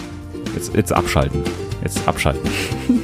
[0.55, 1.43] jetzt, jetzt abschalten.
[1.83, 2.49] Jetzt abschalten.